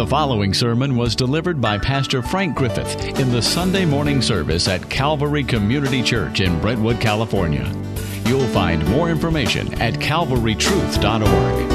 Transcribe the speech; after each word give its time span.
The 0.00 0.06
following 0.06 0.54
sermon 0.54 0.96
was 0.96 1.14
delivered 1.14 1.60
by 1.60 1.76
Pastor 1.76 2.22
Frank 2.22 2.56
Griffith 2.56 3.20
in 3.20 3.30
the 3.30 3.42
Sunday 3.42 3.84
morning 3.84 4.22
service 4.22 4.66
at 4.66 4.88
Calvary 4.88 5.44
Community 5.44 6.02
Church 6.02 6.40
in 6.40 6.58
Brentwood, 6.58 6.98
California. 7.02 7.70
You'll 8.24 8.46
find 8.46 8.82
more 8.88 9.10
information 9.10 9.74
at 9.74 9.92
calvarytruth.org. 9.92 11.68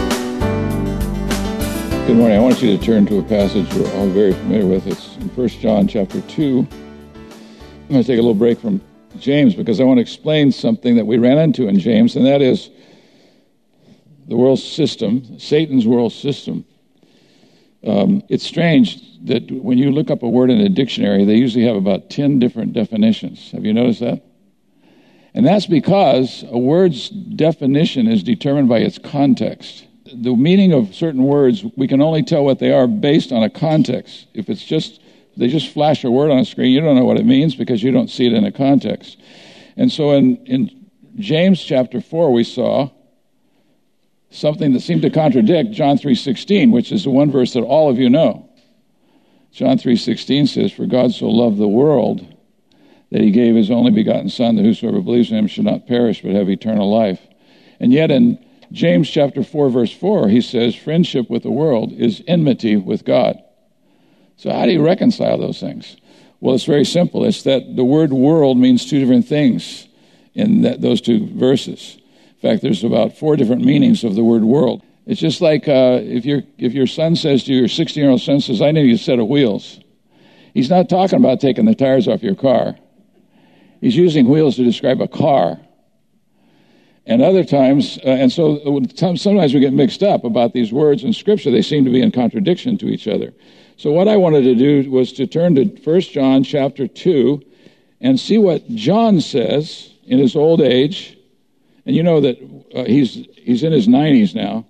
Good 2.07 2.17
morning. 2.17 2.35
I 2.35 2.41
want 2.41 2.63
you 2.63 2.75
to 2.75 2.83
turn 2.83 3.05
to 3.05 3.19
a 3.19 3.23
passage 3.23 3.71
we're 3.75 3.93
all 3.93 4.09
very 4.09 4.33
familiar 4.33 4.65
with. 4.65 4.87
It's 4.87 5.17
in 5.17 5.29
1 5.29 5.47
John 5.49 5.87
chapter 5.87 6.19
2. 6.21 6.67
I'm 6.67 7.89
going 7.89 8.01
to 8.01 8.07
take 8.07 8.17
a 8.17 8.23
little 8.23 8.33
break 8.33 8.59
from 8.59 8.81
James 9.19 9.53
because 9.53 9.79
I 9.79 9.83
want 9.83 9.99
to 9.99 10.01
explain 10.01 10.51
something 10.51 10.95
that 10.95 11.05
we 11.05 11.19
ran 11.19 11.37
into 11.37 11.67
in 11.67 11.77
James, 11.77 12.15
and 12.15 12.25
that 12.25 12.41
is 12.41 12.71
the 14.27 14.35
world 14.35 14.57
system, 14.57 15.37
Satan's 15.37 15.85
world 15.85 16.11
system. 16.11 16.65
Um, 17.83 18.23
it's 18.29 18.45
strange 18.45 19.01
that 19.25 19.49
when 19.51 19.77
you 19.77 19.91
look 19.91 20.09
up 20.09 20.23
a 20.23 20.29
word 20.29 20.49
in 20.49 20.59
a 20.59 20.69
dictionary, 20.69 21.25
they 21.25 21.35
usually 21.35 21.65
have 21.65 21.75
about 21.75 22.09
10 22.09 22.39
different 22.39 22.73
definitions. 22.73 23.51
Have 23.51 23.65
you 23.65 23.73
noticed 23.73 23.99
that? 23.99 24.23
And 25.33 25.45
that's 25.45 25.65
because 25.65 26.45
a 26.49 26.57
word's 26.57 27.09
definition 27.09 28.07
is 28.07 28.23
determined 28.23 28.69
by 28.69 28.79
its 28.79 28.97
context. 28.97 29.85
The 30.05 30.35
meaning 30.35 30.71
of 30.71 30.95
certain 30.95 31.23
words, 31.23 31.65
we 31.75 31.87
can 31.87 32.01
only 32.01 32.23
tell 32.23 32.45
what 32.45 32.59
they 32.59 32.71
are 32.71 32.87
based 32.87 33.31
on 33.31 33.43
a 33.43 33.49
context. 33.49 34.27
If 34.33 34.49
it's 34.49 34.63
just, 34.63 35.01
they 35.35 35.49
just 35.49 35.73
flash 35.73 36.03
a 36.05 36.11
word 36.11 36.31
on 36.31 36.37
a 36.37 36.45
screen, 36.45 36.71
you 36.71 36.79
don't 36.79 36.95
know 36.95 37.03
what 37.03 37.17
it 37.17 37.25
means 37.25 37.55
because 37.55 37.83
you 37.83 37.91
don't 37.91 38.09
see 38.09 38.25
it 38.25 38.33
in 38.33 38.45
a 38.45 38.51
context. 38.51 39.17
And 39.75 39.91
so 39.91 40.11
in, 40.11 40.37
in 40.45 40.89
James 41.17 41.61
chapter 41.61 41.99
4, 41.99 42.31
we 42.31 42.45
saw 42.45 42.89
something 44.29 44.73
that 44.73 44.81
seemed 44.81 45.01
to 45.03 45.09
contradict 45.09 45.71
John 45.71 45.97
3:16, 45.97 46.71
which 46.71 46.91
is 46.91 47.03
the 47.03 47.09
one 47.09 47.31
verse 47.31 47.53
that 47.53 47.63
all 47.63 47.89
of 47.89 47.99
you 47.99 48.09
know. 48.09 48.45
John 49.51 49.77
3:16 49.77 50.47
says, 50.47 50.71
"For 50.71 50.85
God 50.85 51.13
so 51.13 51.29
loved 51.29 51.57
the 51.57 51.67
world 51.67 52.25
that 53.11 53.21
he 53.21 53.31
gave 53.31 53.55
his 53.55 53.71
only 53.71 53.91
begotten 53.91 54.29
son 54.29 54.55
that 54.55 54.65
whosoever 54.65 55.01
believes 55.01 55.31
in 55.31 55.37
him 55.37 55.47
should 55.47 55.63
not 55.63 55.87
perish 55.87 56.21
but 56.21 56.31
have 56.31 56.49
eternal 56.49 56.89
life." 56.89 57.27
And 57.79 57.93
yet 57.93 58.11
in 58.11 58.37
James 58.71 59.09
chapter 59.09 59.43
4 59.43 59.69
verse 59.69 59.91
4, 59.91 60.27
he 60.27 60.41
says, 60.41 60.75
"Friendship 60.75 61.29
with 61.29 61.43
the 61.43 61.51
world 61.51 61.93
is 61.93 62.21
enmity 62.27 62.75
with 62.75 63.05
God." 63.05 63.39
So 64.37 64.51
how 64.51 64.65
do 64.65 64.71
you 64.71 64.81
reconcile 64.81 65.37
those 65.37 65.59
things? 65.59 65.95
Well, 66.41 66.55
it's 66.55 66.65
very 66.65 66.85
simple. 66.85 67.23
It's 67.23 67.43
that 67.43 67.75
the 67.75 67.85
word 67.85 68.11
world 68.11 68.57
means 68.57 68.85
two 68.85 68.99
different 68.99 69.25
things 69.25 69.87
in 70.33 70.61
that, 70.63 70.81
those 70.81 70.99
two 70.99 71.27
verses. 71.27 71.97
In 72.45 72.51
fact, 72.51 72.61
there's 72.61 72.83
about 72.83 73.17
four 73.17 73.35
different 73.35 73.65
meanings 73.65 74.03
of 74.03 74.13
the 74.13 74.23
word 74.23 74.43
world. 74.43 74.83
It's 75.07 75.19
just 75.19 75.41
like 75.41 75.67
uh, 75.67 75.99
if, 76.03 76.25
your 76.25 76.43
if 76.59 76.73
your 76.73 76.85
son 76.85 77.15
says 77.15 77.43
to 77.45 77.53
your 77.53 77.67
16 77.67 77.99
year 77.99 78.11
old 78.11 78.21
son, 78.21 78.39
says, 78.39 78.61
I 78.61 78.69
need 78.69 78.93
a 78.93 78.99
set 78.99 79.17
of 79.17 79.27
wheels. 79.27 79.79
He's 80.53 80.69
not 80.69 80.87
talking 80.87 81.17
about 81.17 81.41
taking 81.41 81.65
the 81.65 81.73
tires 81.73 82.07
off 82.07 82.21
your 82.21 82.35
car. 82.35 82.75
He's 83.81 83.95
using 83.95 84.29
wheels 84.29 84.57
to 84.57 84.63
describe 84.63 85.01
a 85.01 85.07
car. 85.07 85.59
And 87.07 87.23
other 87.23 87.43
times, 87.43 87.97
uh, 88.05 88.09
and 88.09 88.31
so 88.31 88.57
uh, 88.57 88.81
sometimes 88.93 89.55
we 89.55 89.59
get 89.59 89.73
mixed 89.73 90.03
up 90.03 90.23
about 90.23 90.53
these 90.53 90.71
words 90.71 91.03
in 91.03 91.13
Scripture. 91.13 91.49
They 91.49 91.63
seem 91.63 91.83
to 91.85 91.91
be 91.91 92.03
in 92.03 92.11
contradiction 92.11 92.77
to 92.77 92.89
each 92.89 93.07
other. 93.07 93.33
So 93.75 93.91
what 93.91 94.07
I 94.07 94.17
wanted 94.17 94.43
to 94.43 94.53
do 94.53 94.91
was 94.91 95.13
to 95.13 95.25
turn 95.25 95.55
to 95.55 95.65
1 95.65 96.01
John 96.01 96.43
chapter 96.43 96.87
2 96.87 97.41
and 98.01 98.19
see 98.19 98.37
what 98.37 98.69
John 98.69 99.19
says 99.19 99.95
in 100.05 100.19
his 100.19 100.35
old 100.35 100.61
age 100.61 101.14
and 101.85 101.95
you 101.95 102.03
know 102.03 102.21
that 102.21 102.37
uh, 102.75 102.83
he's, 102.85 103.27
he's 103.35 103.63
in 103.63 103.71
his 103.71 103.87
90s 103.87 104.33
now. 104.33 104.65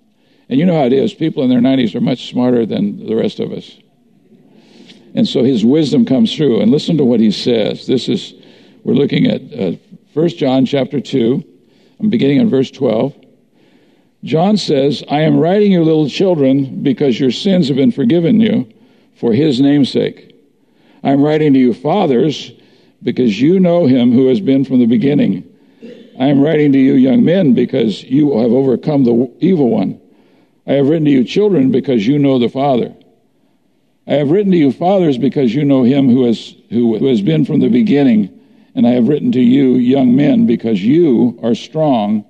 And 0.48 0.58
you 0.58 0.66
know 0.66 0.78
how 0.78 0.84
it 0.84 0.92
is. 0.92 1.14
People 1.14 1.42
in 1.42 1.50
their 1.50 1.60
90s 1.60 1.94
are 1.94 2.00
much 2.00 2.28
smarter 2.28 2.66
than 2.66 3.06
the 3.06 3.16
rest 3.16 3.40
of 3.40 3.52
us. 3.52 3.78
And 5.14 5.26
so 5.26 5.42
his 5.42 5.64
wisdom 5.64 6.04
comes 6.04 6.34
through. 6.36 6.60
And 6.60 6.70
listen 6.70 6.96
to 6.98 7.04
what 7.04 7.20
he 7.20 7.30
says. 7.30 7.86
This 7.86 8.08
is, 8.08 8.34
we're 8.84 8.94
looking 8.94 9.26
at 9.26 9.40
uh, 9.58 9.76
1 10.12 10.28
John 10.30 10.66
chapter 10.66 11.00
2. 11.00 11.42
I'm 12.00 12.10
beginning 12.10 12.38
in 12.38 12.50
verse 12.50 12.70
12. 12.70 13.14
John 14.24 14.56
says, 14.56 15.02
I 15.10 15.20
am 15.20 15.38
writing 15.38 15.72
you, 15.72 15.82
little 15.82 16.08
children, 16.08 16.82
because 16.82 17.18
your 17.18 17.30
sins 17.30 17.68
have 17.68 17.76
been 17.76 17.92
forgiven 17.92 18.40
you 18.40 18.70
for 19.16 19.32
his 19.32 19.60
name's 19.60 19.90
sake. 19.90 20.34
I 21.02 21.10
am 21.10 21.22
writing 21.22 21.54
to 21.54 21.58
you, 21.58 21.72
fathers, 21.72 22.52
because 23.02 23.40
you 23.40 23.60
know 23.60 23.86
him 23.86 24.12
who 24.12 24.26
has 24.28 24.40
been 24.40 24.64
from 24.64 24.80
the 24.80 24.86
beginning. 24.86 25.44
I 26.18 26.26
am 26.28 26.40
writing 26.40 26.72
to 26.72 26.78
you, 26.78 26.94
young 26.94 27.24
men, 27.24 27.52
because 27.52 28.02
you 28.02 28.38
have 28.38 28.50
overcome 28.50 29.04
the 29.04 29.30
evil 29.40 29.68
one. 29.70 30.00
I 30.66 30.74
have 30.74 30.88
written 30.88 31.04
to 31.04 31.10
you, 31.10 31.24
children, 31.24 31.70
because 31.70 32.06
you 32.06 32.18
know 32.18 32.38
the 32.38 32.48
Father. 32.48 32.94
I 34.06 34.14
have 34.14 34.30
written 34.30 34.52
to 34.52 34.58
you, 34.58 34.72
fathers, 34.72 35.18
because 35.18 35.54
you 35.54 35.64
know 35.64 35.82
him 35.82 36.08
who 36.08 36.24
has, 36.24 36.54
who, 36.70 36.96
who 36.98 37.06
has 37.06 37.20
been 37.20 37.44
from 37.44 37.60
the 37.60 37.68
beginning. 37.68 38.32
And 38.74 38.86
I 38.86 38.90
have 38.90 39.08
written 39.08 39.32
to 39.32 39.40
you, 39.40 39.74
young 39.74 40.14
men, 40.14 40.46
because 40.46 40.82
you 40.82 41.38
are 41.42 41.54
strong, 41.54 42.24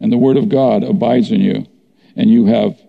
and 0.00 0.12
the 0.12 0.18
word 0.18 0.36
of 0.36 0.48
God 0.48 0.82
abides 0.82 1.30
in 1.30 1.40
you, 1.40 1.66
and 2.16 2.30
you 2.30 2.46
have 2.46 2.80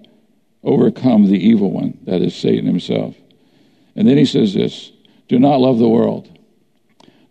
overcome 0.63 1.27
the 1.27 1.39
evil 1.39 1.71
one, 1.71 1.97
that 2.03 2.21
is 2.21 2.35
Satan 2.35 2.65
himself. 2.65 3.15
And 3.95 4.07
then 4.07 4.17
he 4.17 4.25
says 4.25 4.53
this 4.53 4.91
Do 5.27 5.39
not 5.39 5.59
love 5.59 5.79
the 5.79 5.89
world, 5.89 6.39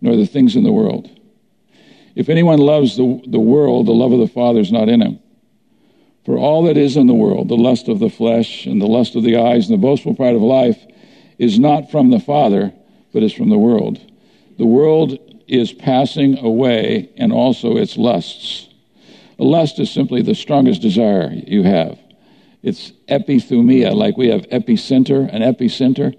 nor 0.00 0.16
the 0.16 0.26
things 0.26 0.56
in 0.56 0.64
the 0.64 0.72
world. 0.72 1.10
If 2.14 2.28
anyone 2.28 2.58
loves 2.58 2.96
the, 2.96 3.22
the 3.26 3.40
world, 3.40 3.86
the 3.86 3.92
love 3.92 4.12
of 4.12 4.18
the 4.18 4.28
Father 4.28 4.60
is 4.60 4.72
not 4.72 4.88
in 4.88 5.00
him. 5.00 5.20
For 6.24 6.36
all 6.36 6.64
that 6.64 6.76
is 6.76 6.96
in 6.96 7.06
the 7.06 7.14
world, 7.14 7.48
the 7.48 7.56
lust 7.56 7.88
of 7.88 7.98
the 7.98 8.10
flesh 8.10 8.66
and 8.66 8.80
the 8.80 8.86
lust 8.86 9.16
of 9.16 9.22
the 9.22 9.36
eyes 9.36 9.68
and 9.68 9.78
the 9.78 9.82
boastful 9.82 10.14
pride 10.14 10.34
of 10.34 10.42
life, 10.42 10.78
is 11.38 11.58
not 11.58 11.90
from 11.90 12.10
the 12.10 12.20
Father, 12.20 12.72
but 13.12 13.22
is 13.22 13.32
from 13.32 13.48
the 13.48 13.58
world. 13.58 13.98
The 14.58 14.66
world 14.66 15.18
is 15.48 15.72
passing 15.72 16.38
away 16.38 17.10
and 17.16 17.32
also 17.32 17.76
its 17.76 17.96
lusts. 17.96 18.68
A 19.38 19.44
lust 19.44 19.78
is 19.78 19.90
simply 19.90 20.20
the 20.20 20.34
strongest 20.34 20.82
desire 20.82 21.32
you 21.32 21.62
have. 21.62 21.98
It's 22.62 22.92
epithumia, 23.08 23.94
like 23.94 24.18
we 24.18 24.28
have 24.28 24.42
epicenter, 24.50 25.32
an 25.34 25.40
epicenter. 25.40 26.14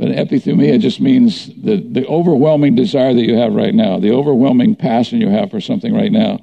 But 0.00 0.12
epithumia 0.12 0.80
just 0.80 0.98
means 0.98 1.48
the, 1.48 1.76
the 1.76 2.06
overwhelming 2.06 2.74
desire 2.74 3.12
that 3.12 3.20
you 3.20 3.36
have 3.36 3.52
right 3.52 3.74
now, 3.74 4.00
the 4.00 4.12
overwhelming 4.12 4.74
passion 4.74 5.20
you 5.20 5.28
have 5.28 5.50
for 5.50 5.60
something 5.60 5.94
right 5.94 6.10
now. 6.10 6.42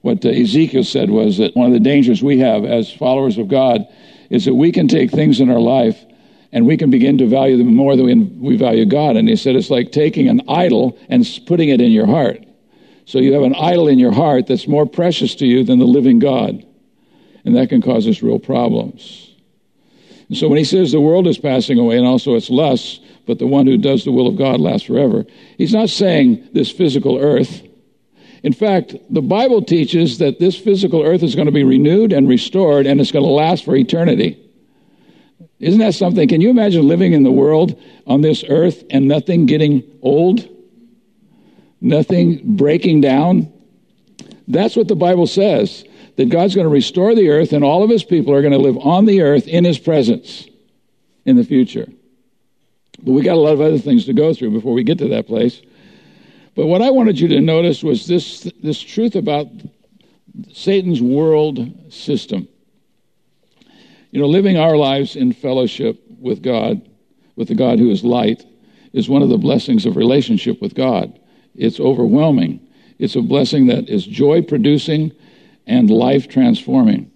What 0.00 0.24
uh, 0.24 0.30
Ezekiel 0.30 0.82
said 0.82 1.08
was 1.08 1.38
that 1.38 1.54
one 1.54 1.68
of 1.68 1.72
the 1.74 1.78
dangers 1.78 2.24
we 2.24 2.40
have 2.40 2.64
as 2.64 2.92
followers 2.92 3.38
of 3.38 3.46
God 3.46 3.86
is 4.30 4.46
that 4.46 4.54
we 4.54 4.72
can 4.72 4.88
take 4.88 5.12
things 5.12 5.38
in 5.38 5.48
our 5.48 5.60
life 5.60 5.96
and 6.50 6.66
we 6.66 6.76
can 6.76 6.90
begin 6.90 7.18
to 7.18 7.28
value 7.28 7.56
them 7.56 7.72
more 7.72 7.94
than 7.94 8.40
we 8.40 8.56
value 8.56 8.84
God. 8.84 9.16
And 9.16 9.28
he 9.28 9.36
said 9.36 9.54
it's 9.54 9.70
like 9.70 9.92
taking 9.92 10.28
an 10.28 10.42
idol 10.48 10.98
and 11.08 11.24
putting 11.46 11.68
it 11.68 11.80
in 11.80 11.92
your 11.92 12.06
heart. 12.06 12.44
So 13.04 13.20
you 13.20 13.32
have 13.34 13.44
an 13.44 13.54
idol 13.54 13.86
in 13.86 14.00
your 14.00 14.12
heart 14.12 14.48
that's 14.48 14.66
more 14.66 14.86
precious 14.86 15.36
to 15.36 15.46
you 15.46 15.62
than 15.62 15.78
the 15.78 15.84
living 15.84 16.18
God. 16.18 16.66
And 17.44 17.54
that 17.54 17.68
can 17.68 17.80
cause 17.80 18.08
us 18.08 18.22
real 18.22 18.40
problems. 18.40 19.31
And 20.32 20.38
so 20.38 20.48
when 20.48 20.56
he 20.56 20.64
says 20.64 20.92
the 20.92 20.98
world 20.98 21.26
is 21.26 21.36
passing 21.36 21.78
away 21.78 21.98
and 21.98 22.06
also 22.06 22.36
its 22.36 22.48
lusts, 22.48 23.00
but 23.26 23.38
the 23.38 23.46
one 23.46 23.66
who 23.66 23.76
does 23.76 24.06
the 24.06 24.12
will 24.12 24.26
of 24.26 24.38
God 24.38 24.60
lasts 24.60 24.86
forever, 24.86 25.26
he's 25.58 25.74
not 25.74 25.90
saying 25.90 26.48
this 26.54 26.70
physical 26.70 27.18
earth. 27.18 27.60
In 28.42 28.54
fact, 28.54 28.94
the 29.10 29.20
Bible 29.20 29.60
teaches 29.60 30.16
that 30.20 30.40
this 30.40 30.56
physical 30.56 31.02
earth 31.02 31.22
is 31.22 31.34
going 31.34 31.48
to 31.48 31.52
be 31.52 31.64
renewed 31.64 32.14
and 32.14 32.26
restored 32.26 32.86
and 32.86 32.98
it's 32.98 33.12
going 33.12 33.26
to 33.26 33.30
last 33.30 33.66
for 33.66 33.76
eternity. 33.76 34.42
Isn't 35.58 35.80
that 35.80 35.92
something? 35.92 36.26
Can 36.26 36.40
you 36.40 36.48
imagine 36.48 36.88
living 36.88 37.12
in 37.12 37.24
the 37.24 37.30
world 37.30 37.78
on 38.06 38.22
this 38.22 38.42
earth 38.48 38.84
and 38.88 39.06
nothing 39.06 39.44
getting 39.44 39.82
old? 40.00 40.48
Nothing 41.82 42.56
breaking 42.56 43.02
down? 43.02 43.52
That's 44.48 44.76
what 44.76 44.88
the 44.88 44.96
Bible 44.96 45.26
says 45.26 45.84
that 46.22 46.28
God's 46.28 46.54
going 46.54 46.66
to 46.66 46.72
restore 46.72 47.16
the 47.16 47.30
earth 47.30 47.52
and 47.52 47.64
all 47.64 47.82
of 47.82 47.90
his 47.90 48.04
people 48.04 48.32
are 48.32 48.42
going 48.42 48.52
to 48.52 48.58
live 48.58 48.78
on 48.78 49.06
the 49.06 49.22
earth 49.22 49.48
in 49.48 49.64
his 49.64 49.76
presence 49.76 50.46
in 51.24 51.34
the 51.34 51.42
future. 51.42 51.88
But 53.02 53.10
we 53.10 53.22
got 53.22 53.34
a 53.34 53.40
lot 53.40 53.54
of 53.54 53.60
other 53.60 53.78
things 53.78 54.04
to 54.04 54.12
go 54.12 54.32
through 54.32 54.52
before 54.52 54.72
we 54.72 54.84
get 54.84 54.98
to 54.98 55.08
that 55.08 55.26
place. 55.26 55.60
But 56.54 56.66
what 56.66 56.80
I 56.80 56.90
wanted 56.90 57.18
you 57.18 57.26
to 57.26 57.40
notice 57.40 57.82
was 57.82 58.06
this, 58.06 58.48
this 58.62 58.80
truth 58.80 59.16
about 59.16 59.48
Satan's 60.52 61.02
world 61.02 61.92
system. 61.92 62.46
You 64.12 64.20
know, 64.20 64.28
living 64.28 64.58
our 64.58 64.76
lives 64.76 65.16
in 65.16 65.32
fellowship 65.32 66.00
with 66.20 66.40
God, 66.40 66.88
with 67.34 67.48
the 67.48 67.56
God 67.56 67.80
who 67.80 67.90
is 67.90 68.04
light, 68.04 68.46
is 68.92 69.08
one 69.08 69.22
of 69.22 69.28
the 69.28 69.38
blessings 69.38 69.86
of 69.86 69.96
relationship 69.96 70.62
with 70.62 70.74
God. 70.74 71.18
It's 71.56 71.80
overwhelming. 71.80 72.64
It's 73.00 73.16
a 73.16 73.22
blessing 73.22 73.66
that 73.66 73.88
is 73.88 74.06
joy 74.06 74.42
producing 74.42 75.10
and 75.66 75.90
life 75.90 76.28
transforming. 76.28 77.10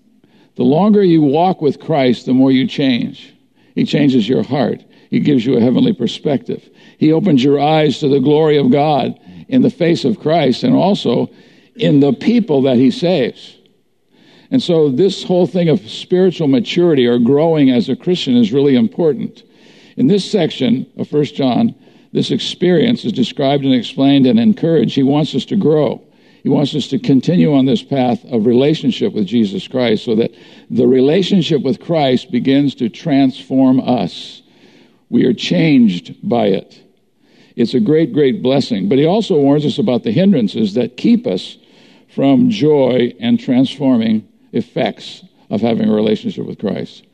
The 0.56 0.64
longer 0.64 1.02
you 1.02 1.22
walk 1.22 1.60
with 1.60 1.80
Christ, 1.80 2.26
the 2.26 2.32
more 2.32 2.50
you 2.50 2.66
change. 2.66 3.34
He 3.74 3.84
changes 3.84 4.28
your 4.28 4.42
heart. 4.42 4.84
He 5.10 5.20
gives 5.20 5.44
you 5.44 5.56
a 5.56 5.60
heavenly 5.60 5.92
perspective. 5.92 6.68
He 6.98 7.12
opens 7.12 7.44
your 7.44 7.60
eyes 7.60 7.98
to 8.00 8.08
the 8.08 8.20
glory 8.20 8.56
of 8.56 8.70
God 8.70 9.18
in 9.48 9.62
the 9.62 9.70
face 9.70 10.04
of 10.04 10.20
Christ 10.20 10.62
and 10.62 10.74
also 10.74 11.30
in 11.76 12.00
the 12.00 12.12
people 12.12 12.62
that 12.62 12.76
He 12.76 12.90
saves. 12.90 13.58
And 14.50 14.62
so 14.62 14.88
this 14.90 15.24
whole 15.24 15.46
thing 15.46 15.68
of 15.68 15.88
spiritual 15.88 16.48
maturity 16.48 17.06
or 17.06 17.18
growing 17.18 17.70
as 17.70 17.88
a 17.88 17.96
Christian 17.96 18.36
is 18.36 18.52
really 18.52 18.76
important. 18.76 19.42
In 19.96 20.06
this 20.06 20.30
section 20.30 20.86
of 20.96 21.12
1 21.12 21.24
John, 21.26 21.74
this 22.12 22.30
experience 22.30 23.04
is 23.04 23.12
described 23.12 23.64
and 23.64 23.74
explained 23.74 24.26
and 24.26 24.38
encouraged. 24.38 24.94
He 24.94 25.02
wants 25.02 25.34
us 25.34 25.44
to 25.46 25.56
grow. 25.56 26.02
He 26.46 26.50
wants 26.50 26.76
us 26.76 26.86
to 26.90 27.00
continue 27.00 27.52
on 27.56 27.66
this 27.66 27.82
path 27.82 28.24
of 28.26 28.46
relationship 28.46 29.12
with 29.12 29.26
Jesus 29.26 29.66
Christ 29.66 30.04
so 30.04 30.14
that 30.14 30.32
the 30.70 30.86
relationship 30.86 31.60
with 31.62 31.80
Christ 31.80 32.30
begins 32.30 32.76
to 32.76 32.88
transform 32.88 33.80
us. 33.80 34.42
We 35.08 35.24
are 35.24 35.34
changed 35.34 36.14
by 36.22 36.46
it. 36.46 36.80
It's 37.56 37.74
a 37.74 37.80
great, 37.80 38.12
great 38.12 38.44
blessing. 38.44 38.88
But 38.88 38.98
he 38.98 39.06
also 39.06 39.34
warns 39.34 39.66
us 39.66 39.80
about 39.80 40.04
the 40.04 40.12
hindrances 40.12 40.74
that 40.74 40.96
keep 40.96 41.26
us 41.26 41.58
from 42.14 42.48
joy 42.48 43.12
and 43.18 43.40
transforming 43.40 44.28
effects 44.52 45.24
of 45.50 45.60
having 45.60 45.88
a 45.88 45.92
relationship 45.92 46.46
with 46.46 46.60
Christ. 46.60 47.04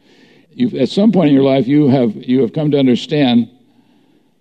You've, 0.50 0.74
at 0.74 0.90
some 0.90 1.10
point 1.10 1.28
in 1.28 1.34
your 1.34 1.42
life, 1.42 1.66
you 1.66 1.88
have, 1.88 2.14
you 2.14 2.42
have 2.42 2.52
come 2.52 2.70
to 2.72 2.78
understand 2.78 3.50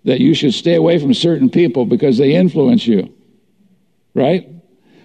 that 0.04 0.20
you 0.20 0.34
should 0.34 0.52
stay 0.52 0.74
away 0.74 0.98
from 0.98 1.14
certain 1.14 1.48
people 1.48 1.86
because 1.86 2.18
they 2.18 2.34
influence 2.34 2.86
you, 2.86 3.10
right? 4.14 4.50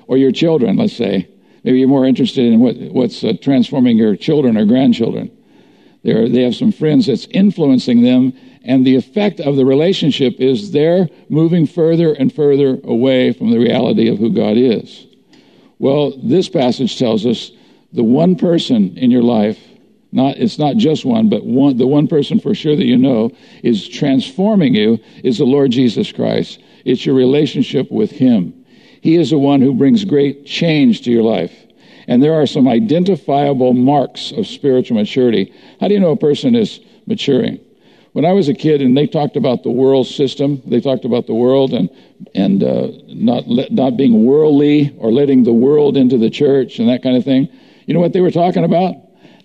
Or 0.07 0.17
your 0.17 0.31
children, 0.31 0.77
let's 0.77 0.95
say. 0.95 1.29
Maybe 1.63 1.79
you're 1.79 1.89
more 1.89 2.05
interested 2.05 2.45
in 2.45 2.59
what, 2.59 2.77
what's 2.77 3.23
uh, 3.23 3.33
transforming 3.41 3.97
your 3.97 4.15
children 4.15 4.57
or 4.57 4.65
grandchildren. 4.65 5.31
They're, 6.03 6.29
they 6.29 6.43
have 6.43 6.55
some 6.55 6.71
friends 6.71 7.07
that's 7.07 7.25
influencing 7.31 8.03
them, 8.03 8.33
and 8.63 8.85
the 8.85 8.95
effect 8.95 9.39
of 9.39 9.57
the 9.57 9.65
relationship 9.65 10.35
is 10.39 10.71
they're 10.71 11.09
moving 11.27 11.67
further 11.67 12.13
and 12.13 12.33
further 12.33 12.79
away 12.83 13.33
from 13.33 13.51
the 13.51 13.59
reality 13.59 14.07
of 14.07 14.17
who 14.17 14.31
God 14.31 14.55
is. 14.55 15.07
Well, 15.79 16.17
this 16.17 16.49
passage 16.49 16.97
tells 16.97 17.25
us 17.25 17.51
the 17.91 18.03
one 18.03 18.35
person 18.35 18.97
in 18.97 19.11
your 19.11 19.23
life, 19.23 19.59
not 20.11 20.37
it's 20.37 20.57
not 20.57 20.77
just 20.77 21.05
one, 21.05 21.29
but 21.29 21.45
one 21.45 21.77
the 21.77 21.87
one 21.87 22.07
person 22.07 22.39
for 22.39 22.55
sure 22.55 22.75
that 22.75 22.85
you 22.85 22.97
know 22.97 23.31
is 23.63 23.87
transforming 23.87 24.73
you 24.73 24.99
is 25.23 25.37
the 25.37 25.45
Lord 25.45 25.71
Jesus 25.71 26.11
Christ. 26.11 26.59
It's 26.85 27.05
your 27.05 27.15
relationship 27.15 27.91
with 27.91 28.11
him. 28.11 28.56
He 29.07 29.15
is 29.15 29.29
the 29.29 29.37
one 29.37 29.61
who 29.61 29.73
brings 29.73 30.03
great 30.03 30.45
change 30.45 31.03
to 31.03 31.11
your 31.11 31.23
life. 31.23 31.53
And 32.09 32.21
there 32.21 32.33
are 32.33 32.45
some 32.45 32.67
identifiable 32.67 33.71
marks 33.71 34.33
of 34.33 34.45
spiritual 34.45 34.97
maturity. 34.97 35.53
How 35.79 35.87
do 35.87 35.93
you 35.93 36.01
know 36.01 36.11
a 36.11 36.17
person 36.17 36.55
is 36.55 36.81
maturing? 37.05 37.57
When 38.11 38.25
I 38.25 38.33
was 38.33 38.49
a 38.49 38.53
kid 38.53 38.81
and 38.81 38.97
they 38.97 39.07
talked 39.07 39.37
about 39.37 39.63
the 39.63 39.71
world 39.71 40.07
system, 40.07 40.61
they 40.65 40.81
talked 40.81 41.05
about 41.05 41.25
the 41.25 41.33
world 41.33 41.71
and, 41.71 41.89
and 42.35 42.61
uh, 42.61 42.89
not, 43.07 43.47
not 43.71 43.95
being 43.95 44.25
worldly 44.25 44.93
or 44.97 45.09
letting 45.09 45.45
the 45.45 45.53
world 45.53 45.95
into 45.95 46.17
the 46.17 46.29
church 46.29 46.77
and 46.77 46.89
that 46.89 47.01
kind 47.01 47.15
of 47.15 47.23
thing. 47.23 47.47
You 47.85 47.93
know 47.93 48.01
what 48.01 48.11
they 48.11 48.19
were 48.19 48.29
talking 48.29 48.65
about? 48.65 48.93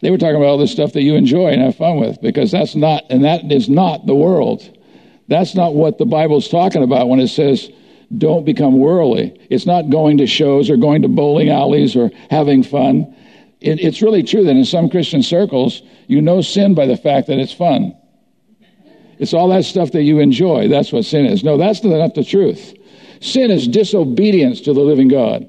They 0.00 0.10
were 0.10 0.18
talking 0.18 0.38
about 0.38 0.48
all 0.48 0.58
the 0.58 0.66
stuff 0.66 0.92
that 0.94 1.02
you 1.02 1.14
enjoy 1.14 1.50
and 1.50 1.62
have 1.62 1.76
fun 1.76 2.00
with 2.00 2.20
because 2.20 2.50
that's 2.50 2.74
not, 2.74 3.04
and 3.10 3.22
that 3.22 3.52
is 3.52 3.68
not 3.68 4.06
the 4.06 4.14
world. 4.16 4.76
That's 5.28 5.54
not 5.54 5.76
what 5.76 5.98
the 5.98 6.04
Bible's 6.04 6.48
talking 6.48 6.82
about 6.82 7.08
when 7.08 7.20
it 7.20 7.28
says, 7.28 7.70
don't 8.18 8.44
become 8.44 8.78
worldly. 8.78 9.38
It's 9.50 9.66
not 9.66 9.90
going 9.90 10.18
to 10.18 10.26
shows 10.26 10.70
or 10.70 10.76
going 10.76 11.02
to 11.02 11.08
bowling 11.08 11.48
alleys 11.48 11.96
or 11.96 12.10
having 12.30 12.62
fun. 12.62 13.14
It, 13.60 13.80
it's 13.80 14.02
really 14.02 14.22
true 14.22 14.44
that 14.44 14.56
in 14.56 14.64
some 14.64 14.90
Christian 14.90 15.22
circles, 15.22 15.82
you 16.06 16.20
know 16.20 16.40
sin 16.42 16.74
by 16.74 16.86
the 16.86 16.96
fact 16.96 17.28
that 17.28 17.38
it's 17.38 17.52
fun. 17.52 17.96
It's 19.18 19.32
all 19.32 19.48
that 19.50 19.64
stuff 19.64 19.92
that 19.92 20.02
you 20.02 20.18
enjoy. 20.18 20.68
That's 20.68 20.92
what 20.92 21.04
sin 21.04 21.26
is. 21.26 21.44
No, 21.44 21.56
that's 21.56 21.84
not 21.84 22.14
the 22.14 22.24
truth. 22.24 22.74
Sin 23.20 23.50
is 23.50 23.68
disobedience 23.68 24.60
to 24.62 24.72
the 24.72 24.80
living 24.80 25.08
God. 25.08 25.48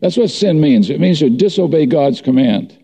That's 0.00 0.16
what 0.16 0.30
sin 0.30 0.60
means. 0.60 0.90
It 0.90 1.00
means 1.00 1.20
to 1.20 1.30
disobey 1.30 1.86
God's 1.86 2.20
command. 2.20 2.76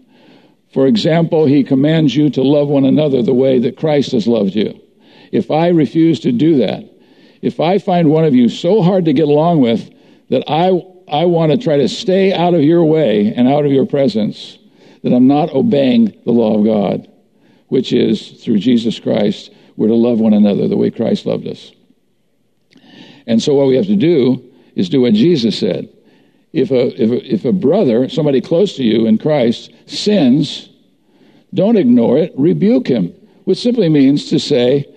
For 0.72 0.86
example, 0.86 1.46
he 1.46 1.62
commands 1.62 2.16
you 2.16 2.30
to 2.30 2.42
love 2.42 2.68
one 2.68 2.84
another 2.84 3.22
the 3.22 3.34
way 3.34 3.58
that 3.60 3.76
Christ 3.76 4.12
has 4.12 4.26
loved 4.26 4.54
you. 4.54 4.80
If 5.30 5.50
I 5.50 5.68
refuse 5.68 6.20
to 6.20 6.32
do 6.32 6.56
that, 6.56 6.90
if 7.44 7.60
I 7.60 7.78
find 7.78 8.08
one 8.08 8.24
of 8.24 8.34
you 8.34 8.48
so 8.48 8.80
hard 8.80 9.04
to 9.04 9.12
get 9.12 9.28
along 9.28 9.60
with 9.60 9.92
that 10.30 10.44
I, 10.48 10.68
I 11.08 11.26
want 11.26 11.52
to 11.52 11.58
try 11.58 11.76
to 11.76 11.88
stay 11.90 12.32
out 12.32 12.54
of 12.54 12.62
your 12.62 12.82
way 12.82 13.34
and 13.34 13.46
out 13.46 13.66
of 13.66 13.70
your 13.70 13.84
presence, 13.84 14.58
that 15.02 15.12
I'm 15.12 15.26
not 15.26 15.50
obeying 15.50 16.18
the 16.24 16.32
law 16.32 16.58
of 16.58 16.64
God, 16.64 17.06
which 17.68 17.92
is 17.92 18.42
through 18.42 18.60
Jesus 18.60 18.98
Christ, 18.98 19.50
we're 19.76 19.88
to 19.88 19.94
love 19.94 20.20
one 20.20 20.32
another 20.32 20.68
the 20.68 20.78
way 20.78 20.90
Christ 20.90 21.26
loved 21.26 21.46
us. 21.46 21.70
And 23.26 23.42
so 23.42 23.52
what 23.54 23.66
we 23.66 23.76
have 23.76 23.88
to 23.88 23.96
do 23.96 24.42
is 24.74 24.88
do 24.88 25.02
what 25.02 25.12
Jesus 25.12 25.58
said 25.58 25.90
if 26.54 26.70
a, 26.70 27.02
if 27.02 27.10
a, 27.10 27.34
if 27.34 27.44
a 27.44 27.52
brother, 27.52 28.08
somebody 28.08 28.40
close 28.40 28.74
to 28.76 28.84
you 28.84 29.06
in 29.06 29.18
Christ, 29.18 29.70
sins, 29.84 30.70
don't 31.52 31.76
ignore 31.76 32.16
it, 32.16 32.32
rebuke 32.38 32.86
him, 32.86 33.12
which 33.44 33.58
simply 33.58 33.90
means 33.90 34.30
to 34.30 34.38
say, 34.38 34.93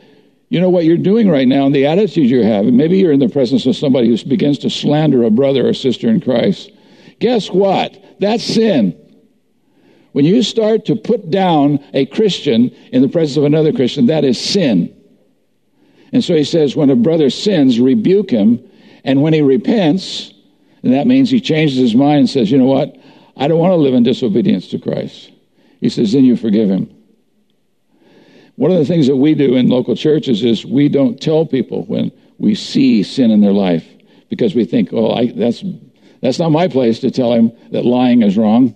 you 0.50 0.62
know 0.62 0.70
what 0.70 0.86
you're 0.86 0.98
doing 0.98 1.30
right 1.30 1.48
now 1.48 1.66
and 1.66 1.76
the 1.76 1.86
attitude 1.86 2.30
you're 2.30 2.44
having. 2.44 2.78
Maybe 2.78 2.98
you're 2.98 3.12
in 3.12 3.20
the 3.20 3.30
presence 3.30 3.66
of 3.66 3.76
somebody 3.76 4.08
who 4.08 4.30
begins 4.30 4.58
to 4.60 4.70
slander 4.70 5.24
a 5.24 5.30
brother 5.30 5.68
or 5.68 5.74
sister 5.74 6.08
in 6.10 6.22
Christ. 6.22 6.72
Guess 7.20 7.50
what? 7.50 8.02
That's 8.20 8.44
sin. 8.44 8.98
When 10.14 10.26
you 10.26 10.42
start 10.42 10.86
to 10.86 10.96
put 10.96 11.30
down 11.30 11.84
a 11.94 12.06
Christian 12.06 12.70
in 12.92 13.02
the 13.02 13.10
presence 13.10 13.38
of 13.38 13.44
another 13.44 13.74
Christian, 13.74 14.08
that 14.08 14.24
is 14.24 14.40
sin. 14.40 14.94
And 16.14 16.24
so 16.24 16.34
he 16.34 16.46
says, 16.46 16.76
when 16.76 16.90
a 16.90 16.96
brother 16.96 17.30
sins, 17.30 17.80
rebuke 17.80 18.30
him. 18.30 18.64
And 19.04 19.22
when 19.22 19.34
he 19.34 19.42
repents, 19.42 20.34
and 20.82 20.94
that 20.94 21.08
means 21.08 21.30
he 21.30 21.42
changes 21.42 21.78
his 21.78 21.94
mind 21.94 22.20
and 22.20 22.30
says, 22.30 22.50
you 22.50 22.58
know 22.58 22.66
what? 22.66 22.96
I 23.36 23.48
don't 23.48 23.60
want 23.60 23.72
to 23.72 23.76
live 23.76 23.94
in 23.94 24.04
disobedience 24.04 24.70
to 24.70 24.80
Christ. 24.80 25.32
He 25.82 25.90
says, 25.90 26.14
then 26.14 26.24
you 26.24 26.38
forgive 26.38 26.70
him. 26.70 26.97
One 28.58 28.72
of 28.72 28.78
the 28.78 28.86
things 28.86 29.06
that 29.08 29.16
we 29.16 29.36
do 29.36 29.56
in 29.56 29.70
local 29.70 29.96
churches 29.96 30.44
is 30.44 30.66
we 30.66 30.90
don't 30.90 31.22
tell 31.22 31.46
people 31.46 31.84
when 31.86 32.12
we 32.40 32.56
see 32.56 33.04
sin 33.04 33.30
in 33.30 33.40
their 33.40 33.54
life 33.54 33.88
because 34.30 34.56
we 34.56 34.66
think, 34.66 34.90
oh, 34.92 35.12
I, 35.12 35.32
that's, 35.32 35.64
that's 36.22 36.40
not 36.40 36.52
my 36.52 36.68
place 36.68 37.00
to 37.02 37.12
tell 37.12 37.34
him 37.34 37.52
that 37.72 37.86
lying 37.86 38.24
is 38.24 38.36
wrong. 38.36 38.76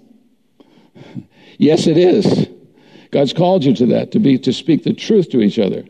yes, 1.57 1.87
it 1.87 1.97
is. 1.97 2.47
God's 3.11 3.33
called 3.33 3.63
you 3.63 3.73
to 3.75 3.87
that, 3.87 4.11
to 4.11 4.19
be, 4.19 4.37
to 4.39 4.53
speak 4.53 4.83
the 4.83 4.93
truth 4.93 5.29
to 5.31 5.41
each 5.41 5.57
other, 5.57 5.83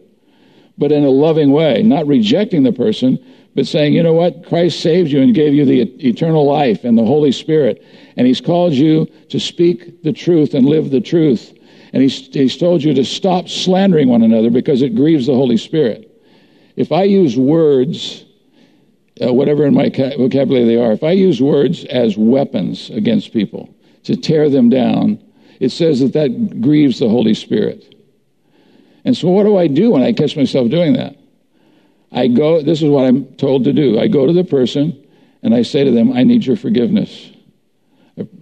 but 0.78 0.94
in 0.94 1.04
a 1.04 1.10
loving 1.10 1.52
way, 1.52 1.84
not 1.84 2.08
rejecting 2.08 2.64
the 2.64 2.72
person, 2.72 3.20
but 3.56 3.68
saying, 3.68 3.94
you 3.94 4.02
know 4.02 4.14
what? 4.14 4.46
Christ 4.48 4.80
saved 4.80 5.12
you 5.12 5.22
and 5.22 5.36
gave 5.36 5.54
you 5.54 5.66
the 5.66 5.82
eternal 6.08 6.46
life 6.46 6.86
and 6.86 6.98
the 6.98 7.06
Holy 7.06 7.34
Spirit. 7.34 7.86
And 8.16 8.26
He's 8.26 8.40
called 8.40 8.72
you 8.72 9.06
to 9.30 9.40
speak 9.40 10.02
the 10.04 10.14
truth 10.14 10.54
and 10.54 10.66
live 10.66 10.90
the 10.90 11.02
truth. 11.02 11.54
And 11.94 12.02
He's, 12.02 12.28
he's 12.28 12.58
told 12.58 12.84
you 12.84 12.94
to 12.94 13.04
stop 13.04 13.50
slandering 13.50 14.08
one 14.08 14.24
another 14.24 14.50
because 14.50 14.82
it 14.82 14.96
grieves 14.96 15.28
the 15.28 15.34
Holy 15.34 15.58
Spirit. 15.58 16.08
If 16.76 16.92
I 16.92 17.04
use 17.04 17.38
words, 17.38 18.26
uh, 19.22 19.34
whatever 19.34 19.66
in 19.66 19.74
my 19.74 19.90
vocabulary 19.90 20.66
they 20.66 20.78
are, 20.78 20.94
if 20.94 21.04
I 21.04 21.12
use 21.12 21.42
words 21.42 21.86
as 21.86 22.18
weapons 22.18 22.90
against 22.92 23.34
people 23.34 23.74
to 24.04 24.16
tear 24.16 24.50
them 24.50 24.70
down, 24.70 25.20
it 25.60 25.70
says 25.70 26.00
that 26.00 26.14
that 26.14 26.62
grieves 26.62 27.00
the 27.00 27.10
Holy 27.10 27.34
Spirit. 27.34 27.96
And 29.04 29.16
so, 29.16 29.30
what 29.30 29.44
do 29.44 29.58
I 29.58 29.68
do 29.68 29.92
when 29.92 30.04
I 30.04 30.14
catch 30.14 30.36
myself 30.36 30.70
doing 30.70 30.94
that? 30.94 31.18
I 32.12 32.28
go, 32.28 32.62
this 32.62 32.82
is 32.82 32.90
what 32.90 33.06
I'm 33.06 33.26
told 33.36 33.64
to 33.66 33.74
do. 33.74 34.00
I 34.00 34.08
go 34.08 34.26
to 34.26 34.34
the 34.34 34.44
person 34.44 35.06
and 35.44 35.54
I 35.54 35.62
say 35.62 35.84
to 35.84 35.92
them, 35.92 36.12
I 36.12 36.24
need 36.24 36.46
your 36.46 36.58
forgiveness. 36.58 37.32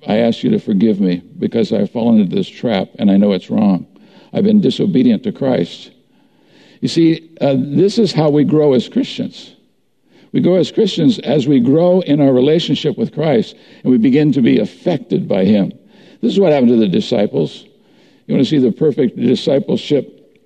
I 0.08 0.18
ask 0.18 0.44
you 0.44 0.50
to 0.52 0.60
forgive 0.60 1.00
me 1.00 1.24
because 1.38 1.72
I've 1.74 1.92
fallen 1.92 2.20
into 2.20 2.36
this 2.36 2.48
trap 2.48 2.90
and 2.98 3.10
I 3.10 3.18
know 3.18 3.32
it's 3.32 3.50
wrong. 3.50 3.86
I've 4.34 4.44
been 4.44 4.62
disobedient 4.62 5.24
to 5.24 5.32
Christ. 5.32 5.92
You 6.82 6.88
see, 6.88 7.36
uh, 7.42 7.56
this 7.58 7.98
is 7.98 8.12
how 8.12 8.30
we 8.30 8.44
grow 8.44 8.74
as 8.74 8.88
Christians. 8.88 9.56
We 10.32 10.42
grow 10.42 10.56
as 10.56 10.72
Christians 10.72 11.20
as 11.20 11.48
we 11.48 11.60
grow 11.60 12.02
in 12.02 12.22
our 12.22 12.32
relationship 12.32 12.98
with 12.98 13.14
Christ 13.14 13.56
and 13.84 13.92
we 13.92 13.98
begin 13.98 14.32
to 14.34 14.42
be 14.42 14.60
affected 14.60 15.28
by 15.28 15.46
Him. 15.46 15.72
This 16.22 16.34
is 16.34 16.40
what 16.40 16.52
happened 16.52 16.70
to 16.70 16.78
the 16.78 16.88
disciples. 16.88 17.66
You 18.28 18.36
want 18.36 18.46
to 18.46 18.50
see 18.50 18.60
the 18.60 18.72
perfect 18.72 19.18
discipleship 19.18 20.40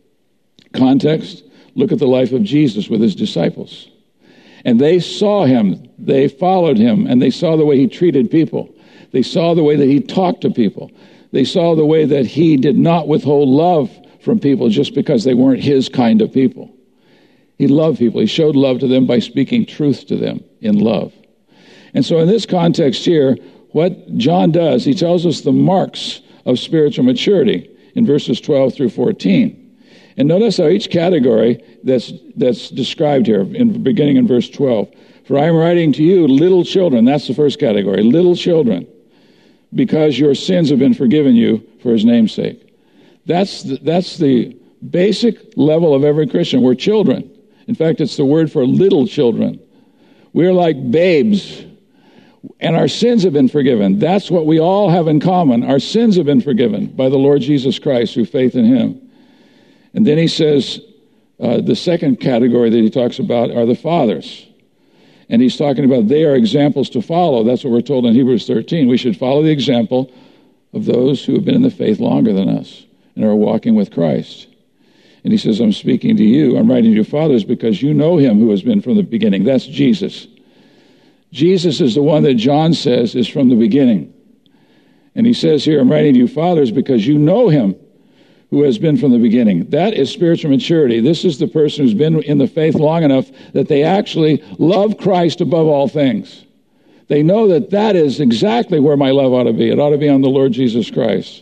context? 0.74 1.44
Look 1.76 1.92
at 1.92 2.00
the 2.00 2.08
life 2.08 2.32
of 2.32 2.44
Jesus 2.44 2.88
with 2.88 3.02
his 3.02 3.16
disciples. 3.16 3.90
And 4.66 4.80
they 4.80 5.00
saw 5.00 5.46
him, 5.46 5.90
they 5.98 6.28
followed 6.28 6.78
him, 6.78 7.08
and 7.08 7.22
they 7.22 7.30
saw 7.30 7.58
the 7.58 7.66
way 7.66 7.78
he 7.78 7.88
treated 7.88 8.32
people. 8.32 8.73
They 9.14 9.22
saw 9.22 9.54
the 9.54 9.64
way 9.64 9.78
that 9.78 9.88
he 9.88 10.02
talked 10.02 10.42
to 10.42 10.50
people. 10.50 10.92
They 11.32 11.46
saw 11.46 11.76
the 11.76 11.86
way 11.86 12.04
that 12.06 12.26
he 12.26 12.58
did 12.58 12.78
not 12.78 13.08
withhold 13.08 13.48
love 13.48 13.90
from 14.22 14.40
people 14.40 14.70
just 14.70 14.94
because 14.94 15.24
they 15.24 15.36
weren't 15.36 15.64
his 15.64 15.88
kind 15.88 16.22
of 16.22 16.34
people. 16.34 16.76
He 17.58 17.68
loved 17.68 18.00
people. 18.00 18.20
He 18.20 18.28
showed 18.28 18.56
love 18.56 18.80
to 18.80 18.88
them 18.88 19.06
by 19.06 19.20
speaking 19.20 19.66
truth 19.66 20.08
to 20.08 20.18
them 20.18 20.44
in 20.62 20.80
love. 20.80 21.14
And 21.94 22.04
so, 22.04 22.20
in 22.20 22.28
this 22.28 22.46
context 22.46 23.06
here, 23.06 23.38
what 23.72 24.18
John 24.18 24.52
does, 24.52 24.84
he 24.84 24.96
tells 24.96 25.26
us 25.26 25.42
the 25.42 25.52
marks 25.52 26.22
of 26.46 26.60
spiritual 26.60 27.06
maturity 27.06 27.70
in 27.96 28.06
verses 28.06 28.42
12 28.42 28.74
through 28.74 28.90
14. 28.90 29.60
And 30.18 30.28
notice 30.28 30.58
how 30.58 30.68
each 30.68 30.90
category 30.90 31.64
that's, 31.84 32.14
that's 32.36 32.70
described 32.70 33.28
here, 33.28 33.42
in, 33.42 33.84
beginning 33.84 34.18
in 34.18 34.28
verse 34.28 34.50
12. 34.50 34.92
For 35.26 35.38
I 35.38 35.46
am 35.46 35.56
writing 35.56 35.94
to 35.94 36.04
you, 36.04 36.28
little 36.28 36.64
children. 36.64 37.06
That's 37.06 37.28
the 37.28 37.34
first 37.34 37.60
category, 37.60 38.04
little 38.04 38.36
children. 38.36 38.88
Because 39.76 40.18
your 40.20 40.36
sins 40.36 40.70
have 40.70 40.80
been 40.80 40.94
forgiven 40.94 41.36
you 41.36 41.68
for 41.82 41.92
his 41.92 42.06
name's 42.06 42.34
sake. 42.34 42.76
That's 43.26 43.64
the, 43.64 43.78
that's 43.78 44.18
the 44.18 44.58
basic 44.90 45.56
level 45.56 45.96
of 45.96 46.04
every 46.04 46.28
Christian. 46.28 46.62
We're 46.62 46.76
children. 46.76 47.30
In 47.68 47.76
fact, 47.76 48.02
it's 48.02 48.18
the 48.18 48.26
word 48.26 48.52
for 48.52 48.66
little 48.66 49.08
children. 49.08 49.60
We're 50.34 50.54
like 50.54 50.92
babes, 50.92 51.64
and 52.60 52.76
our 52.76 52.88
sins 52.88 53.24
have 53.24 53.34
been 53.34 53.48
forgiven. 53.48 54.00
That's 54.00 54.30
what 54.30 54.46
we 54.46 54.60
all 54.60 54.90
have 54.90 55.08
in 55.08 55.20
common. 55.20 55.64
Our 55.64 55.80
sins 55.80 56.18
have 56.18 56.26
been 56.26 56.42
forgiven 56.42 56.88
by 56.88 57.10
the 57.10 57.18
Lord 57.18 57.42
Jesus 57.42 57.80
Christ 57.80 58.14
through 58.14 58.26
faith 58.26 58.56
in 58.56 58.66
him. 58.66 59.00
And 59.94 60.06
then 60.06 60.18
he 60.18 60.28
says, 60.28 60.82
uh, 61.40 61.62
the 61.62 61.76
second 61.76 62.20
category 62.20 62.70
that 62.70 62.78
he 62.78 62.90
talks 62.90 63.20
about 63.20 63.52
are 63.52 63.66
the 63.66 63.76
fathers. 63.76 64.48
And 65.30 65.42
he's 65.42 65.58
talking 65.58 65.86
about 65.86 66.08
they 66.08 66.26
are 66.26 66.36
examples 66.36 66.90
to 66.92 67.02
follow. 67.02 67.44
That's 67.44 67.64
what 67.64 67.72
we're 67.72 67.82
told 67.82 68.06
in 68.06 68.14
Hebrews 68.14 68.46
13. 68.48 68.88
We 68.88 68.98
should 68.98 69.18
follow 69.18 69.42
the 69.42 69.52
example 69.52 70.12
of 70.74 70.86
those 70.86 71.24
who 71.24 71.34
have 71.34 71.46
been 71.46 71.56
in 71.56 71.62
the 71.62 71.70
faith 71.70 72.00
longer 72.00 72.34
than 72.34 72.50
us 72.50 72.86
and 73.16 73.24
are 73.24 73.36
walking 73.36 73.76
with 73.76 73.92
Christ. 73.92 74.48
And 75.24 75.32
he 75.32 75.38
says, 75.38 75.60
I'm 75.60 75.72
speaking 75.72 76.18
to 76.18 76.24
you. 76.24 76.58
I'm 76.58 76.70
writing 76.70 76.92
to 76.92 76.96
your 76.96 77.06
fathers, 77.06 77.44
because 77.46 77.82
you 77.82 77.94
know 77.94 78.18
him 78.18 78.40
who 78.40 78.50
has 78.52 78.62
been 78.62 78.82
from 78.82 78.96
the 78.96 79.04
beginning. 79.04 79.44
That's 79.46 79.66
Jesus. 79.66 80.28
Jesus 81.32 81.80
is 81.80 81.96
the 81.96 82.04
one 82.04 82.24
that 82.24 82.36
John 82.36 82.74
says 82.74 83.16
is 83.16 83.28
from 83.28 83.50
the 83.50 83.56
beginning. 83.56 84.14
And 85.16 85.26
he 85.26 85.34
says 85.34 85.64
here, 85.64 85.80
I'm 85.80 85.92
writing 85.92 86.14
to 86.14 86.20
you, 86.20 86.28
fathers, 86.28 86.72
because 86.72 87.08
you 87.08 87.18
know 87.18 87.48
him 87.48 87.76
who 88.54 88.62
has 88.62 88.78
been 88.78 88.96
from 88.96 89.12
the 89.12 89.18
beginning. 89.18 89.68
That 89.72 89.96
is 89.96 90.12
spiritual 90.12 90.52
maturity. 90.52 91.00
This 91.00 91.26
is 91.26 91.40
the 91.40 91.48
person 91.48 91.84
who's 91.84 91.96
been 91.96 92.22
in 92.22 92.38
the 92.38 92.46
faith 92.46 92.76
long 92.76 93.02
enough 93.02 93.32
that 93.54 93.68
they 93.68 93.82
actually 93.82 94.44
love 94.60 95.00
Christ 95.00 95.42
above 95.42 95.66
all 95.66 95.88
things. 95.88 96.46
They 97.08 97.24
know 97.24 97.48
that 97.48 97.72
that 97.72 97.96
is 97.96 98.20
exactly 98.20 98.80
where 98.80 98.96
my 98.96 99.10
love 99.10 99.34
ought 99.34 99.46
to 99.46 99.54
be. 99.54 99.72
It 99.72 99.80
ought 99.80 99.90
to 99.90 99.98
be 99.98 100.08
on 100.08 100.22
the 100.22 100.30
Lord 100.30 100.52
Jesus 100.52 100.92
Christ. 100.92 101.42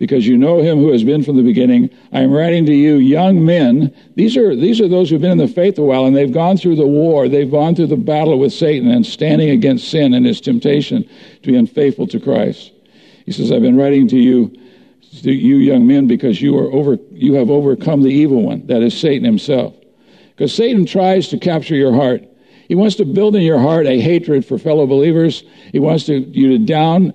Because 0.00 0.26
you 0.26 0.36
know 0.36 0.60
him 0.60 0.78
who 0.78 0.90
has 0.90 1.04
been 1.04 1.22
from 1.22 1.36
the 1.36 1.42
beginning. 1.44 1.88
I 2.12 2.22
am 2.22 2.32
writing 2.32 2.66
to 2.66 2.74
you, 2.74 2.96
young 2.96 3.44
men. 3.44 3.94
These 4.16 4.36
are, 4.36 4.56
these 4.56 4.80
are 4.80 4.88
those 4.88 5.10
who've 5.10 5.20
been 5.20 5.30
in 5.30 5.38
the 5.38 5.46
faith 5.46 5.78
a 5.78 5.82
while 5.82 6.04
and 6.04 6.16
they've 6.16 6.32
gone 6.32 6.56
through 6.56 6.76
the 6.76 6.86
war. 6.86 7.28
They've 7.28 7.48
gone 7.48 7.76
through 7.76 7.86
the 7.86 7.96
battle 7.96 8.40
with 8.40 8.52
Satan 8.52 8.90
and 8.90 9.06
standing 9.06 9.50
against 9.50 9.88
sin 9.88 10.14
and 10.14 10.26
his 10.26 10.40
temptation 10.40 11.08
to 11.44 11.52
be 11.52 11.56
unfaithful 11.56 12.08
to 12.08 12.18
Christ. 12.18 12.72
He 13.24 13.30
says, 13.30 13.52
I've 13.52 13.62
been 13.62 13.76
writing 13.76 14.08
to 14.08 14.18
you 14.18 14.57
you 15.10 15.56
young 15.56 15.86
men 15.86 16.06
because 16.06 16.40
you 16.40 16.56
are 16.58 16.70
over 16.72 16.98
you 17.12 17.34
have 17.34 17.50
overcome 17.50 18.02
the 18.02 18.10
evil 18.10 18.42
one 18.42 18.66
that 18.66 18.82
is 18.82 18.98
satan 18.98 19.24
himself. 19.24 19.74
Because 20.30 20.54
satan 20.54 20.86
tries 20.86 21.28
to 21.28 21.38
capture 21.38 21.74
your 21.74 21.92
heart. 21.92 22.24
He 22.68 22.74
wants 22.74 22.96
to 22.96 23.04
build 23.04 23.34
in 23.34 23.42
your 23.42 23.58
heart 23.58 23.86
a 23.86 24.00
hatred 24.00 24.44
for 24.44 24.58
fellow 24.58 24.86
believers. 24.86 25.42
He 25.72 25.78
wants 25.78 26.04
to 26.06 26.18
you 26.18 26.50
to 26.50 26.58
down 26.58 27.14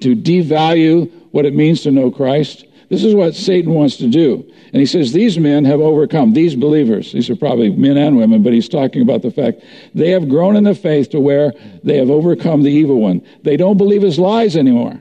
to 0.00 0.16
devalue 0.16 1.10
what 1.32 1.44
it 1.44 1.54
means 1.54 1.82
to 1.82 1.90
know 1.90 2.10
christ. 2.10 2.66
This 2.88 3.04
is 3.04 3.14
what 3.14 3.34
satan 3.34 3.72
wants 3.72 3.96
to 3.98 4.08
do. 4.08 4.50
And 4.72 4.80
he 4.80 4.86
says 4.86 5.12
these 5.12 5.38
men 5.38 5.64
have 5.64 5.80
overcome 5.80 6.32
these 6.32 6.54
believers. 6.54 7.12
These 7.12 7.30
are 7.30 7.36
probably 7.36 7.70
men 7.70 7.98
and 7.98 8.16
women 8.16 8.42
but 8.42 8.52
he's 8.52 8.68
talking 8.68 9.02
about 9.02 9.22
the 9.22 9.30
fact 9.30 9.62
they 9.94 10.10
have 10.10 10.28
grown 10.28 10.56
in 10.56 10.64
the 10.64 10.74
faith 10.74 11.10
to 11.10 11.20
where 11.20 11.52
they 11.82 11.98
have 11.98 12.10
overcome 12.10 12.62
the 12.62 12.72
evil 12.72 13.00
one. 13.00 13.22
They 13.42 13.58
don't 13.58 13.76
believe 13.76 14.02
his 14.02 14.18
lies 14.18 14.56
anymore 14.56 15.00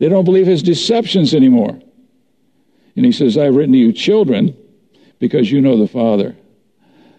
they 0.00 0.08
don't 0.08 0.24
believe 0.24 0.46
his 0.46 0.64
deceptions 0.64 1.32
anymore. 1.34 1.78
And 2.96 3.06
he 3.06 3.12
says, 3.12 3.38
I've 3.38 3.54
written 3.54 3.72
to 3.72 3.78
you, 3.78 3.92
children, 3.92 4.56
because 5.20 5.52
you 5.52 5.60
know 5.60 5.78
the 5.78 5.86
Father. 5.86 6.34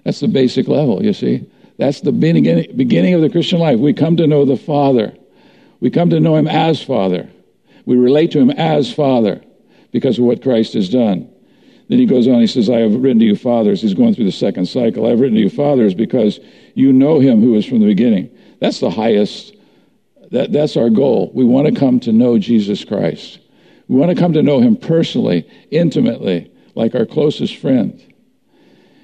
That's 0.04 0.20
the 0.20 0.28
basic 0.28 0.68
level, 0.68 1.02
you 1.04 1.14
see. 1.14 1.50
That's 1.78 2.02
the 2.02 2.12
beginning, 2.12 3.14
of 3.14 3.22
the 3.22 3.30
Christian 3.30 3.60
life. 3.60 3.80
We 3.80 3.94
come 3.94 4.18
to 4.18 4.28
know 4.28 4.44
the 4.46 4.58
Father. 4.58 5.16
We 5.80 5.90
come 5.90 6.10
to 6.10 6.20
know 6.20 6.36
him 6.36 6.48
as 6.48 6.84
Father. 6.84 7.30
We 7.86 7.96
relate 7.96 8.32
to 8.32 8.40
him 8.40 8.52
as 8.52 8.94
Father 8.94 9.42
because 9.92 10.20
of 10.20 10.26
what 10.26 10.44
Christ 10.44 10.74
has 10.74 10.90
done. 10.90 11.30
Then 11.88 12.00
he 12.00 12.06
goes 12.06 12.28
on, 12.28 12.40
he 12.40 12.48
says, 12.48 12.70
I 12.70 12.80
have 12.80 12.94
written 12.94 13.20
to 13.20 13.26
you, 13.26 13.36
fathers. 13.36 13.82
He's 13.82 13.94
going 13.94 14.16
through 14.16 14.26
the 14.26 14.32
second 14.32 14.66
cycle. 14.68 15.06
I've 15.06 15.20
written 15.20 15.36
to 15.36 15.42
you, 15.42 15.50
fathers, 15.50 15.94
because 15.94 16.40
you 16.74 16.94
know 16.94 17.20
him 17.20 17.42
who 17.42 17.56
is 17.56 17.66
from 17.66 17.80
the 17.80 17.86
beginning. 17.86 18.36
That's 18.60 18.80
the 18.80 18.90
highest 18.90 19.56
that, 20.32 20.52
that's 20.52 20.78
our 20.78 20.90
goal. 20.90 21.32
We 21.34 21.46
want 21.46 21.68
to 21.68 21.80
come 21.80 22.00
to 22.02 22.12
know 22.12 22.40
Jesus 22.40 22.84
Christ. 22.84 23.40
We 23.88 23.98
want 23.98 24.12
to 24.12 24.18
come 24.22 24.34
to 24.34 24.42
know 24.42 24.62
him 24.62 24.78
personally, 24.78 25.50
intimately, 25.70 26.52
like 26.76 26.96
our 26.96 27.06
closest 27.06 27.58
friend. 27.58 28.02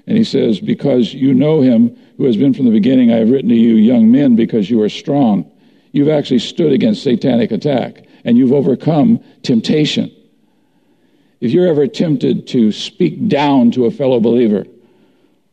And 0.08 0.18
he 0.18 0.24
says, 0.24 0.62
Because 0.62 1.14
you 1.14 1.34
know 1.34 1.60
him 1.62 1.96
who 2.18 2.26
has 2.26 2.38
been 2.38 2.54
from 2.54 2.66
the 2.66 2.72
beginning, 2.72 3.12
I 3.12 3.18
have 3.18 3.30
written 3.30 3.50
to 3.50 3.56
you, 3.56 3.76
young 3.76 4.10
men, 4.10 4.38
because 4.38 4.70
you 4.70 4.82
are 4.82 4.90
strong. 4.90 5.52
You've 5.92 6.10
actually 6.10 6.40
stood 6.40 6.72
against 6.72 7.04
satanic 7.04 7.52
attack, 7.52 8.06
and 8.24 8.38
you've 8.38 8.54
overcome 8.54 9.22
temptation. 9.44 10.14
If 11.42 11.52
you're 11.52 11.68
ever 11.68 11.88
tempted 11.88 12.48
to 12.48 12.72
speak 12.72 13.28
down 13.28 13.72
to 13.72 13.86
a 13.86 13.92
fellow 13.92 14.22
believer, 14.22 14.66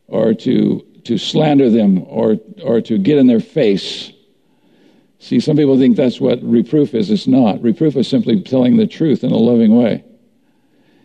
or 0.07 0.33
to, 0.33 0.85
to 1.03 1.17
slander 1.17 1.69
them, 1.69 2.03
or, 2.07 2.37
or 2.63 2.79
to 2.81 2.97
get 2.97 3.17
in 3.17 3.27
their 3.27 3.41
face, 3.41 4.11
See, 5.25 5.39
some 5.39 5.57
people 5.57 5.75
think 5.79 5.97
that's 5.97 6.21
what 6.21 6.39
reproof 6.43 6.93
is. 6.93 7.09
It's 7.09 7.25
not. 7.25 7.59
Reproof 7.59 7.95
is 7.95 8.07
simply 8.07 8.39
telling 8.41 8.77
the 8.77 8.85
truth 8.85 9.23
in 9.23 9.31
a 9.31 9.37
loving 9.37 9.75
way. 9.75 10.03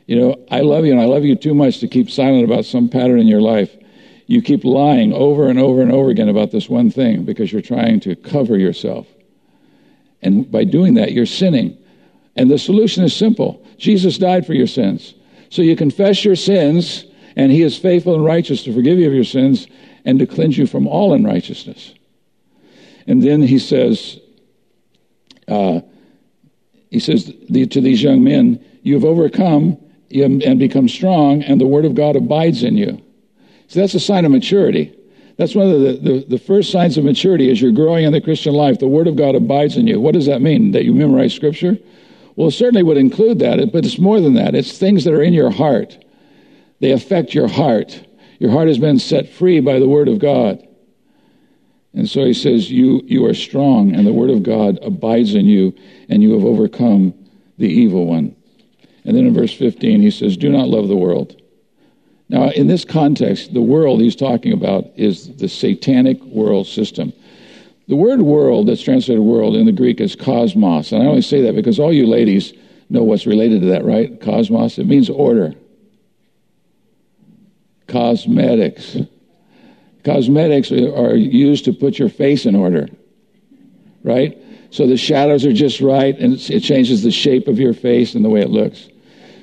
You 0.07 0.21
know, 0.21 0.45
I 0.51 0.61
love 0.61 0.85
you 0.85 0.93
and 0.93 1.01
I 1.01 1.07
love 1.07 1.25
you 1.25 1.35
too 1.35 1.55
much 1.55 1.79
to 1.79 1.89
keep 1.89 2.11
silent 2.11 2.45
about 2.45 2.67
some 2.67 2.91
pattern 2.91 3.19
in 3.19 3.27
your 3.27 3.41
life. 3.41 3.75
You 4.27 4.43
keep 4.43 4.63
lying 4.63 5.15
over 5.15 5.49
and 5.49 5.59
over 5.59 5.81
and 5.81 5.91
over 5.91 6.11
again 6.11 6.29
about 6.29 6.51
this 6.51 6.69
one 6.69 6.91
thing 6.91 7.25
because 7.25 7.51
you're 7.51 7.63
trying 7.63 7.99
to 8.01 8.15
cover 8.15 8.59
yourself. 8.59 9.07
And 10.21 10.53
by 10.53 10.65
doing 10.65 10.93
that, 10.95 11.13
you're 11.13 11.25
sinning. 11.25 11.79
And 12.37 12.51
the 12.51 12.59
solution 12.59 13.03
is 13.03 13.17
simple 13.17 13.67
Jesus 13.79 14.19
died 14.19 14.45
for 14.45 14.53
your 14.53 14.67
sins. 14.67 15.15
So 15.49 15.63
you 15.63 15.77
confess 15.77 16.27
your 16.27 16.37
sins, 16.37 17.07
and 17.37 17.51
He 17.51 17.63
is 17.63 17.79
faithful 17.79 18.17
and 18.17 18.25
righteous 18.25 18.65
to 18.65 18.75
forgive 18.75 18.99
you 18.99 19.07
of 19.07 19.15
your 19.15 19.25
sins 19.25 19.67
and 20.05 20.19
to 20.19 20.27
cleanse 20.27 20.59
you 20.59 20.67
from 20.67 20.87
all 20.87 21.15
unrighteousness. 21.15 21.95
And 23.11 23.21
then 23.21 23.43
he 23.43 23.59
says, 23.59 24.21
uh, 25.49 25.81
he 26.93 27.01
says 27.01 27.25
to 27.25 27.81
these 27.81 28.01
young 28.01 28.23
men, 28.23 28.65
you 28.85 28.95
have 28.95 29.05
overcome 29.05 29.77
and 30.15 30.61
become 30.61 30.89
strong, 30.89 31.43
and 31.43 31.61
the 31.61 31.67
word 31.67 31.85
of 31.85 31.97
God 31.97 32.15
abides 32.15 32.63
in 32.63 32.77
you. 32.77 33.03
So 33.67 33.81
that's 33.81 33.95
a 33.95 34.01
sign 34.01 34.25
of 34.25 34.31
maturity. 34.31 34.97
That's 35.39 35.57
one 35.57 35.67
of 35.67 35.81
the, 35.81 35.93
the, 35.95 36.25
the, 36.29 36.39
first 36.39 36.71
signs 36.71 36.97
of 36.99 37.05
maturity 37.05 37.51
as 37.51 37.61
you're 37.61 37.73
growing 37.73 38.05
in 38.05 38.13
the 38.13 38.21
Christian 38.21 38.55
life. 38.55 38.79
The 38.79 38.87
Word 38.87 39.09
of 39.09 39.17
God 39.17 39.35
abides 39.35 39.77
in 39.77 39.87
you. 39.87 39.99
What 39.99 40.13
does 40.13 40.27
that 40.27 40.43
mean? 40.43 40.73
That 40.73 40.85
you 40.85 40.93
memorize 40.93 41.35
Scripture? 41.35 41.79
Well, 42.37 42.49
it 42.49 42.53
certainly 42.53 42.83
would 42.83 42.99
include 42.99 43.39
that, 43.39 43.73
but 43.73 43.85
it's 43.85 43.99
more 43.99 44.21
than 44.21 44.35
that. 44.35 44.55
It's 44.55 44.77
things 44.77 45.03
that 45.05 45.15
are 45.15 45.23
in 45.23 45.33
your 45.33 45.51
heart. 45.51 45.97
They 46.81 46.93
affect 46.93 47.35
your 47.35 47.49
heart. 47.49 48.07
Your 48.39 48.51
heart 48.51 48.69
has 48.69 48.79
been 48.79 48.99
set 48.99 49.31
free 49.31 49.61
by 49.61 49.81
the 49.81 49.89
Word 49.89 50.09
of 50.09 50.19
God. 50.19 50.65
And 51.93 52.09
so 52.09 52.25
he 52.25 52.35
says, 52.35 52.71
you, 52.71 53.03
you 53.05 53.27
are 53.27 53.35
strong, 53.35 53.95
and 53.95 54.07
the 54.07 54.13
word 54.13 54.31
of 54.31 54.43
God 54.43 54.79
abides 54.83 55.35
in 55.35 55.47
you, 55.47 55.75
and 56.09 56.23
you 56.23 56.33
have 56.35 56.45
overcome 56.45 57.15
the 57.59 57.69
evil 57.69 58.07
one. 58.07 58.35
And 59.05 59.17
then 59.17 59.27
in 59.27 59.35
verse 59.35 59.53
15, 59.53 60.01
he 60.01 60.11
says, 60.11 60.37
Do 60.37 60.51
not 60.51 60.69
love 60.69 60.89
the 60.89 60.97
world. 60.97 61.41
Now, 62.29 62.51
in 62.51 62.69
this 62.69 62.85
context, 62.85 63.55
the 63.55 63.61
world 63.61 64.01
he's 64.01 64.15
talking 64.15 64.53
about 64.53 64.87
is 64.95 65.37
the 65.37 65.49
satanic 65.49 66.23
world 66.23 66.69
system. 66.69 67.13
The 67.89 67.97
word 67.97 68.23
world 68.23 68.69
that's 68.69 68.83
translated 68.83 69.25
world 69.25 69.57
in 69.57 69.67
the 69.67 69.73
Greek 69.73 70.01
is 70.01 70.15
cosmos. 70.15 70.93
And 70.93 71.03
I 71.03 71.07
only 71.07 71.23
say 71.23 71.41
that 71.43 71.57
because 71.57 71.81
all 71.81 71.93
you 71.93 72.07
ladies 72.07 72.53
know 72.89 73.03
what's 73.03 73.27
related 73.27 73.63
to 73.63 73.67
that, 73.69 73.85
right? 73.85 74.21
Cosmos. 74.21 74.79
It 74.79 74.87
means 74.87 75.11
order. 75.11 75.55
Cosmetics. 77.89 78.97
Cosmetics 80.05 80.73
are 80.73 81.15
used 81.15 81.65
to 81.67 81.73
put 81.73 81.99
your 81.99 82.09
face 82.09 82.47
in 82.47 82.55
order, 82.55 82.89
right? 84.03 84.37
So 84.71 84.87
the 84.87 84.97
shadows 84.97 85.45
are 85.45 85.53
just 85.53 85.81
right, 85.81 86.17
and 86.19 86.35
it 86.35 86.61
changes 86.61 87.03
the 87.03 87.11
shape 87.11 87.49
of 87.49 87.59
your 87.59 87.75
face 87.75 88.15
and 88.15 88.25
the 88.25 88.31
way 88.31 88.41
it 88.41 88.51
looks. 88.51 88.89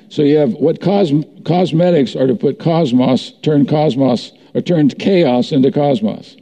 So 0.08 0.22
you 0.22 0.38
have 0.38 0.54
what 0.54 0.80
cos- 0.80 1.12
cosmetics 1.44 2.16
are 2.16 2.26
to 2.26 2.34
put 2.34 2.58
cosmos, 2.58 3.32
turn 3.42 3.66
cosmos, 3.66 4.32
or 4.54 4.62
turn 4.62 4.88
chaos 4.88 5.52
into 5.52 5.70
cosmos. 5.70 6.36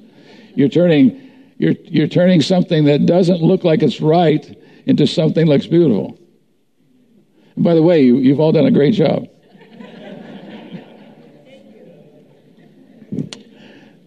You're 0.55 0.69
turning, 0.69 1.21
you're, 1.59 1.75
you're 1.85 2.07
turning 2.07 2.41
something 2.41 2.85
that 2.85 3.07
doesn't 3.07 3.43
look 3.43 3.65
like 3.65 3.83
it's 3.83 4.01
right 4.01 4.57
into 4.87 5.07
something 5.07 5.47
that 5.47 5.53
looks 5.53 5.67
beautiful. 5.67 6.17
And 7.57 7.65
by 7.65 7.75
the 7.75 7.83
way, 7.83 8.03
you, 8.03 8.19
you've 8.19 8.41
all 8.41 8.53
done 8.53 8.67
a 8.67 8.71
great 8.71 8.95
job. 8.95 9.27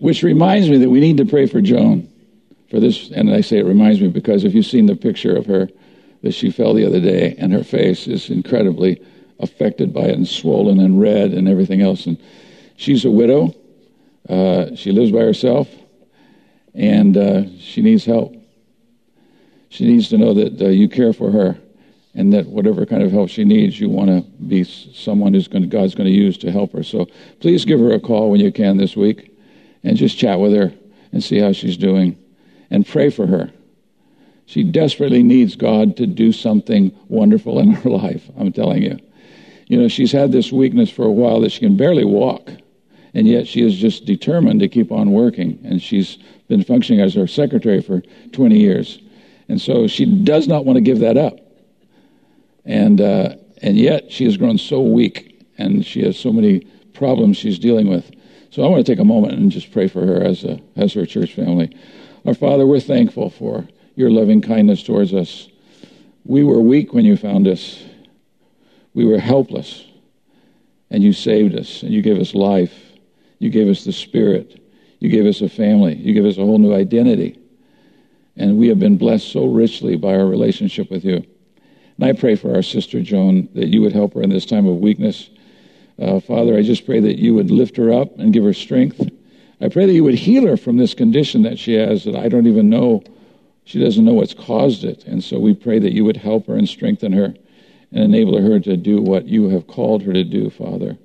Which 0.10 0.24
reminds 0.24 0.72
me 0.72 0.80
that 0.80 0.90
we 0.90 1.02
need 1.02 1.18
to 1.18 1.26
pray 1.26 1.46
for 1.46 1.62
Joan 1.62 2.12
for 2.72 2.80
this. 2.80 3.12
And 3.12 3.30
I 3.30 3.42
say 3.42 3.60
it 3.60 3.66
reminds 3.66 4.02
me 4.02 4.08
because 4.08 4.44
if 4.44 4.56
you've 4.56 4.66
seen 4.66 4.88
the 4.88 4.96
picture 4.96 5.36
of 5.36 5.46
her 5.46 5.70
that 6.24 6.32
she 6.32 6.50
fell 6.50 6.74
the 6.74 6.84
other 6.84 7.00
day, 7.00 7.36
and 7.38 7.54
her 7.54 7.64
face 7.64 8.08
is 8.08 8.32
incredibly 8.32 9.06
affected 9.40 9.94
by 9.94 10.06
it 10.06 10.16
and 10.16 10.28
swollen 10.28 10.80
and 10.80 11.00
red 11.00 11.32
and 11.32 11.48
everything 11.48 11.84
else. 11.84 12.08
And 12.08 12.18
she's 12.76 13.06
a 13.06 13.12
widow. 13.12 13.54
Uh, 14.28 14.74
she 14.74 14.92
lives 14.92 15.12
by 15.12 15.20
herself, 15.20 15.70
and 16.74 17.16
uh, 17.16 17.44
she 17.60 17.84
needs 17.84 18.04
help. 18.04 18.36
She 19.70 19.86
needs 19.86 20.10
to 20.10 20.18
know 20.18 20.34
that 20.34 20.60
uh, 20.60 20.70
you 20.70 20.90
care 20.90 21.14
for 21.14 21.30
her 21.30 21.56
and 22.16 22.34
that 22.34 22.48
whatever 22.48 22.84
kind 22.88 23.04
of 23.04 23.12
help 23.12 23.30
she 23.30 23.44
needs, 23.44 23.80
you 23.80 23.90
want 23.90 24.10
to 24.10 24.22
be 24.48 24.64
someone 24.64 25.36
who's 25.36 25.48
going 25.48 25.70
God's 25.70 25.94
going 25.94 26.10
to 26.10 26.12
use 26.12 26.36
to 26.40 26.52
help 26.52 26.74
her. 26.74 26.82
So 26.82 27.06
please 27.42 27.64
give 27.64 27.80
her 27.80 27.94
a 27.94 28.00
call 28.00 28.32
when 28.32 28.40
you 28.40 28.52
can 28.52 28.78
this 28.78 28.96
week 28.96 29.29
and 29.84 29.98
just 29.98 30.18
chat 30.18 30.40
with 30.40 30.54
her 30.54 30.74
and 31.12 31.24
see 31.24 31.40
how 31.40 31.52
she's 31.52 31.78
doing 31.78 32.18
and 32.70 32.86
pray 32.86 33.10
for 33.10 33.28
her. 33.28 33.52
She 34.46 34.64
desperately 34.64 35.22
needs 35.22 35.56
God 35.56 35.96
to 35.98 36.08
do 36.08 36.32
something 36.32 36.92
wonderful 37.08 37.60
in 37.60 37.72
her 37.72 37.90
life, 37.90 38.30
I'm 38.38 38.52
telling 38.52 38.84
you. 38.84 38.98
You 39.68 39.80
know, 39.80 39.88
she's 39.88 40.12
had 40.12 40.32
this 40.32 40.52
weakness 40.52 40.90
for 40.90 41.06
a 41.06 41.12
while 41.12 41.42
that 41.42 41.52
she 41.52 41.60
can 41.60 41.78
barely 41.78 42.04
walk, 42.04 42.50
and 43.14 43.28
yet 43.28 43.48
she 43.48 43.62
is 43.62 43.78
just 43.78 44.06
determined 44.06 44.60
to 44.62 44.68
keep 44.68 44.92
on 44.92 45.12
working. 45.12 45.60
And 45.64 45.82
she's 45.82 46.18
been 46.48 46.64
functioning 46.64 47.02
as 47.02 47.14
her 47.14 47.28
secretary 47.28 47.82
for 47.82 48.02
20 48.32 48.58
years. 48.58 49.00
And 49.48 49.62
so 49.62 49.88
she 49.88 50.06
does 50.06 50.48
not 50.48 50.66
want 50.66 50.78
to 50.78 50.82
give 50.82 51.00
that 51.00 51.18
up. 51.18 51.40
And, 52.66 53.02
uh, 53.02 53.36
and 53.62 53.78
yet 53.78 54.12
she 54.12 54.26
has 54.26 54.38
grown 54.38 54.58
so 54.58 54.82
weak, 54.82 55.46
and 55.58 55.86
she 55.86 56.04
has 56.04 56.18
so 56.18 56.32
many 56.34 56.62
problems 56.94 57.38
she's 57.38 57.60
dealing 57.60 57.88
with. 57.88 58.10
So 58.52 58.64
I 58.64 58.68
want 58.68 58.86
to 58.86 58.92
take 58.92 59.00
a 59.00 59.06
moment 59.06 59.34
and 59.34 59.52
just 59.52 59.72
pray 59.72 59.88
for 59.88 60.06
her 60.06 60.24
as, 60.24 60.44
a, 60.44 60.60
as 60.76 60.94
her 60.94 61.06
church 61.06 61.34
family. 61.34 61.76
Our 62.26 62.34
Father, 62.34 62.66
we're 62.66 62.80
thankful 62.80 63.30
for 63.30 63.68
your 63.96 64.10
loving 64.10 64.42
kindness 64.42 64.84
towards 64.84 65.14
us. 65.14 65.50
We 66.26 66.44
were 66.44 66.60
weak 66.60 66.94
when 66.94 67.06
you 67.06 67.16
found 67.16 67.48
us. 67.48 67.84
We 68.94 69.06
were 69.06 69.20
helpless. 69.20 69.86
And 70.90 71.04
you 71.04 71.14
saved 71.14 71.56
us, 71.56 71.84
and 71.84 71.94
you 71.94 72.02
gave 72.02 72.20
us 72.20 72.34
life. 72.34 72.74
You 73.38 73.52
gave 73.52 73.68
us 73.68 73.84
the 73.84 73.92
Spirit. 73.92 74.60
You 75.00 75.10
gave 75.10 75.28
us 75.28 75.42
a 75.42 75.50
family. 75.50 75.96
You 75.96 76.14
gave 76.14 76.26
us 76.26 76.38
a 76.38 76.42
whole 76.44 76.58
new 76.58 76.74
identity. 76.74 77.40
And 78.36 78.58
we 78.58 78.68
have 78.70 78.80
been 78.80 78.98
blessed 78.98 79.32
so 79.32 79.46
richly 79.46 79.96
by 79.96 80.16
our 80.16 80.26
relationship 80.26 80.90
with 80.90 81.06
you. 81.06 81.24
And 81.98 82.06
I 82.06 82.14
pray 82.14 82.36
for 82.36 82.56
our 82.56 82.64
sister 82.64 83.02
Joan 83.02 83.48
that 83.54 83.68
you 83.68 83.82
would 83.82 83.94
help 83.94 84.16
her 84.16 84.24
in 84.24 84.30
this 84.30 84.46
time 84.46 84.66
of 84.66 84.78
weakness. 84.78 85.30
Uh, 86.00 86.20
Father, 86.22 86.56
I 86.56 86.62
just 86.62 86.86
pray 86.86 87.00
that 87.02 87.20
you 87.20 87.34
would 87.34 87.52
lift 87.52 87.76
her 87.76 87.92
up 87.92 88.18
and 88.18 88.32
give 88.32 88.44
her 88.44 88.54
strength. 88.54 89.02
I 89.60 89.68
pray 89.68 89.86
that 89.86 89.94
you 89.94 90.04
would 90.06 90.16
heal 90.16 90.48
her 90.48 90.56
from 90.56 90.78
this 90.78 90.94
condition 90.94 91.42
that 91.42 91.60
she 91.60 91.74
has 91.74 92.06
that 92.06 92.16
I 92.16 92.30
don't 92.30 92.48
even 92.48 92.70
know. 92.70 93.04
She 93.66 93.80
doesn't 93.80 94.06
know 94.06 94.14
what's 94.14 94.34
caused 94.34 94.86
it. 94.86 95.04
And 95.06 95.22
so 95.22 95.40
we 95.40 95.54
pray 95.54 95.78
that 95.80 95.94
you 95.94 96.06
would 96.06 96.16
help 96.16 96.48
her 96.48 96.56
and 96.56 96.70
strengthen 96.70 97.12
her 97.12 97.34
and 97.92 98.04
enable 98.04 98.42
her 98.42 98.60
to 98.62 98.78
do 98.78 99.02
what 99.02 99.28
you 99.28 99.50
have 99.50 99.68
called 99.68 100.04
her 100.04 100.14
to 100.14 100.24
do, 100.24 100.50
Father. 100.50 100.98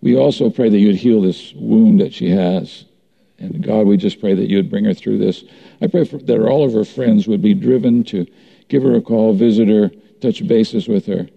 We 0.00 0.16
also 0.16 0.48
pray 0.48 0.70
that 0.70 0.78
you'd 0.78 0.96
heal 0.96 1.20
this 1.20 1.52
wound 1.54 2.00
that 2.00 2.14
she 2.14 2.30
has. 2.30 2.86
And 3.38 3.62
God, 3.62 3.86
we 3.86 3.98
just 3.98 4.20
pray 4.20 4.34
that 4.34 4.48
you 4.48 4.56
would 4.56 4.70
bring 4.70 4.84
her 4.84 4.94
through 4.94 5.18
this. 5.18 5.44
I 5.82 5.88
pray 5.88 6.04
for, 6.04 6.16
that 6.18 6.40
all 6.40 6.64
of 6.64 6.72
her 6.72 6.84
friends 6.84 7.28
would 7.28 7.42
be 7.42 7.52
driven 7.52 8.02
to 8.04 8.26
give 8.68 8.82
her 8.82 8.94
a 8.94 9.02
call, 9.02 9.34
visit 9.34 9.68
her, 9.68 9.90
touch 10.20 10.46
bases 10.46 10.88
with 10.88 11.04
her, 11.06 11.28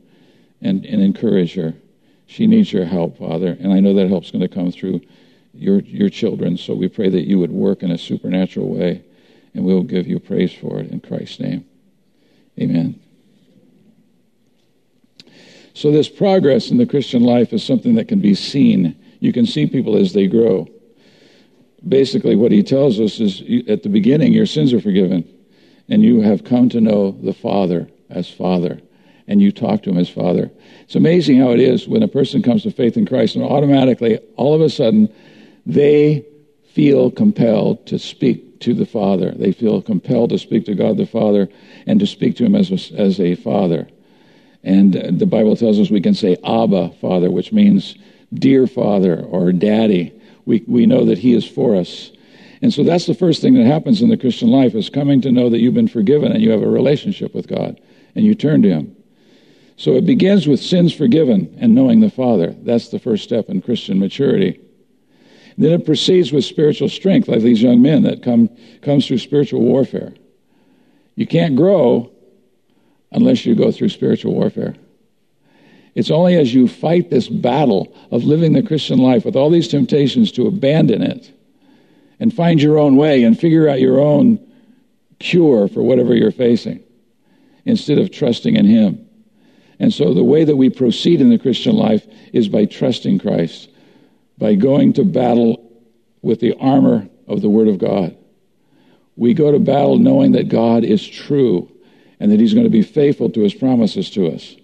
and, 0.61 0.85
and 0.85 1.01
encourage 1.01 1.55
her. 1.55 1.73
She 2.29 2.45
needs 2.45 2.71
your 2.71 2.85
help, 2.85 3.17
Father, 3.17 3.57
and 3.59 3.73
I 3.73 3.79
know 3.79 3.95
that 3.95 4.07
help's 4.07 4.29
going 4.29 4.43
to 4.43 4.47
come 4.47 4.71
through 4.71 5.01
your, 5.51 5.79
your 5.79 6.09
children. 6.09 6.57
So 6.57 6.75
we 6.75 6.87
pray 6.87 7.09
that 7.09 7.27
you 7.27 7.39
would 7.39 7.49
work 7.49 7.81
in 7.81 7.89
a 7.89 7.97
supernatural 7.97 8.69
way, 8.69 9.03
and 9.55 9.65
we'll 9.65 9.81
give 9.81 10.05
you 10.05 10.19
praise 10.19 10.53
for 10.53 10.79
it 10.79 10.91
in 10.91 10.99
Christ's 10.99 11.39
name. 11.39 11.65
Amen. 12.59 12.99
So, 15.73 15.91
this 15.91 16.07
progress 16.07 16.69
in 16.69 16.77
the 16.77 16.85
Christian 16.85 17.23
life 17.23 17.51
is 17.51 17.63
something 17.63 17.95
that 17.95 18.07
can 18.07 18.19
be 18.19 18.35
seen. 18.35 18.95
You 19.19 19.33
can 19.33 19.47
see 19.47 19.65
people 19.65 19.95
as 19.95 20.13
they 20.13 20.27
grow. 20.27 20.67
Basically, 21.87 22.35
what 22.35 22.51
he 22.51 22.61
tells 22.61 22.99
us 22.99 23.19
is 23.19 23.41
at 23.67 23.81
the 23.81 23.89
beginning, 23.89 24.33
your 24.33 24.45
sins 24.45 24.71
are 24.71 24.81
forgiven, 24.81 25.27
and 25.87 26.03
you 26.03 26.21
have 26.21 26.43
come 26.43 26.69
to 26.69 26.79
know 26.79 27.11
the 27.11 27.33
Father 27.33 27.89
as 28.07 28.29
Father, 28.29 28.81
and 29.29 29.41
you 29.41 29.51
talk 29.51 29.83
to 29.83 29.91
him 29.91 29.97
as 29.97 30.09
Father. 30.09 30.51
It's 30.81 30.95
amazing 30.95 31.39
how 31.39 31.51
it 31.51 31.59
is 31.59 31.87
when 31.87 32.03
a 32.03 32.07
person 32.07 32.41
comes 32.41 32.63
to 32.63 32.71
faith 32.71 32.97
in 32.97 33.05
Christ, 33.05 33.35
and 33.35 33.45
automatically, 33.45 34.17
all 34.35 34.55
of 34.55 34.59
a 34.59 34.69
sudden, 34.69 35.07
they 35.67 36.25
feel 36.73 37.11
compelled 37.11 37.85
to 37.87 37.99
speak 37.99 38.59
to 38.61 38.73
the 38.73 38.87
Father. 38.87 39.31
They 39.31 39.51
feel 39.51 39.83
compelled 39.83 40.31
to 40.31 40.39
speak 40.39 40.65
to 40.65 40.73
God 40.73 40.97
the 40.97 41.05
Father 41.05 41.47
and 41.85 41.99
to 41.99 42.07
speak 42.07 42.35
to 42.37 42.45
Him 42.45 42.55
as 42.55 42.71
a, 42.71 42.99
as 42.99 43.19
a 43.19 43.35
Father. 43.35 43.87
And 44.63 44.97
uh, 44.97 45.11
the 45.11 45.27
Bible 45.27 45.55
tells 45.55 45.79
us 45.79 45.91
we 45.91 46.01
can 46.01 46.15
say 46.15 46.35
Abba, 46.43 46.89
Father, 46.99 47.29
which 47.29 47.53
means 47.53 47.95
dear 48.33 48.65
Father 48.65 49.21
or 49.21 49.51
Daddy. 49.51 50.11
We, 50.45 50.63
we 50.67 50.87
know 50.87 51.05
that 51.05 51.19
He 51.19 51.33
is 51.33 51.47
for 51.47 51.75
us. 51.75 52.11
And 52.63 52.73
so 52.73 52.83
that's 52.83 53.05
the 53.05 53.13
first 53.13 53.41
thing 53.41 53.53
that 53.53 53.67
happens 53.67 54.01
in 54.01 54.09
the 54.09 54.17
Christian 54.17 54.49
life 54.49 54.73
is 54.73 54.89
coming 54.89 55.21
to 55.21 55.31
know 55.31 55.49
that 55.51 55.59
you've 55.59 55.75
been 55.75 55.87
forgiven 55.87 56.31
and 56.31 56.41
you 56.41 56.49
have 56.49 56.63
a 56.63 56.67
relationship 56.67 57.35
with 57.35 57.47
God 57.47 57.79
and 58.15 58.25
you 58.25 58.33
turn 58.33 58.63
to 58.63 58.69
Him. 58.69 58.95
So 59.79 59.93
it 59.93 60.05
begins 60.05 60.45
with 60.45 60.59
sins 60.59 60.93
forgiven 60.93 61.57
and 61.57 61.73
knowing 61.73 62.01
the 62.01 62.09
Father. 62.09 62.53
That's 62.63 62.89
the 62.89 62.99
first 62.99 63.23
step 63.23 63.47
in 63.47 63.61
Christian 63.61 63.97
maturity. 63.97 64.59
Then 65.57 65.71
it 65.71 65.85
proceeds 65.85 66.33
with 66.33 66.43
spiritual 66.43 66.89
strength, 66.89 67.29
like 67.29 67.39
these 67.39 67.61
young 67.61 67.81
men 67.81 68.03
that 68.03 68.21
come 68.21 68.49
comes 68.81 69.07
through 69.07 69.19
spiritual 69.19 69.61
warfare. 69.61 70.13
You 71.15 71.25
can't 71.25 71.55
grow 71.55 72.11
unless 73.13 73.45
you 73.45 73.55
go 73.55 73.71
through 73.71 73.87
spiritual 73.87 74.33
warfare. 74.33 74.75
It's 75.95 76.11
only 76.11 76.35
as 76.35 76.53
you 76.53 76.67
fight 76.67 77.09
this 77.09 77.29
battle 77.29 77.95
of 78.11 78.25
living 78.25 78.51
the 78.51 78.63
Christian 78.63 78.99
life 78.99 79.23
with 79.23 79.37
all 79.37 79.49
these 79.49 79.69
temptations 79.69 80.33
to 80.33 80.47
abandon 80.47 81.01
it 81.01 81.31
and 82.19 82.33
find 82.33 82.61
your 82.61 82.77
own 82.77 82.97
way 82.97 83.23
and 83.23 83.39
figure 83.39 83.69
out 83.69 83.79
your 83.79 84.01
own 84.01 84.45
cure 85.19 85.69
for 85.69 85.81
whatever 85.81 86.13
you're 86.13 86.31
facing 86.31 86.83
instead 87.63 87.97
of 87.97 88.11
trusting 88.11 88.57
in 88.57 88.65
Him. 88.65 89.05
And 89.79 89.93
so 89.93 90.13
the 90.13 90.23
way 90.23 90.43
that 90.43 90.57
we 90.57 90.69
proceed 90.69 91.21
in 91.21 91.29
the 91.29 91.39
Christian 91.39 91.75
life 91.75 92.05
is 92.33 92.47
by 92.47 92.65
trusting 92.65 93.19
Christ 93.19 93.69
by 94.37 94.55
going 94.55 94.93
to 94.93 95.03
battle 95.03 95.69
with 96.21 96.39
the 96.39 96.55
armor 96.59 97.07
of 97.27 97.41
the 97.41 97.49
Word 97.49 97.67
of 97.67 97.77
God. 97.77 98.15
We 99.15 99.33
go 99.33 99.51
to 99.51 99.59
battle 99.59 99.97
knowing 99.97 100.31
that 100.31 100.47
God 100.47 100.83
is 100.83 101.05
true 101.05 101.69
and 102.19 102.31
that 102.31 102.39
He's 102.39 102.53
going 102.53 102.65
to 102.65 102.69
be 102.69 102.81
faithful 102.81 103.29
to 103.31 103.41
His 103.41 103.53
promises 103.53 104.09
to 104.11 104.27
us. 104.27 104.55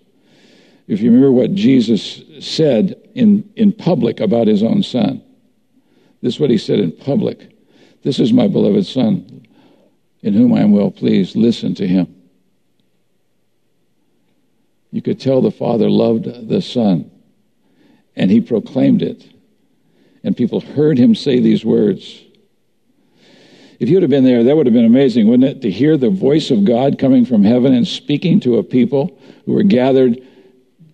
If 0.88 1.02
you 1.02 1.10
remember 1.10 1.32
what 1.32 1.54
Jesus 1.54 2.22
said 2.40 2.96
in, 3.16 3.50
in 3.56 3.74
public 3.74 4.20
about 4.20 4.48
His 4.48 4.64
own 4.64 4.82
Son, 4.82 5.22
this 6.22 6.36
is 6.36 6.40
what 6.40 6.50
He 6.50 6.58
said 6.58 6.80
in 6.80 6.92
public 6.92 7.52
This 8.04 8.20
is 8.20 8.32
my 8.32 8.48
beloved 8.48 8.86
Son, 8.86 9.46
in 10.22 10.34
whom 10.34 10.54
I 10.54 10.62
am 10.62 10.72
well 10.72 10.92
pleased. 10.92 11.36
Listen 11.36 11.76
to 11.76 11.88
Him. 11.88 12.15
You 14.96 15.02
could 15.02 15.20
tell 15.20 15.42
the 15.42 15.52
Father 15.52 15.90
loved 15.90 16.48
the 16.48 16.62
Son, 16.62 17.12
and 18.16 18.32
He 18.32 18.42
proclaimed 18.42 19.02
it 19.02 19.26
and 20.26 20.36
people 20.36 20.60
heard 20.60 20.98
him 20.98 21.14
say 21.14 21.40
these 21.40 21.64
words. 21.64 22.24
If 23.80 23.90
you 23.90 23.96
would 23.96 24.04
have 24.04 24.10
been 24.10 24.24
there, 24.24 24.44
that 24.44 24.58
would 24.58 24.66
have 24.66 24.74
been 24.74 24.84
amazing, 24.84 25.28
wouldn't 25.28 25.48
it? 25.58 25.62
To 25.62 25.70
hear 25.70 25.98
the 25.98 26.10
voice 26.10 26.50
of 26.50 26.66
God 26.66 26.98
coming 26.98 27.26
from 27.26 27.44
heaven 27.44 27.76
and 27.76 27.88
speaking 27.88 28.40
to 28.40 28.58
a 28.58 28.64
people 28.64 29.16
who 29.46 29.54
were 29.54 29.64
gathered 29.64 30.20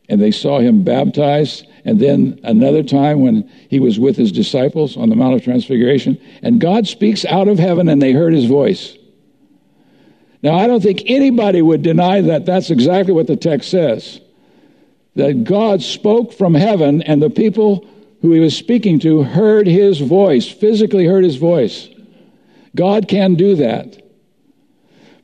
and 0.09 0.21
they 0.21 0.31
saw 0.31 0.59
him 0.59 0.83
baptized. 0.83 1.65
And 1.85 1.97
then 1.97 2.41
another 2.43 2.83
time 2.83 3.21
when 3.21 3.49
he 3.69 3.79
was 3.79 3.97
with 3.97 4.17
his 4.17 4.33
disciples 4.33 4.97
on 4.97 5.07
the 5.07 5.15
Mount 5.15 5.35
of 5.35 5.43
Transfiguration, 5.43 6.19
and 6.43 6.59
God 6.59 6.85
speaks 6.85 7.23
out 7.23 7.47
of 7.47 7.57
heaven 7.57 7.87
and 7.87 8.01
they 8.01 8.11
heard 8.11 8.33
his 8.33 8.45
voice. 8.45 8.97
Now, 10.43 10.55
I 10.55 10.67
don't 10.67 10.81
think 10.81 11.03
anybody 11.05 11.61
would 11.61 11.83
deny 11.83 12.21
that 12.21 12.45
that's 12.45 12.71
exactly 12.71 13.13
what 13.13 13.27
the 13.27 13.35
text 13.35 13.69
says. 13.69 14.19
That 15.15 15.43
God 15.43 15.81
spoke 15.81 16.33
from 16.33 16.53
heaven 16.53 17.01
and 17.03 17.21
the 17.21 17.29
people 17.29 17.87
who 18.21 18.31
he 18.31 18.39
was 18.39 18.55
speaking 18.55 18.99
to 18.99 19.23
heard 19.23 19.67
his 19.67 19.99
voice, 19.99 20.47
physically 20.47 21.05
heard 21.05 21.23
his 21.23 21.35
voice. 21.35 21.89
God 22.75 23.07
can 23.07 23.35
do 23.35 23.55
that. 23.55 24.01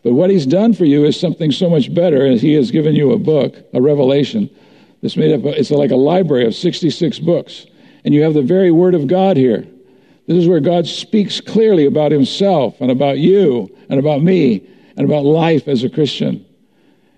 But 0.04 0.14
what 0.14 0.30
he's 0.30 0.46
done 0.46 0.74
for 0.74 0.86
you 0.86 1.06
is 1.06 1.20
something 1.20 1.52
so 1.52 1.70
much 1.70 1.94
better, 1.94 2.30
he 2.32 2.54
has 2.54 2.72
given 2.72 2.96
you 2.96 3.12
a 3.12 3.20
book, 3.20 3.56
a 3.74 3.82
revelation, 3.82 4.50
that's 5.02 5.18
made 5.18 5.34
up, 5.34 5.46
it's 5.46 5.72
like 5.72 5.92
a 5.92 5.96
library 5.96 6.46
of 6.46 6.56
66 6.56 7.20
books. 7.20 7.66
And 8.04 8.14
you 8.14 8.24
have 8.24 8.34
the 8.34 8.42
very 8.42 8.72
word 8.72 8.96
of 8.96 9.08
God 9.08 9.38
here. 9.38 9.68
This 10.28 10.38
is 10.38 10.48
where 10.48 10.60
God 10.60 10.88
speaks 10.88 11.40
clearly 11.40 11.86
about 11.86 12.12
himself 12.12 12.80
and 12.82 12.92
about 12.92 13.18
you 13.18 13.76
and 13.90 14.00
about 14.00 14.22
me 14.22 14.68
and 14.98 15.06
about 15.06 15.24
life 15.24 15.68
as 15.68 15.84
a 15.84 15.90
Christian 15.90 16.44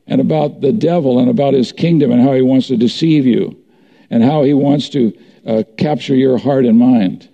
and 0.06 0.20
about 0.20 0.62
the 0.62 0.74
devil 0.74 1.20
and 1.20 1.30
about 1.30 1.54
his 1.54 1.72
kingdom 1.72 2.12
and 2.12 2.22
how 2.22 2.34
he 2.34 2.42
wants 2.42 2.68
to 2.68 2.78
deceive 2.78 3.26
you 3.26 3.58
and 4.10 4.24
how 4.24 4.44
he 4.44 4.54
wants 4.54 4.90
to 4.90 5.18
uh, 5.48 5.64
capture 5.78 6.16
your 6.16 6.38
heart 6.38 6.66
and 6.66 6.78
mind. 6.78 7.30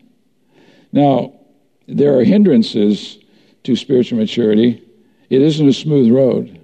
Now, 0.92 1.34
there 1.88 2.18
are 2.18 2.24
hindrances 2.24 3.18
to 3.64 3.76
spiritual 3.76 4.20
maturity. 4.20 4.82
It 5.30 5.42
isn't 5.42 5.68
a 5.68 5.74
smooth 5.74 6.12
road. 6.12 6.62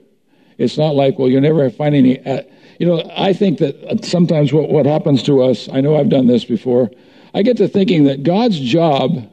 It's 0.58 0.78
not 0.78 0.96
like, 0.96 1.18
well, 1.18 1.28
you'll 1.28 1.42
never 1.42 1.70
find 1.72 1.96
any. 1.96 2.24
Uh, 2.24 2.44
you 2.78 2.86
know, 2.86 3.04
I 3.16 3.34
think 3.34 3.60
that 3.60 4.06
sometimes 4.06 4.54
what, 4.54 4.70
what 4.70 4.86
happens 4.86 5.24
to 5.24 5.42
us, 5.42 5.68
I 5.72 5.82
know 5.82 5.98
I've 5.98 6.10
done 6.10 6.28
this 6.28 6.46
before, 6.46 6.92
I 7.34 7.42
get 7.42 7.58
to 7.58 7.68
thinking 7.68 8.04
that 8.06 8.24
God's 8.24 8.60
job 8.60 9.28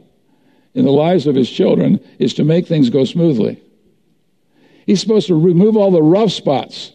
in 0.75 0.85
the 0.85 0.91
lives 0.91 1.27
of 1.27 1.35
his 1.35 1.51
children 1.51 2.01
is 2.19 2.35
to 2.35 2.45
make 2.45 2.67
things 2.67 2.89
go 2.89 3.05
smoothly. 3.05 3.61
He's 4.89 5.03
supposed 5.03 5.27
to 5.27 5.39
remove 5.39 5.77
all 5.77 5.91
the 5.91 6.03
rough 6.03 6.33
spots 6.33 6.93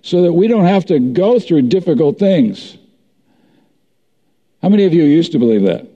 so 0.00 0.22
that 0.22 0.32
we 0.32 0.46
don't 0.46 0.64
have 0.64 0.86
to 0.86 1.00
go 1.00 1.40
through 1.40 1.62
difficult 1.62 2.16
things. 2.16 2.78
How 4.62 4.68
many 4.68 4.84
of 4.84 4.94
you 4.94 5.02
used 5.02 5.32
to 5.32 5.40
believe 5.40 5.62
that? 5.62 5.88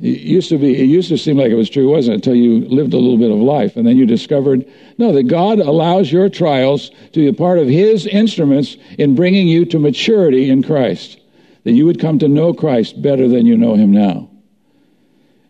It 0.00 0.20
used 0.20 0.48
to 0.50 0.58
be, 0.58 0.80
it 0.80 0.84
used 0.84 1.08
to 1.08 1.18
seem 1.18 1.38
like 1.38 1.50
it 1.50 1.56
was 1.56 1.68
true, 1.68 1.90
wasn't 1.90 2.12
it? 2.12 2.16
Until 2.18 2.36
you 2.36 2.60
lived 2.68 2.94
a 2.94 2.98
little 2.98 3.18
bit 3.18 3.32
of 3.32 3.38
life. 3.38 3.74
And 3.74 3.84
then 3.84 3.96
you 3.96 4.06
discovered, 4.06 4.64
no, 4.96 5.12
that 5.12 5.24
God 5.24 5.58
allows 5.58 6.12
your 6.12 6.28
trials 6.28 6.90
to 7.12 7.18
be 7.18 7.26
a 7.26 7.32
part 7.32 7.58
of 7.58 7.66
His 7.66 8.06
instruments 8.06 8.76
in 8.96 9.16
bringing 9.16 9.48
you 9.48 9.64
to 9.64 9.80
maturity 9.80 10.50
in 10.50 10.62
Christ. 10.62 11.18
That 11.64 11.72
you 11.72 11.84
would 11.86 11.98
come 11.98 12.20
to 12.20 12.28
know 12.28 12.54
Christ 12.54 13.02
better 13.02 13.26
than 13.26 13.44
you 13.44 13.56
know 13.56 13.74
Him 13.74 13.90
now. 13.90 14.30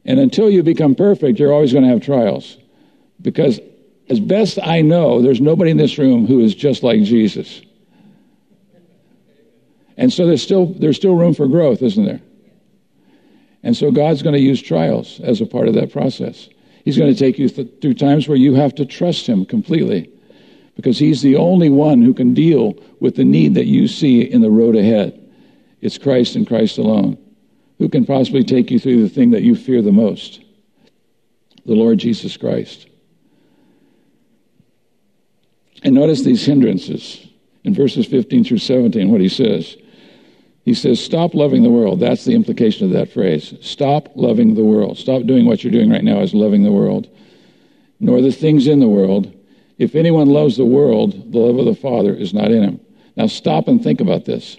And 0.06 0.18
until 0.18 0.48
you 0.48 0.62
become 0.62 0.94
perfect, 0.94 1.38
you're 1.38 1.52
always 1.52 1.74
going 1.74 1.84
to 1.84 1.90
have 1.90 2.00
trials. 2.00 2.56
Because 3.20 3.60
as 4.10 4.18
best 4.18 4.58
I 4.62 4.82
know, 4.82 5.22
there's 5.22 5.40
nobody 5.40 5.70
in 5.70 5.76
this 5.76 5.96
room 5.96 6.26
who 6.26 6.40
is 6.40 6.54
just 6.54 6.82
like 6.82 7.02
Jesus. 7.04 7.62
And 9.96 10.12
so 10.12 10.26
there's 10.26 10.42
still, 10.42 10.66
there's 10.66 10.96
still 10.96 11.14
room 11.14 11.32
for 11.32 11.46
growth, 11.46 11.80
isn't 11.80 12.04
there? 12.04 12.20
And 13.62 13.76
so 13.76 13.92
God's 13.92 14.22
going 14.22 14.34
to 14.34 14.40
use 14.40 14.60
trials 14.60 15.20
as 15.20 15.40
a 15.40 15.46
part 15.46 15.68
of 15.68 15.74
that 15.74 15.92
process. 15.92 16.48
He's 16.84 16.98
going 16.98 17.12
to 17.12 17.18
take 17.18 17.38
you 17.38 17.48
th- 17.48 17.68
through 17.80 17.94
times 17.94 18.26
where 18.26 18.38
you 18.38 18.54
have 18.54 18.74
to 18.76 18.86
trust 18.86 19.26
Him 19.26 19.44
completely 19.44 20.10
because 20.74 20.98
He's 20.98 21.22
the 21.22 21.36
only 21.36 21.68
one 21.68 22.02
who 22.02 22.14
can 22.14 22.34
deal 22.34 22.74
with 22.98 23.14
the 23.14 23.24
need 23.24 23.54
that 23.54 23.66
you 23.66 23.86
see 23.86 24.22
in 24.22 24.40
the 24.40 24.50
road 24.50 24.74
ahead. 24.74 25.16
It's 25.82 25.98
Christ 25.98 26.34
and 26.34 26.48
Christ 26.48 26.78
alone. 26.78 27.16
Who 27.78 27.88
can 27.88 28.06
possibly 28.06 28.42
take 28.42 28.70
you 28.70 28.80
through 28.80 29.02
the 29.02 29.08
thing 29.08 29.30
that 29.30 29.42
you 29.42 29.54
fear 29.54 29.82
the 29.82 29.92
most? 29.92 30.40
The 31.64 31.74
Lord 31.74 31.98
Jesus 31.98 32.36
Christ. 32.36 32.89
And 35.82 35.94
notice 35.94 36.22
these 36.22 36.44
hindrances 36.44 37.26
in 37.64 37.74
verses 37.74 38.06
15 38.06 38.44
through 38.44 38.58
17, 38.58 39.10
what 39.10 39.20
he 39.20 39.28
says. 39.28 39.76
He 40.64 40.74
says, 40.74 41.02
Stop 41.02 41.34
loving 41.34 41.62
the 41.62 41.70
world. 41.70 42.00
That's 42.00 42.24
the 42.24 42.34
implication 42.34 42.86
of 42.86 42.92
that 42.92 43.10
phrase. 43.10 43.54
Stop 43.60 44.08
loving 44.14 44.54
the 44.54 44.64
world. 44.64 44.98
Stop 44.98 45.24
doing 45.24 45.46
what 45.46 45.64
you're 45.64 45.72
doing 45.72 45.90
right 45.90 46.04
now 46.04 46.20
as 46.20 46.34
loving 46.34 46.62
the 46.62 46.72
world, 46.72 47.08
nor 47.98 48.20
the 48.20 48.32
things 48.32 48.66
in 48.66 48.80
the 48.80 48.88
world. 48.88 49.34
If 49.78 49.94
anyone 49.94 50.28
loves 50.28 50.58
the 50.58 50.66
world, 50.66 51.32
the 51.32 51.38
love 51.38 51.58
of 51.58 51.64
the 51.64 51.74
Father 51.74 52.14
is 52.14 52.34
not 52.34 52.50
in 52.50 52.62
him. 52.62 52.80
Now 53.16 53.26
stop 53.26 53.66
and 53.66 53.82
think 53.82 54.00
about 54.00 54.26
this. 54.26 54.58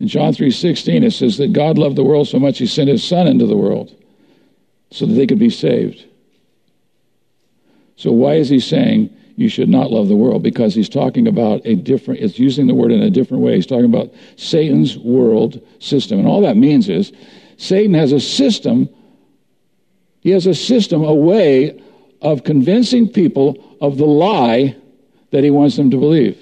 In 0.00 0.08
John 0.08 0.32
3:16 0.32 1.04
it 1.04 1.12
says 1.12 1.36
that 1.36 1.52
God 1.52 1.78
loved 1.78 1.96
the 1.96 2.04
world 2.04 2.26
so 2.26 2.38
much 2.38 2.58
he 2.58 2.66
sent 2.66 2.88
his 2.88 3.04
son 3.04 3.28
into 3.28 3.46
the 3.46 3.56
world 3.56 3.94
so 4.90 5.06
that 5.06 5.14
they 5.14 5.26
could 5.26 5.38
be 5.38 5.50
saved. 5.50 6.06
So 7.96 8.10
why 8.10 8.34
is 8.34 8.48
he 8.48 8.58
saying 8.58 9.10
you 9.36 9.48
should 9.48 9.68
not 9.68 9.90
love 9.90 10.08
the 10.08 10.16
world 10.16 10.42
because 10.42 10.74
he's 10.74 10.88
talking 10.88 11.26
about 11.26 11.62
a 11.64 11.74
different, 11.74 12.20
it's 12.20 12.38
using 12.38 12.66
the 12.66 12.74
word 12.74 12.92
in 12.92 13.02
a 13.02 13.10
different 13.10 13.42
way. 13.42 13.54
He's 13.56 13.66
talking 13.66 13.86
about 13.86 14.12
Satan's 14.36 14.98
world 14.98 15.60
system. 15.78 16.18
And 16.18 16.28
all 16.28 16.40
that 16.42 16.56
means 16.56 16.88
is 16.88 17.12
Satan 17.56 17.94
has 17.94 18.12
a 18.12 18.20
system, 18.20 18.88
he 20.20 20.30
has 20.30 20.46
a 20.46 20.54
system, 20.54 21.02
a 21.02 21.14
way 21.14 21.80
of 22.20 22.44
convincing 22.44 23.08
people 23.08 23.76
of 23.80 23.98
the 23.98 24.06
lie 24.06 24.76
that 25.30 25.44
he 25.44 25.50
wants 25.50 25.76
them 25.76 25.90
to 25.90 25.96
believe. 25.96 26.38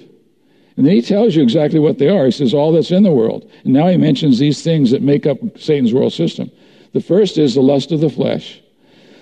And 0.77 0.85
then 0.85 0.93
he 0.93 1.01
tells 1.01 1.35
you 1.35 1.43
exactly 1.43 1.79
what 1.79 1.97
they 1.97 2.09
are. 2.09 2.25
He 2.25 2.31
says, 2.31 2.53
all 2.53 2.71
that's 2.71 2.91
in 2.91 3.03
the 3.03 3.11
world. 3.11 3.49
And 3.63 3.73
now 3.73 3.87
he 3.87 3.97
mentions 3.97 4.39
these 4.39 4.63
things 4.63 4.91
that 4.91 5.01
make 5.01 5.25
up 5.25 5.37
Satan's 5.57 5.93
world 5.93 6.13
system. 6.13 6.51
The 6.93 7.01
first 7.01 7.37
is 7.37 7.55
the 7.55 7.61
lust 7.61 7.91
of 7.91 8.01
the 8.01 8.09
flesh. 8.09 8.60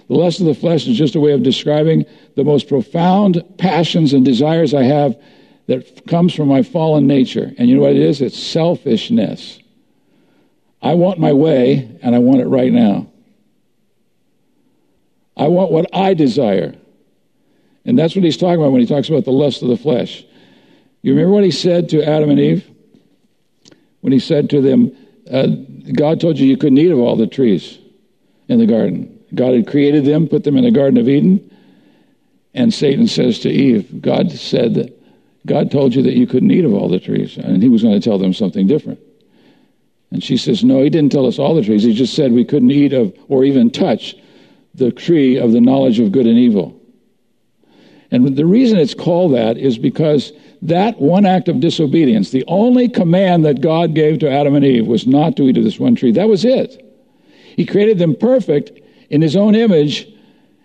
The 0.09 0.15
lust 0.15 0.39
of 0.39 0.47
the 0.47 0.55
flesh 0.55 0.87
is 0.87 0.97
just 0.97 1.15
a 1.15 1.19
way 1.19 1.33
of 1.33 1.43
describing 1.43 2.03
the 2.35 2.43
most 2.43 2.67
profound 2.67 3.43
passions 3.59 4.11
and 4.11 4.25
desires 4.25 4.73
I 4.73 4.83
have 4.83 5.15
that 5.67 6.07
comes 6.07 6.33
from 6.33 6.47
my 6.47 6.63
fallen 6.63 7.05
nature. 7.05 7.53
And 7.59 7.69
you 7.69 7.75
know 7.75 7.83
what 7.83 7.91
it 7.91 8.01
is? 8.01 8.19
It's 8.19 8.37
selfishness. 8.37 9.59
I 10.81 10.95
want 10.95 11.19
my 11.19 11.31
way, 11.31 11.99
and 12.01 12.15
I 12.15 12.19
want 12.19 12.41
it 12.41 12.47
right 12.47 12.71
now. 12.71 13.07
I 15.37 15.47
want 15.47 15.71
what 15.71 15.85
I 15.93 16.15
desire. 16.15 16.73
And 17.85 17.97
that's 17.97 18.15
what 18.15 18.23
he's 18.23 18.37
talking 18.37 18.59
about 18.59 18.71
when 18.71 18.81
he 18.81 18.87
talks 18.87 19.09
about 19.09 19.25
the 19.25 19.31
lust 19.31 19.61
of 19.61 19.69
the 19.69 19.77
flesh. 19.77 20.25
You 21.03 21.13
remember 21.13 21.33
what 21.33 21.43
he 21.43 21.51
said 21.51 21.89
to 21.89 22.03
Adam 22.03 22.31
and 22.31 22.39
Eve? 22.39 22.67
When 24.01 24.11
he 24.11 24.19
said 24.19 24.49
to 24.49 24.61
them, 24.61 24.95
uh, 25.31 25.47
God 25.93 26.19
told 26.19 26.39
you 26.39 26.47
you 26.47 26.57
couldn't 26.57 26.79
eat 26.79 26.91
of 26.91 26.97
all 26.97 27.15
the 27.15 27.27
trees 27.27 27.77
in 28.47 28.57
the 28.57 28.65
garden. 28.65 29.18
God 29.35 29.53
had 29.53 29.67
created 29.67 30.05
them, 30.05 30.27
put 30.27 30.43
them 30.43 30.57
in 30.57 30.63
the 30.63 30.71
Garden 30.71 30.97
of 30.97 31.07
Eden. 31.07 31.55
And 32.53 32.73
Satan 32.73 33.07
says 33.07 33.39
to 33.39 33.49
Eve, 33.49 34.01
God 34.01 34.31
said 34.31 34.75
that 34.75 34.95
God 35.45 35.71
told 35.71 35.95
you 35.95 36.01
that 36.03 36.15
you 36.15 36.27
couldn't 36.27 36.51
eat 36.51 36.65
of 36.65 36.73
all 36.73 36.89
the 36.89 36.99
trees. 36.99 37.37
And 37.37 37.61
he 37.61 37.69
was 37.69 37.83
going 37.83 37.99
to 37.99 38.03
tell 38.03 38.17
them 38.17 38.33
something 38.33 38.67
different. 38.67 38.99
And 40.11 40.23
she 40.23 40.37
says, 40.37 40.63
No, 40.63 40.81
he 40.81 40.89
didn't 40.89 41.11
tell 41.11 41.27
us 41.27 41.39
all 41.39 41.55
the 41.55 41.63
trees. 41.63 41.83
He 41.83 41.93
just 41.93 42.15
said 42.15 42.31
we 42.31 42.45
couldn't 42.45 42.71
eat 42.71 42.93
of 42.93 43.13
or 43.27 43.43
even 43.43 43.69
touch 43.69 44.15
the 44.73 44.91
tree 44.91 45.37
of 45.37 45.51
the 45.51 45.61
knowledge 45.61 45.99
of 45.99 46.11
good 46.11 46.25
and 46.25 46.37
evil. 46.37 46.79
And 48.11 48.35
the 48.35 48.45
reason 48.45 48.79
it's 48.79 48.95
called 48.95 49.33
that 49.35 49.57
is 49.57 49.77
because 49.77 50.33
that 50.63 50.99
one 50.99 51.25
act 51.25 51.47
of 51.47 51.59
disobedience, 51.59 52.31
the 52.31 52.43
only 52.47 52.89
command 52.89 53.45
that 53.45 53.61
God 53.61 53.93
gave 53.93 54.19
to 54.19 54.29
Adam 54.29 54.55
and 54.55 54.65
Eve 54.65 54.87
was 54.87 55.05
not 55.05 55.37
to 55.37 55.43
eat 55.43 55.57
of 55.57 55.63
this 55.63 55.79
one 55.79 55.95
tree. 55.95 56.11
That 56.11 56.27
was 56.27 56.43
it. 56.43 56.85
He 57.55 57.65
created 57.65 57.99
them 57.99 58.15
perfect, 58.15 58.71
in 59.09 59.21
his 59.21 59.35
own 59.35 59.55
image, 59.55 60.07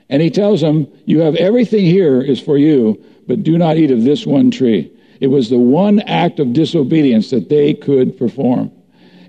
and 0.09 0.23
he 0.23 0.31
tells 0.31 0.61
them, 0.61 0.87
You 1.07 1.21
have 1.21 1.35
everything 1.37 1.85
here 1.85 2.21
is 2.21 2.41
for 2.41 2.59
you, 2.59 3.03
but 3.27 3.43
do 3.43 3.59
not 3.59 3.77
eat 3.77 3.91
of 3.91 4.05
this 4.05 4.27
one 4.27 4.51
tree. 4.51 4.91
It 5.21 5.29
was 5.29 5.49
the 5.49 5.59
one 5.59 6.01
act 6.01 6.41
of 6.41 6.53
disobedience 6.53 7.31
that 7.31 7.49
they 7.49 7.75
could 7.75 8.19
perform. 8.19 8.71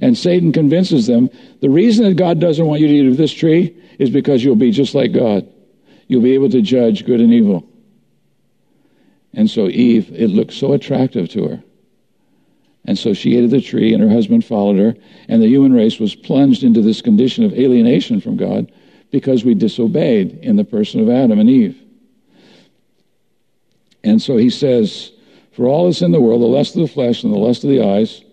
And 0.02 0.18
Satan 0.18 0.52
convinces 0.52 1.08
them 1.08 1.30
the 1.62 1.70
reason 1.70 2.06
that 2.06 2.16
God 2.16 2.40
doesn't 2.40 2.66
want 2.66 2.82
you 2.82 2.88
to 2.88 2.94
eat 2.94 3.08
of 3.08 3.18
this 3.18 3.32
tree 3.32 3.76
is 3.98 4.10
because 4.10 4.44
you'll 4.44 4.56
be 4.56 4.72
just 4.72 4.94
like 4.94 5.14
God. 5.14 5.48
You'll 6.08 6.22
be 6.22 6.34
able 6.34 6.50
to 6.50 6.62
judge 6.62 7.06
good 7.06 7.22
and 7.22 7.34
evil. 7.34 7.68
And 9.34 9.50
so 9.50 9.68
Eve, 9.68 10.12
it 10.14 10.28
looked 10.28 10.54
so 10.54 10.74
attractive 10.74 11.30
to 11.30 11.48
her. 11.48 11.64
And 12.86 12.98
so 12.98 13.14
she 13.14 13.36
ate 13.36 13.46
of 13.46 13.50
the 13.50 13.62
tree, 13.62 13.94
and 13.94 14.04
her 14.04 14.10
husband 14.10 14.46
followed 14.46 14.78
her, 14.78 14.96
and 15.28 15.42
the 15.42 15.48
human 15.48 15.74
race 15.74 16.00
was 16.00 16.14
plunged 16.14 16.64
into 16.64 16.82
this 16.82 17.02
condition 17.02 17.44
of 17.44 17.54
alienation 17.54 18.22
from 18.22 18.38
God 18.38 18.72
because 19.16 19.46
we 19.46 19.54
disobeyed 19.54 20.40
in 20.42 20.58
the 20.58 20.66
person 20.66 21.00
of 21.00 21.10
Adam 21.10 21.40
and 21.40 21.50
Eve. 21.50 21.82
And 24.04 24.22
so 24.22 24.36
he 24.36 24.50
says, 24.50 25.10
For 25.54 25.68
all 25.68 25.86
that's 25.86 26.02
in 26.02 26.12
the 26.12 26.20
world, 26.20 26.42
the 26.42 26.48
lust 26.48 26.76
of 26.76 26.82
the 26.82 26.94
flesh 26.94 27.24
and 27.24 27.32
the 27.32 27.38
lust 27.38 27.64
of 27.64 27.70
the 27.70 27.82
eyes, 27.82 28.26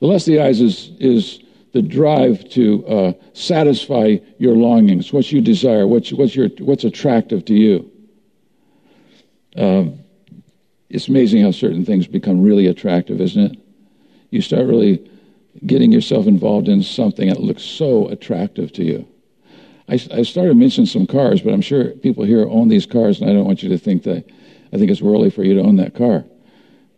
the 0.00 0.08
lust 0.08 0.26
of 0.26 0.34
the 0.34 0.40
eyes 0.40 0.60
is, 0.60 0.90
is 0.98 1.38
the 1.70 1.82
drive 1.82 2.48
to 2.50 2.84
uh, 2.88 3.12
satisfy 3.32 4.16
your 4.38 4.56
longings, 4.56 5.12
what 5.12 5.30
you 5.30 5.40
desire, 5.40 5.86
what's, 5.86 6.12
what's, 6.12 6.34
your, 6.34 6.48
what's 6.58 6.82
attractive 6.82 7.44
to 7.44 7.54
you. 7.54 7.88
Um, 9.56 10.00
it's 10.90 11.06
amazing 11.06 11.44
how 11.44 11.52
certain 11.52 11.84
things 11.84 12.08
become 12.08 12.42
really 12.42 12.66
attractive, 12.66 13.20
isn't 13.20 13.52
it? 13.52 13.58
You 14.30 14.40
start 14.40 14.66
really 14.66 15.08
getting 15.64 15.92
yourself 15.92 16.26
involved 16.26 16.66
in 16.66 16.82
something 16.82 17.28
that 17.28 17.38
looks 17.38 17.62
so 17.62 18.08
attractive 18.08 18.72
to 18.72 18.82
you. 18.82 19.06
I, 19.88 19.94
I 20.12 20.22
started 20.22 20.56
mentioning 20.56 20.86
some 20.86 21.06
cars, 21.06 21.42
but 21.42 21.52
I'm 21.52 21.60
sure 21.60 21.90
people 21.90 22.24
here 22.24 22.48
own 22.48 22.68
these 22.68 22.86
cars, 22.86 23.20
and 23.20 23.28
I 23.28 23.32
don't 23.32 23.44
want 23.44 23.62
you 23.62 23.68
to 23.70 23.78
think 23.78 24.02
that 24.04 24.24
I 24.72 24.78
think 24.78 24.90
it's 24.90 25.02
worldly 25.02 25.30
for 25.30 25.44
you 25.44 25.54
to 25.54 25.62
own 25.62 25.76
that 25.76 25.94
car. 25.94 26.24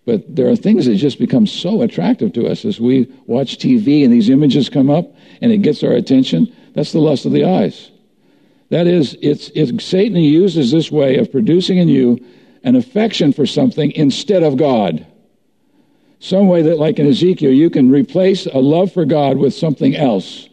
But 0.06 0.34
there 0.34 0.48
are 0.48 0.56
things 0.56 0.86
that 0.86 0.94
just 0.96 1.18
become 1.18 1.46
so 1.46 1.82
attractive 1.82 2.32
to 2.34 2.46
us 2.46 2.64
as 2.64 2.80
we 2.80 3.12
watch 3.26 3.58
TV 3.58 4.04
and 4.04 4.12
these 4.12 4.30
images 4.30 4.68
come 4.68 4.88
up 4.88 5.12
and 5.42 5.50
it 5.50 5.58
gets 5.58 5.82
our 5.82 5.92
attention. 5.92 6.54
That's 6.74 6.92
the 6.92 7.00
lust 7.00 7.26
of 7.26 7.32
the 7.32 7.44
eyes. 7.44 7.90
That 8.70 8.86
is, 8.86 9.16
it's, 9.20 9.50
it's 9.54 9.84
Satan 9.84 10.16
uses 10.16 10.70
this 10.70 10.92
way 10.92 11.18
of 11.18 11.30
producing 11.32 11.78
in 11.78 11.88
you 11.88 12.24
an 12.62 12.76
affection 12.76 13.32
for 13.32 13.46
something 13.46 13.90
instead 13.92 14.44
of 14.44 14.56
God. 14.56 15.06
Some 16.20 16.48
way 16.48 16.62
that, 16.62 16.78
like 16.78 16.98
in 16.98 17.06
Ezekiel, 17.06 17.52
you 17.52 17.68
can 17.68 17.90
replace 17.90 18.46
a 18.46 18.58
love 18.58 18.92
for 18.92 19.04
God 19.04 19.36
with 19.36 19.54
something 19.54 19.94
else. 19.94 20.48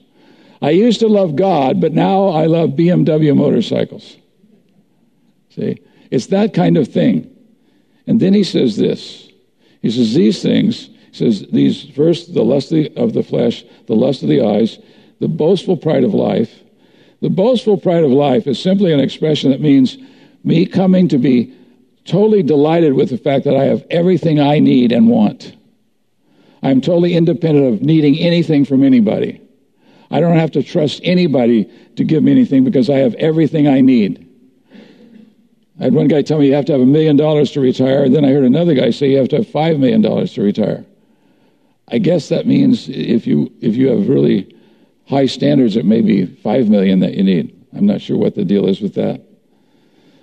I 0.63 0.69
used 0.69 1.01
to 1.01 1.09
love 1.09 1.35
God, 1.35 1.81
but 1.81 1.91
now 1.91 2.29
I 2.29 2.45
love 2.45 2.71
BMW 2.71 3.35
motorcycles. 3.35 4.15
See, 5.49 5.77
it's 6.09 6.27
that 6.27 6.53
kind 6.53 6.77
of 6.77 6.87
thing. 6.87 7.29
And 8.07 8.21
then 8.21 8.33
he 8.33 8.45
says 8.45 8.77
this. 8.77 9.29
He 9.81 9.91
says, 9.91 10.13
These 10.13 10.41
things, 10.41 10.87
he 11.11 11.17
says, 11.17 11.45
these 11.51 11.83
first, 11.89 12.33
the 12.33 12.43
lust 12.43 12.71
of 12.71 13.11
the 13.11 13.23
flesh, 13.23 13.65
the 13.87 13.95
lust 13.95 14.23
of 14.23 14.29
the 14.29 14.41
eyes, 14.41 14.79
the 15.19 15.27
boastful 15.27 15.75
pride 15.75 16.05
of 16.05 16.13
life. 16.13 16.61
The 17.19 17.29
boastful 17.29 17.77
pride 17.77 18.05
of 18.05 18.11
life 18.11 18.47
is 18.47 18.57
simply 18.57 18.93
an 18.93 19.01
expression 19.01 19.51
that 19.51 19.59
means 19.59 19.97
me 20.45 20.65
coming 20.65 21.09
to 21.09 21.17
be 21.17 21.53
totally 22.05 22.41
delighted 22.41 22.93
with 22.93 23.09
the 23.09 23.17
fact 23.17 23.43
that 23.45 23.55
I 23.55 23.65
have 23.65 23.85
everything 23.89 24.39
I 24.39 24.59
need 24.59 24.93
and 24.93 25.09
want. 25.09 25.57
I'm 26.61 26.79
totally 26.79 27.15
independent 27.15 27.73
of 27.73 27.81
needing 27.81 28.17
anything 28.17 28.63
from 28.63 28.81
anybody. 28.81 29.42
I 30.13 30.19
don't 30.19 30.37
have 30.37 30.51
to 30.51 30.61
trust 30.61 31.01
anybody 31.03 31.67
to 31.95 32.03
give 32.03 32.21
me 32.21 32.31
anything 32.31 32.63
because 32.63 32.87
I 32.87 32.97
have 32.99 33.15
everything 33.15 33.67
I 33.67 33.81
need. 33.81 34.29
I 35.79 35.85
had 35.85 35.93
one 35.95 36.07
guy 36.07 36.21
tell 36.21 36.37
me 36.37 36.45
you 36.45 36.53
have 36.53 36.65
to 36.65 36.71
have 36.73 36.81
a 36.81 36.85
million 36.85 37.17
dollars 37.17 37.51
to 37.53 37.59
retire. 37.59 38.07
Then 38.07 38.23
I 38.23 38.29
heard 38.29 38.43
another 38.43 38.75
guy 38.75 38.91
say 38.91 39.09
you 39.09 39.17
have 39.17 39.29
to 39.29 39.37
have 39.37 39.47
five 39.47 39.79
million 39.79 40.03
dollars 40.03 40.35
to 40.35 40.43
retire. 40.43 40.85
I 41.87 41.97
guess 41.97 42.29
that 42.29 42.45
means 42.45 42.87
if 42.89 43.25
you 43.25 43.51
if 43.59 43.75
you 43.75 43.87
have 43.87 44.07
really 44.07 44.55
high 45.07 45.25
standards, 45.25 45.75
it 45.77 45.83
may 45.83 46.01
be 46.01 46.27
five 46.27 46.69
million 46.69 46.99
that 46.99 47.15
you 47.15 47.23
need. 47.23 47.65
I'm 47.75 47.87
not 47.87 47.99
sure 47.99 48.15
what 48.15 48.35
the 48.35 48.45
deal 48.45 48.67
is 48.67 48.81
with 48.81 48.93
that. 48.93 49.19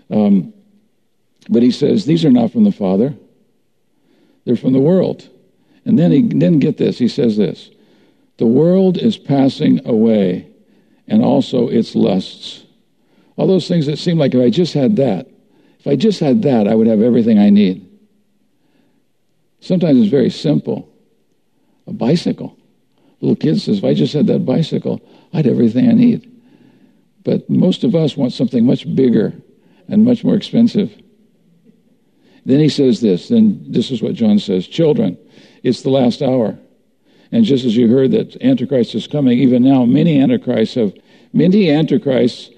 Um, 0.08 0.54
but 1.48 1.64
he 1.64 1.72
says 1.72 2.06
these 2.06 2.24
are 2.24 2.30
not 2.30 2.52
from 2.52 2.62
the 2.62 2.70
Father; 2.70 3.16
they're 4.44 4.54
from 4.54 4.72
the 4.72 4.78
world. 4.78 5.28
And 5.84 5.98
then 5.98 6.12
he 6.12 6.22
then 6.22 6.60
get 6.60 6.76
this. 6.76 6.96
He 6.96 7.08
says 7.08 7.36
this: 7.36 7.70
the 8.40 8.46
world 8.46 8.96
is 8.96 9.18
passing 9.18 9.86
away, 9.86 10.48
and 11.06 11.22
also 11.22 11.68
its 11.68 11.94
lusts. 11.94 12.64
All 13.36 13.46
those 13.46 13.68
things 13.68 13.84
that 13.84 13.98
seem 13.98 14.16
like 14.16 14.34
if 14.34 14.40
I 14.40 14.48
just 14.48 14.72
had 14.72 14.96
that, 14.96 15.28
if 15.78 15.86
I 15.86 15.94
just 15.94 16.20
had 16.20 16.40
that, 16.44 16.66
I 16.66 16.74
would 16.74 16.86
have 16.86 17.02
everything 17.02 17.38
I 17.38 17.50
need. 17.50 17.86
Sometimes 19.60 20.00
it's 20.00 20.10
very 20.10 20.30
simple. 20.30 20.90
A 21.86 21.92
bicycle. 21.92 22.56
Little 23.20 23.36
kid 23.36 23.60
says, 23.60 23.76
if 23.76 23.84
I 23.84 23.92
just 23.92 24.14
had 24.14 24.26
that 24.28 24.46
bicycle, 24.46 25.02
I'd 25.34 25.44
have 25.44 25.52
everything 25.52 25.90
I 25.90 25.92
need. 25.92 26.26
But 27.24 27.50
most 27.50 27.84
of 27.84 27.94
us 27.94 28.16
want 28.16 28.32
something 28.32 28.64
much 28.64 28.86
bigger 28.96 29.34
and 29.86 30.02
much 30.02 30.24
more 30.24 30.34
expensive. 30.34 30.98
Then 32.46 32.58
he 32.60 32.70
says 32.70 33.02
this, 33.02 33.28
then 33.28 33.62
this 33.68 33.90
is 33.90 34.00
what 34.00 34.14
John 34.14 34.38
says 34.38 34.66
Children, 34.66 35.18
it's 35.62 35.82
the 35.82 35.90
last 35.90 36.22
hour. 36.22 36.58
And 37.32 37.44
just 37.44 37.64
as 37.64 37.76
you 37.76 37.88
heard 37.88 38.10
that 38.12 38.40
Antichrist 38.42 38.94
is 38.94 39.06
coming, 39.06 39.38
even 39.38 39.62
now 39.62 39.84
many 39.84 40.20
Antichrists 40.20 40.74
have 40.74 40.94
many 41.32 41.70
Antichrists 41.70 42.50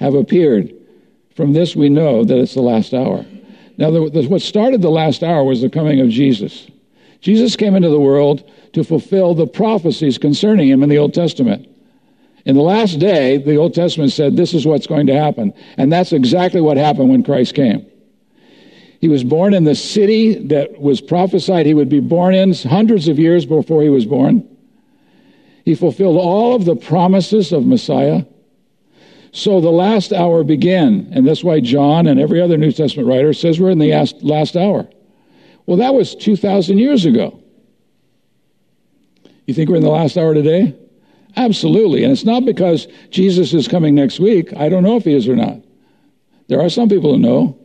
have 0.00 0.14
appeared. 0.14 0.72
From 1.34 1.52
this, 1.52 1.76
we 1.76 1.88
know 1.88 2.24
that 2.24 2.38
it's 2.38 2.54
the 2.54 2.60
last 2.60 2.94
hour. 2.94 3.24
Now, 3.76 3.90
the, 3.90 4.10
the, 4.10 4.26
what 4.28 4.42
started 4.42 4.82
the 4.82 4.90
last 4.90 5.22
hour 5.22 5.44
was 5.44 5.60
the 5.60 5.70
coming 5.70 6.00
of 6.00 6.08
Jesus. 6.08 6.68
Jesus 7.20 7.56
came 7.56 7.74
into 7.74 7.88
the 7.88 8.00
world 8.00 8.48
to 8.72 8.84
fulfill 8.84 9.34
the 9.34 9.46
prophecies 9.46 10.18
concerning 10.18 10.68
him 10.68 10.82
in 10.82 10.88
the 10.88 10.98
Old 10.98 11.14
Testament. 11.14 11.68
In 12.44 12.54
the 12.54 12.62
last 12.62 12.98
day, 12.98 13.38
the 13.38 13.56
Old 13.56 13.74
Testament 13.74 14.12
said 14.12 14.36
this 14.36 14.54
is 14.54 14.66
what's 14.66 14.86
going 14.86 15.06
to 15.08 15.14
happen. 15.14 15.52
And 15.76 15.92
that's 15.92 16.12
exactly 16.12 16.60
what 16.60 16.76
happened 16.76 17.10
when 17.10 17.22
Christ 17.22 17.54
came. 17.54 17.86
He 19.00 19.08
was 19.08 19.22
born 19.22 19.54
in 19.54 19.64
the 19.64 19.74
city 19.74 20.34
that 20.48 20.80
was 20.80 21.00
prophesied 21.00 21.66
he 21.66 21.74
would 21.74 21.88
be 21.88 22.00
born 22.00 22.34
in 22.34 22.52
hundreds 22.52 23.08
of 23.08 23.18
years 23.18 23.46
before 23.46 23.82
he 23.82 23.88
was 23.88 24.06
born. 24.06 24.44
He 25.64 25.74
fulfilled 25.74 26.16
all 26.16 26.56
of 26.56 26.64
the 26.64 26.74
promises 26.74 27.52
of 27.52 27.64
Messiah. 27.64 28.24
So 29.30 29.60
the 29.60 29.70
last 29.70 30.12
hour 30.12 30.42
began, 30.42 31.08
and 31.12 31.26
that's 31.26 31.44
why 31.44 31.60
John 31.60 32.06
and 32.06 32.18
every 32.18 32.40
other 32.40 32.56
New 32.56 32.72
Testament 32.72 33.08
writer 33.08 33.32
says 33.32 33.60
we're 33.60 33.70
in 33.70 33.78
the 33.78 33.92
last 34.22 34.56
hour. 34.56 34.88
Well, 35.66 35.76
that 35.76 35.94
was 35.94 36.14
2,000 36.14 36.78
years 36.78 37.04
ago. 37.04 37.40
You 39.46 39.54
think 39.54 39.68
we're 39.68 39.76
in 39.76 39.82
the 39.82 39.90
last 39.90 40.16
hour 40.16 40.34
today? 40.34 40.74
Absolutely. 41.36 42.02
And 42.02 42.12
it's 42.12 42.24
not 42.24 42.44
because 42.46 42.88
Jesus 43.10 43.52
is 43.52 43.68
coming 43.68 43.94
next 43.94 44.18
week. 44.18 44.52
I 44.56 44.68
don't 44.68 44.82
know 44.82 44.96
if 44.96 45.04
he 45.04 45.14
is 45.14 45.28
or 45.28 45.36
not. 45.36 45.58
There 46.48 46.60
are 46.60 46.70
some 46.70 46.88
people 46.88 47.12
who 47.12 47.20
know. 47.20 47.58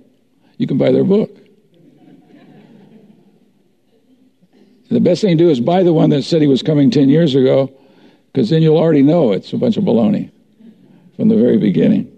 You 0.57 0.67
can 0.67 0.77
buy 0.77 0.91
their 0.91 1.03
book. 1.03 1.37
The 4.89 4.99
best 4.99 5.21
thing 5.21 5.37
to 5.37 5.43
do 5.43 5.49
is 5.49 5.59
buy 5.59 5.81
the 5.81 5.93
one 5.93 6.11
that 6.11 6.21
said 6.21 6.41
he 6.41 6.47
was 6.47 6.61
coming 6.61 6.91
10 6.91 7.09
years 7.09 7.33
ago, 7.33 7.73
because 8.31 8.49
then 8.49 8.61
you'll 8.61 8.77
already 8.77 9.01
know 9.01 9.31
it's 9.31 9.51
a 9.51 9.57
bunch 9.57 9.75
of 9.77 9.83
baloney 9.83 10.31
from 11.15 11.29
the 11.29 11.35
very 11.35 11.57
beginning. 11.57 12.15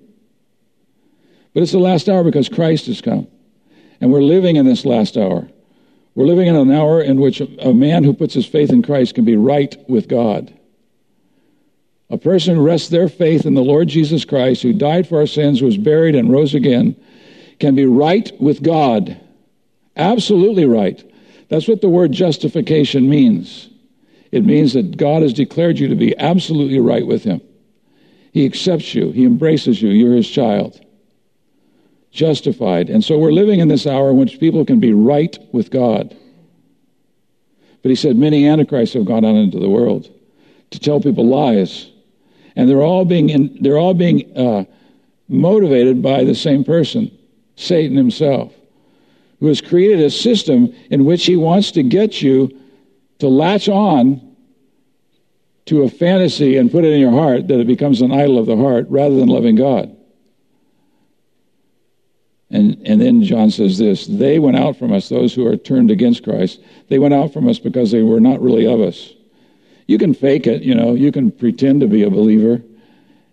But 1.54 1.64
it's 1.64 1.72
the 1.72 1.80
last 1.80 2.10
hour 2.10 2.24
because 2.24 2.50
Christ 2.50 2.88
has 2.88 3.00
come. 3.00 3.28
And 4.02 4.12
we're 4.12 4.22
living 4.22 4.58
in 4.58 4.66
this 4.66 4.86
last 4.86 5.16
hour. 5.16 5.48
We're 6.16 6.26
living 6.26 6.48
in 6.48 6.56
an 6.56 6.72
hour 6.72 7.02
in 7.02 7.22
which 7.22 7.40
a 7.40 7.74
man 7.74 8.04
who 8.04 8.14
puts 8.14 8.34
his 8.34 8.46
faith 8.46 8.72
in 8.72 8.84
Christ 8.84 9.16
can 9.16 9.24
be 9.24 9.38
right 9.38 9.74
with 9.88 10.10
God. 10.10 10.54
A 12.10 12.18
person 12.18 12.56
who 12.56 12.62
rests 12.66 12.90
their 12.90 13.08
faith 13.08 13.46
in 13.46 13.54
the 13.54 13.64
Lord 13.64 13.88
Jesus 13.88 14.26
Christ, 14.26 14.62
who 14.64 14.74
died 14.74 15.08
for 15.08 15.20
our 15.20 15.28
sins, 15.28 15.62
was 15.62 15.78
buried, 15.78 16.16
and 16.16 16.32
rose 16.32 16.54
again, 16.54 16.96
can 17.60 17.76
be 17.76 17.86
right 17.86 18.32
with 18.40 18.62
God. 18.64 19.20
Absolutely 19.96 20.66
right. 20.66 21.04
That's 21.50 21.68
what 21.68 21.82
the 21.82 21.90
word 21.90 22.12
justification 22.12 23.10
means. 23.10 23.70
It 24.32 24.44
means 24.44 24.74
that 24.74 24.98
God 24.98 25.22
has 25.22 25.34
declared 25.34 25.80
you 25.80 25.88
to 25.88 25.96
be 25.96 26.18
absolutely 26.18 26.80
right 26.80 27.06
with 27.06 27.24
Him. 27.24 27.42
He 28.34 28.46
accepts 28.46 28.94
you, 28.94 29.12
He 29.12 29.26
embraces 29.26 29.82
you, 29.82 29.90
you're 29.90 30.16
His 30.16 30.30
child. 30.30 30.80
Justified. 32.12 32.90
And 32.90 33.04
so 33.04 33.18
we're 33.18 33.32
living 33.32 33.60
in 33.60 33.68
this 33.68 33.86
hour 33.88 34.10
in 34.10 34.18
which 34.18 34.40
people 34.40 34.66
can 34.66 34.80
be 34.80 34.94
right 34.94 35.38
with 35.52 35.70
God. 35.70 36.16
But 37.82 37.90
He 37.90 37.96
said 37.96 38.18
many 38.18 38.48
antichrists 38.48 38.96
have 38.96 39.06
gone 39.06 39.24
out 39.24 39.36
into 39.36 39.60
the 39.60 39.70
world 39.70 40.10
to 40.72 40.80
tell 40.80 41.00
people 41.00 41.28
lies. 41.28 41.90
And 42.56 42.70
they're 42.70 42.84
all 42.84 43.06
being, 43.06 43.30
in, 43.30 43.58
they're 43.62 43.78
all 43.78 43.94
being 43.94 44.36
uh, 44.38 44.66
motivated 45.28 46.02
by 46.02 46.24
the 46.24 46.36
same 46.36 46.64
person, 46.64 47.12
Satan 47.56 47.96
himself, 47.96 48.54
who 49.40 49.48
has 49.48 49.62
created 49.62 50.02
a 50.02 50.10
system 50.10 50.74
in 50.90 51.06
which 51.06 51.26
he 51.26 51.36
wants 51.36 51.72
to 51.72 51.84
get 51.84 52.22
you 52.22 52.52
to 53.20 53.28
latch 53.28 53.70
on 53.70 54.36
to 55.66 55.84
a 55.84 55.90
fantasy 55.90 56.58
and 56.58 56.72
put 56.72 56.86
it 56.86 56.94
in 56.94 57.00
your 57.00 57.12
heart 57.12 57.48
that 57.48 57.60
it 57.60 57.68
becomes 57.68 58.02
an 58.02 58.12
idol 58.12 58.38
of 58.38 58.46
the 58.46 58.58
heart 58.58 58.86
rather 58.90 59.16
than 59.16 59.30
loving 59.30 59.56
God. 59.56 59.96
And, 62.52 62.80
and 62.86 63.02
then 63.02 63.24
John 63.24 63.50
says 63.50 63.78
this 63.78 64.06
they 64.06 64.38
went 64.38 64.58
out 64.58 64.78
from 64.78 64.94
us, 64.94 65.10
those 65.10 65.34
who 65.34 65.46
are 65.48 65.58
turned 65.58 65.90
against 65.90 66.24
Christ. 66.24 66.62
They 66.90 67.00
went 67.00 67.14
out 67.14 67.34
from 67.34 67.50
us 67.50 67.58
because 67.58 67.92
they 67.92 68.04
were 68.04 68.20
not 68.20 68.42
really 68.42 68.68
of 68.68 68.80
us. 68.82 69.14
You 69.88 69.98
can 69.98 70.14
fake 70.14 70.48
it, 70.48 70.62
you 70.62 70.76
know, 70.76 70.94
you 70.94 71.12
can 71.12 71.32
pretend 71.32 71.82
to 71.82 71.88
be 71.88 72.04
a 72.04 72.10
believer 72.10 72.62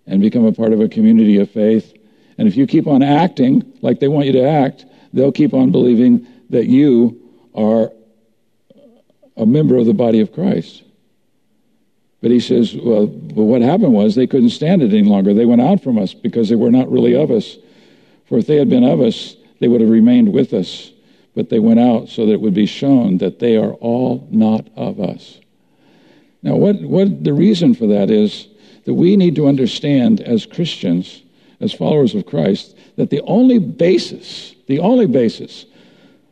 and 0.07 0.21
become 0.21 0.45
a 0.45 0.53
part 0.53 0.73
of 0.73 0.81
a 0.81 0.89
community 0.89 1.39
of 1.39 1.51
faith. 1.51 1.95
And 2.39 2.49
if 2.49 2.57
you 2.57 2.67
keep 2.67 2.87
on 2.87 3.03
acting 3.03 3.73
like 3.83 4.01
they 4.01 4.09
want 4.09 4.27
you 4.27 4.33
to 4.33 4.49
act, 4.49 4.85
they'll 5.13 5.33
keep 5.33 5.55
on 5.55 5.71
believing 5.71 6.27
that 6.51 6.67
you 6.67 7.21
are 7.55 7.93
a 9.37 9.47
member 9.47 9.77
of 9.77 9.87
the 9.87 9.95
body 9.95 10.21
of 10.21 10.33
Christ. 10.33 10.83
But 12.21 12.31
he 12.31 12.41
says, 12.41 12.75
well, 12.77 13.07
what 13.07 13.63
happened 13.63 13.93
was 13.93 14.15
they 14.15 14.29
couldn't 14.29 14.51
stand 14.51 14.83
it 14.83 14.93
any 14.93 15.03
longer. 15.03 15.35
They 15.35 15.45
went 15.45 15.61
out 15.61 15.83
from 15.83 15.99
us 15.99 16.15
because 16.15 16.49
they 16.49 16.55
were 16.55 16.71
not 16.71 16.91
really 16.91 17.15
of 17.15 17.31
us. 17.31 17.57
For 18.27 18.39
if 18.39 18.47
they 18.47 18.57
had 18.57 18.71
been 18.71 18.85
of 18.85 19.01
us, 19.01 19.35
they 19.59 19.69
would 19.69 19.81
have 19.81 19.91
remained 19.91 20.33
with 20.33 20.55
us. 20.55 20.93
But 21.35 21.49
they 21.49 21.59
went 21.59 21.81
out 21.81 22.09
so 22.09 22.27
that 22.27 22.33
it 22.33 22.41
would 22.41 22.55
be 22.55 22.67
shown 22.67 23.19
that 23.19 23.41
they 23.41 23.57
are 23.57 23.73
all 23.75 24.27
not 24.31 24.69
of 24.77 25.01
us. 25.01 25.41
Now, 26.43 26.57
what, 26.57 26.81
what 26.83 27.25
the 27.25 27.33
reason 27.33 27.75
for 27.75 27.87
that 27.89 28.11
is 28.11 28.49
that 28.85 28.95
we 28.95 29.17
need 29.17 29.35
to 29.37 29.49
understand 29.49 30.21
as 30.21 30.47
Christians, 30.47 31.23
as 31.63 31.73
followers 31.73 32.15
of 32.15 32.27
Christ, 32.27 32.77
that 32.97 33.09
the 33.09 33.23
only 33.23 33.59
basis, 33.59 34.55
the 34.67 34.81
only 34.81 35.07
basis 35.07 35.65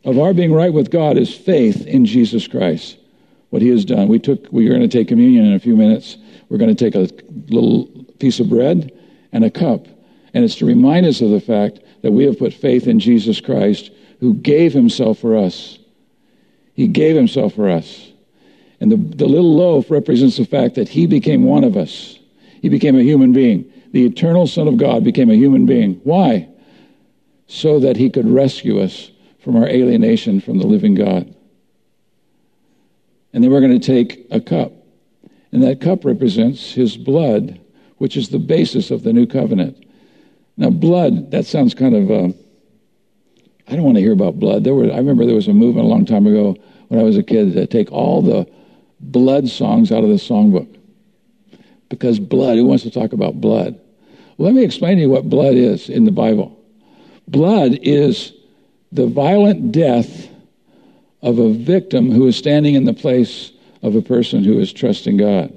of 0.05 0.19
our 0.19 0.35
being 0.35 0.53
right 0.53 0.73
with 0.73 0.91
God 0.91 1.17
is 1.17 1.35
faith 1.35 1.87
in 1.87 2.05
Jesus 2.05 2.47
Christ 2.47 2.99
what 3.51 3.63
he 3.63 3.69
has 3.69 3.85
done. 3.85 4.09
We 4.09 4.19
took, 4.19 4.51
we're 4.51 4.71
going 4.71 4.81
to 4.81 4.89
take 4.89 5.09
communion 5.09 5.45
in 5.45 5.53
a 5.53 5.59
few 5.59 5.77
minutes. 5.77 6.17
We're 6.49 6.59
going 6.59 6.75
to 6.75 6.91
take 6.91 6.95
a 6.95 7.13
little 7.53 7.87
piece 8.19 8.41
of 8.41 8.49
bread 8.49 8.93
and 9.33 9.45
a 9.45 9.51
cup. 9.51 9.87
And 10.33 10.45
it's 10.45 10.57
to 10.57 10.67
remind 10.67 11.07
us 11.07 11.21
of 11.21 11.31
the 11.31 11.41
fact 11.41 11.81
that 12.03 12.13
we 12.13 12.25
have 12.25 12.39
put 12.39 12.55
faith 12.55 12.87
in 12.87 13.01
Jesus 13.01 13.41
Christ 13.41 13.91
who 14.21 14.35
gave 14.35 14.73
himself 14.73 15.19
for 15.19 15.37
us. 15.37 15.79
He 16.75 16.87
gave 16.87 17.17
himself 17.17 17.55
for 17.55 17.69
us. 17.69 18.13
And 18.81 18.91
the, 18.91 18.97
the 18.97 19.27
little 19.27 19.55
loaf 19.55 19.91
represents 19.91 20.37
the 20.37 20.47
fact 20.47 20.77
that 20.77 20.89
he 20.89 21.07
became 21.07 21.45
one 21.45 21.65
of 21.65 21.77
us. 21.77 22.19
He 22.63 22.69
became 22.69 22.97
a 22.97 23.03
human 23.03 23.33
being. 23.33 23.70
The 23.93 24.07
eternal 24.07 24.47
Son 24.47 24.69
of 24.69 24.77
God 24.77 25.05
became 25.05 25.31
a 25.31 25.35
human 25.35 25.67
being. 25.67 26.01
Why? 26.05 26.49
So 27.47 27.81
that 27.81 27.97
he 27.97 28.11
could 28.11 28.29
rescue 28.29 28.81
us 28.81 29.11
from 29.41 29.57
our 29.57 29.67
alienation 29.67 30.41
from 30.41 30.59
the 30.59 30.67
living 30.67 30.95
God. 30.95 31.35
And 33.33 33.43
then 33.43 33.51
we're 33.51 33.61
going 33.61 33.79
to 33.79 33.87
take 33.87 34.27
a 34.31 34.41
cup. 34.41 34.73
And 35.53 35.63
that 35.63 35.81
cup 35.81 36.05
represents 36.05 36.73
his 36.73 36.97
blood, 36.97 37.61
which 37.99 38.17
is 38.17 38.29
the 38.29 38.39
basis 38.39 38.91
of 38.91 39.03
the 39.03 39.13
new 39.13 39.27
covenant. 39.27 39.85
Now, 40.57 40.71
blood, 40.71 41.31
that 41.31 41.47
sounds 41.47 41.75
kind 41.75 41.95
of, 41.97 42.11
uh, 42.11 42.37
I 43.67 43.77
don't 43.77 43.85
want 43.85 43.97
to 43.97 44.03
hear 44.03 44.13
about 44.13 44.39
blood. 44.39 44.63
There 44.65 44.75
were, 44.75 44.93
I 44.93 44.99
remember 44.99 45.27
there 45.27 45.35
was 45.35 45.49
a 45.49 45.55
movement 45.55 45.87
a 45.87 45.89
long 45.89 46.05
time 46.05 46.27
ago 46.27 46.57
when 46.89 47.01
I 47.01 47.03
was 47.03 47.17
a 47.17 47.23
kid 47.23 47.55
to 47.55 47.67
take 47.67 47.91
all 47.91 48.21
the 48.21 48.47
blood 49.01 49.49
songs 49.49 49.91
out 49.91 50.05
of 50.05 50.11
the 50.11 50.17
songbook. 50.17 50.80
Because 51.91 52.19
blood, 52.19 52.57
who 52.57 52.65
wants 52.65 52.85
to 52.85 52.91
talk 52.91 53.13
about 53.13 53.41
blood? 53.41 53.79
Well, 54.39 54.47
let 54.47 54.55
me 54.55 54.65
explain 54.65 54.97
to 54.97 55.03
you 55.03 55.11
what 55.11 55.29
blood 55.29 55.55
is 55.55 55.91
in 55.91 56.07
the 56.07 56.13
Bible. 56.13 56.59
Blood 57.29 57.79
is 57.83 58.33
the 58.91 59.07
violent 59.07 59.71
death 59.73 60.29
of 61.21 61.39
a 61.39 61.53
victim 61.53 62.11
who 62.11 62.27
is 62.27 62.37
standing 62.37 62.75
in 62.75 62.85
the 62.85 62.95
place 62.95 63.53
of 63.83 63.95
a 63.95 64.03
person 64.03 64.43
who 64.43 64.59
is 64.59 64.73
trusting 64.73 65.19
God. 65.19 65.53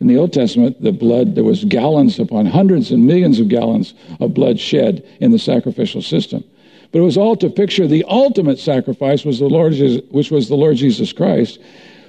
In 0.00 0.08
the 0.08 0.16
Old 0.16 0.32
Testament, 0.32 0.82
the 0.82 0.92
blood, 0.92 1.34
there 1.34 1.44
was 1.44 1.64
gallons 1.64 2.18
upon 2.18 2.46
hundreds 2.46 2.90
and 2.90 3.06
millions 3.06 3.38
of 3.38 3.48
gallons 3.48 3.94
of 4.20 4.34
blood 4.34 4.58
shed 4.58 5.06
in 5.20 5.30
the 5.30 5.38
sacrificial 5.38 6.02
system. 6.02 6.44
But 6.92 6.98
it 6.98 7.02
was 7.02 7.16
all 7.16 7.36
to 7.36 7.48
picture 7.48 7.86
the 7.86 8.04
ultimate 8.08 8.58
sacrifice, 8.58 9.24
was 9.24 9.38
the 9.38 9.48
Lord, 9.48 9.74
which 10.10 10.30
was 10.30 10.48
the 10.48 10.54
Lord 10.54 10.76
Jesus 10.76 11.12
Christ. 11.12 11.58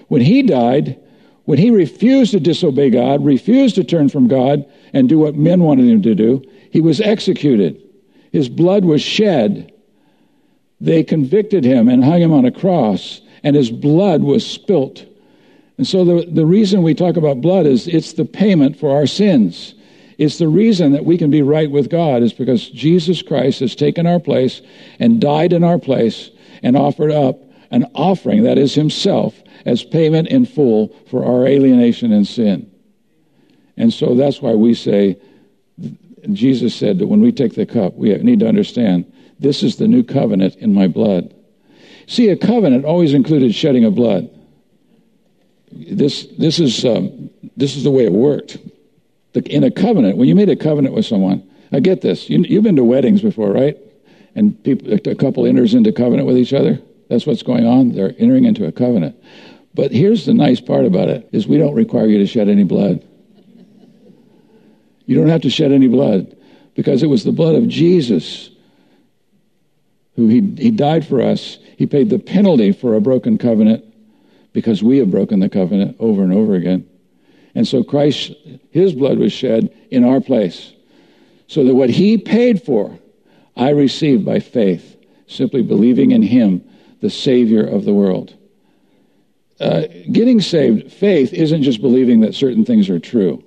When 0.08 0.22
he 0.22 0.42
died, 0.42 1.00
when 1.48 1.58
he 1.58 1.72
refused 1.72 2.32
to 2.32 2.42
disobey 2.42 2.90
God, 2.90 3.24
refused 3.24 3.76
to 3.76 3.84
turn 3.86 4.10
from 4.10 4.28
God 4.28 4.66
and 4.92 5.08
do 5.08 5.18
what 5.18 5.36
men 5.36 5.62
wanted 5.62 5.88
him 5.88 6.02
to 6.02 6.14
do, 6.14 6.44
he 6.72 6.82
was 6.82 7.00
executed. 7.00 7.82
His 8.34 8.50
blood 8.50 8.84
was 8.84 9.02
shed. 9.02 9.72
They 10.82 11.06
convicted 11.06 11.64
him 11.64 11.88
and 11.88 12.04
hung 12.04 12.22
him 12.22 12.34
on 12.34 12.44
a 12.44 12.52
cross, 12.52 13.22
and 13.44 13.56
his 13.56 13.72
blood 13.72 14.24
was 14.24 14.46
spilt. 14.46 15.06
And 15.78 15.88
so 15.88 16.04
the, 16.04 16.30
the 16.30 16.46
reason 16.46 16.84
we 16.84 16.94
talk 16.94 17.16
about 17.16 17.40
blood 17.40 17.66
is 17.66 17.88
it's 17.88 18.12
the 18.12 18.26
payment 18.26 18.78
for 18.78 18.94
our 18.94 19.08
sins. 19.08 19.74
It's 20.18 20.40
the 20.40 20.50
reason 20.50 20.92
that 20.92 21.06
we 21.06 21.18
can 21.18 21.32
be 21.32 21.44
right 21.44 21.72
with 21.72 21.90
God 21.90 22.24
is 22.24 22.34
because 22.34 22.70
Jesus 22.72 23.22
Christ 23.22 23.62
has 23.62 23.74
taken 23.74 24.06
our 24.06 24.20
place 24.20 24.62
and 25.00 25.22
died 25.22 25.54
in 25.54 25.64
our 25.64 25.80
place 25.80 26.30
and 26.62 26.76
offered 26.76 27.12
up 27.12 27.40
an 27.72 27.86
offering, 27.96 28.44
that 28.44 28.58
is 28.58 28.74
himself, 28.74 29.36
as 29.66 29.84
payment 29.84 30.28
in 30.30 30.46
full 30.46 30.96
for 31.10 31.26
our 31.26 31.46
alienation 31.46 32.12
and 32.12 32.26
sin. 32.26 32.72
And 33.76 33.94
so 33.94 34.16
that's 34.16 34.42
why 34.42 34.54
we 34.54 34.74
say, 34.74 35.20
Jesus 36.32 36.76
said 36.76 37.00
that 37.00 37.08
when 37.08 37.22
we 37.22 37.32
take 37.32 37.56
the 37.56 37.66
cup, 37.66 37.94
we 37.96 38.16
need 38.18 38.40
to 38.40 38.48
understand 38.48 39.12
this 39.40 39.64
is 39.64 39.76
the 39.76 39.88
new 39.88 40.04
covenant 40.04 40.56
in 40.56 40.74
my 40.74 40.88
blood. 40.88 41.34
See, 42.08 42.30
a 42.30 42.38
covenant 42.38 42.86
always 42.86 43.14
included 43.14 43.54
shedding 43.54 43.86
of 43.86 43.96
blood. 43.96 44.30
This, 45.72 46.26
this, 46.38 46.60
is, 46.60 46.86
um, 46.86 47.30
this 47.56 47.76
is 47.76 47.84
the 47.84 47.92
way 47.92 48.06
it 48.06 48.14
worked. 48.14 48.58
The, 49.34 49.42
in 49.44 49.64
a 49.64 49.72
covenant, 49.72 50.18
when 50.18 50.28
you 50.28 50.36
made 50.36 50.50
a 50.50 50.56
covenant 50.56 50.96
with 50.96 51.06
someone, 51.06 51.48
I 51.72 51.82
get 51.82 52.02
this. 52.02 52.30
You, 52.30 52.44
you've 52.48 52.64
been 52.64 52.78
to 52.78 52.84
weddings 52.84 53.22
before, 53.22 53.52
right? 53.52 53.78
And 54.36 54.62
people, 54.64 54.94
a 54.94 55.16
couple 55.16 55.46
enters 55.46 55.74
into 55.74 55.92
covenant 55.92 56.28
with 56.28 56.38
each 56.38 56.54
other. 56.54 56.80
That's 57.10 57.26
what's 57.26 57.44
going 57.44 57.66
on. 57.66 57.94
They're 57.94 58.14
entering 58.18 58.46
into 58.46 58.66
a 58.66 58.72
covenant. 58.72 59.16
But 59.74 59.92
here's 59.92 60.26
the 60.26 60.34
nice 60.34 60.60
part 60.60 60.86
about 60.86 61.10
it 61.10 61.30
is 61.32 61.48
we 61.48 61.58
don't 61.58 61.76
require 61.76 62.08
you 62.08 62.18
to 62.20 62.28
shed 62.28 62.50
any 62.50 62.64
blood. 62.64 63.06
You 65.06 65.16
don't 65.16 65.30
have 65.30 65.42
to 65.42 65.50
shed 65.50 65.72
any 65.72 65.88
blood 65.88 66.36
because 66.76 67.04
it 67.04 67.08
was 67.08 67.24
the 67.24 67.32
blood 67.32 67.56
of 67.56 67.68
Jesus 67.68 68.50
who 70.18 70.28
he, 70.28 70.42
he 70.58 70.72
died 70.72 71.08
for 71.08 71.22
us. 71.22 71.60
He 71.78 71.86
paid 71.86 72.10
the 72.10 72.20
penalty 72.20 72.72
for 72.72 72.96
a 72.96 73.02
broken 73.02 73.38
covenant 73.38 73.86
because 74.52 74.84
we 74.84 74.98
have 74.98 75.12
broken 75.12 75.40
the 75.40 75.50
covenant 75.50 75.96
over 76.00 76.24
and 76.24 76.34
over 76.34 76.56
again. 76.56 76.90
And 77.54 77.68
so 77.68 77.84
Christ, 77.84 78.34
his 78.72 78.94
blood 78.94 79.20
was 79.20 79.32
shed 79.32 79.72
in 79.92 80.04
our 80.04 80.20
place. 80.20 80.74
So 81.48 81.64
that 81.64 81.76
what 81.76 81.90
he 81.90 82.18
paid 82.18 82.64
for, 82.64 82.98
I 83.56 83.70
received 83.70 84.26
by 84.26 84.40
faith, 84.40 84.98
simply 85.28 85.62
believing 85.62 86.12
in 86.12 86.24
him, 86.24 86.68
the 87.02 87.10
Savior 87.10 87.66
of 87.66 87.86
the 87.86 87.94
world. 87.94 88.36
Uh, 89.60 89.84
getting 90.12 90.40
saved, 90.40 90.92
faith 90.92 91.34
isn't 91.34 91.64
just 91.64 91.82
believing 91.82 92.20
that 92.22 92.36
certain 92.36 92.64
things 92.64 92.90
are 92.90 93.00
true. 93.00 93.44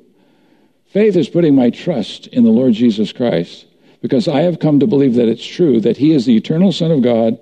Faith 0.87 1.15
is 1.17 1.29
putting 1.29 1.55
my 1.55 1.71
trust 1.71 2.27
in 2.29 2.43
the 2.43 2.51
Lord 2.51 2.73
Jesus 2.73 3.13
Christ 3.13 3.67
because 4.03 4.27
I 4.27 4.41
have 4.41 4.59
come 4.59 4.81
to 4.81 4.87
believe 4.87 5.15
that 5.15 5.29
it's 5.29 5.47
true 5.47 5.81
that 5.81 5.97
He 5.97 6.13
is 6.13 6.27
the 6.27 6.37
eternal 6.37 6.73
Son 6.73 6.91
of 6.91 7.03
God 7.03 7.39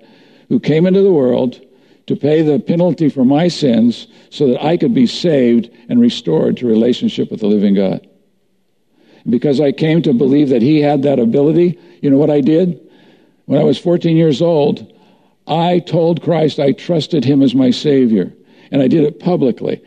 who 0.49 0.59
came 0.59 0.85
into 0.85 1.01
the 1.01 1.11
world 1.11 1.59
to 2.07 2.15
pay 2.15 2.41
the 2.41 2.59
penalty 2.59 3.09
for 3.09 3.23
my 3.23 3.47
sins 3.47 4.07
so 4.29 4.47
that 4.47 4.63
I 4.63 4.77
could 4.77 4.93
be 4.93 5.07
saved 5.07 5.69
and 5.89 5.99
restored 6.01 6.57
to 6.57 6.67
relationship 6.67 7.31
with 7.31 7.39
the 7.39 7.47
living 7.47 7.75
God. 7.75 8.07
Because 9.27 9.59
I 9.59 9.71
came 9.71 10.01
to 10.03 10.13
believe 10.13 10.49
that 10.49 10.61
He 10.61 10.81
had 10.81 11.03
that 11.03 11.19
ability, 11.19 11.79
you 12.01 12.09
know 12.09 12.17
what 12.17 12.29
I 12.29 12.41
did? 12.41 12.79
When 13.45 13.59
I 13.59 13.63
was 13.63 13.79
14 13.79 14.15
years 14.15 14.41
old, 14.41 14.91
I 15.49 15.79
told 15.79 16.21
Christ 16.21 16.59
I 16.59 16.71
trusted 16.71 17.25
Him 17.25 17.41
as 17.41 17.53
my 17.53 17.71
Savior 17.71 18.31
and 18.71 18.81
I 18.81 18.87
did 18.87 19.03
it 19.03 19.19
publicly. 19.19 19.81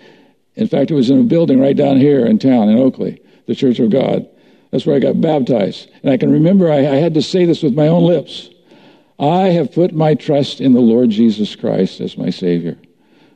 In 0.55 0.69
fact, 0.69 0.91
it 0.91 0.95
was 0.95 1.11
in 1.11 1.21
a 1.21 1.25
building 1.25 1.61
right 1.61 1.77
down 1.77 1.97
here 1.97 2.27
in 2.27 2.39
town 2.39 2.69
in 2.69 2.79
Oakley, 2.79 3.23
the 3.47 3.55
Church 3.55 3.79
of 3.79 3.91
God. 3.91 4.29
That's 4.71 4.87
where 4.87 4.97
I 4.97 5.01
got 5.01 5.21
baptized. 5.21 5.91
And 6.03 6.11
I 6.11 6.17
can 6.17 6.31
remember 6.31 6.71
I, 6.71 6.79
I 6.79 6.97
had 6.97 7.15
to 7.15 7.23
say 7.23 7.45
this 7.45 7.63
with 7.63 7.75
my 7.75 7.89
own 7.89 8.05
lips. 8.05 8.51
I 9.19 9.49
have 9.49 9.73
put 9.73 9.95
my 9.95 10.15
trust 10.15 10.61
in 10.61 10.73
the 10.73 10.81
Lord 10.81 11.11
Jesus 11.11 11.55
Christ 11.55 12.01
as 12.01 12.19
my 12.19 12.31
Savior. 12.31 12.77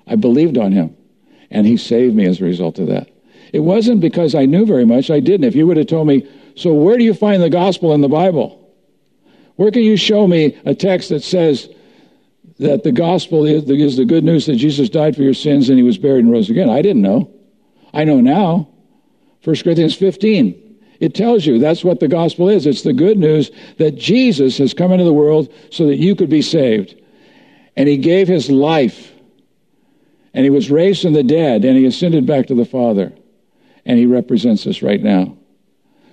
I 0.07 0.17
believed 0.17 0.59
on 0.59 0.73
Him, 0.73 0.97
and 1.51 1.67
He 1.67 1.77
saved 1.77 2.15
me 2.15 2.27
as 2.27 2.41
a 2.41 2.45
result 2.45 2.79
of 2.79 2.89
that. 2.89 3.11
It 3.53 3.61
wasn't 3.61 4.01
because 4.01 4.35
I 4.35 4.47
knew 4.47 4.67
very 4.67 4.85
much. 4.85 5.11
I 5.11 5.21
didn't. 5.21 5.47
If 5.47 5.55
you 5.55 5.67
would 5.67 5.77
have 5.77 5.87
told 5.87 6.09
me, 6.09 6.29
so 6.57 6.75
where 6.75 6.99
do 6.99 7.05
you 7.05 7.15
find 7.15 7.43
the 7.43 7.51
gospel 7.51 7.95
in 7.95 8.01
the 8.01 8.09
Bible? 8.09 8.63
Where 9.57 9.71
can 9.71 9.83
you 9.83 9.97
show 9.97 10.27
me 10.27 10.59
a 10.65 10.75
text 10.75 11.11
that 11.11 11.23
says 11.23 11.69
that 12.59 12.85
the 12.85 12.93
gospel 12.93 13.45
is 13.45 13.65
the, 13.67 13.75
is 13.75 13.97
the 13.97 14.05
good 14.05 14.25
news 14.25 14.47
that 14.47 14.57
Jesus 14.57 14.89
died 14.89 15.15
for 15.15 15.23
your 15.23 15.35
sins 15.35 15.69
and 15.69 15.79
he 15.79 15.83
was 15.83 15.99
buried 15.99 16.25
and 16.25 16.33
rose 16.33 16.49
again. 16.49 16.71
I 16.71 16.83
didn't 16.83 17.03
know. 17.03 17.31
I 17.93 18.05
know 18.05 18.21
now. 18.21 18.69
1 19.45 19.57
Corinthians 19.63 19.95
15. 19.95 20.63
It 20.99 21.15
tells 21.15 21.45
you 21.45 21.59
that's 21.59 21.85
what 21.85 22.01
the 22.01 22.09
gospel 22.09 22.49
is. 22.49 22.67
It's 22.67 22.83
the 22.83 22.95
good 22.95 23.19
news 23.19 23.51
that 23.77 23.97
Jesus 23.97 24.57
has 24.59 24.73
come 24.73 24.93
into 24.93 25.05
the 25.05 25.13
world 25.13 25.53
so 25.71 25.87
that 25.87 25.97
you 25.97 26.17
could 26.17 26.31
be 26.31 26.43
saved. 26.43 26.95
And 27.77 27.89
he 27.89 27.99
gave 27.99 28.29
his 28.29 28.51
life. 28.51 29.13
And 30.33 30.45
he 30.45 30.51
was 30.51 30.71
raised 30.71 31.03
from 31.03 31.13
the 31.13 31.23
dead 31.23 31.65
and 31.65 31.77
he 31.77 31.85
ascended 31.85 32.27
back 32.27 32.47
to 32.47 32.55
the 32.55 32.65
Father. 32.65 33.13
And 33.85 33.99
he 33.99 34.07
represents 34.07 34.67
us 34.67 34.83
right 34.83 35.03
now. 35.03 35.37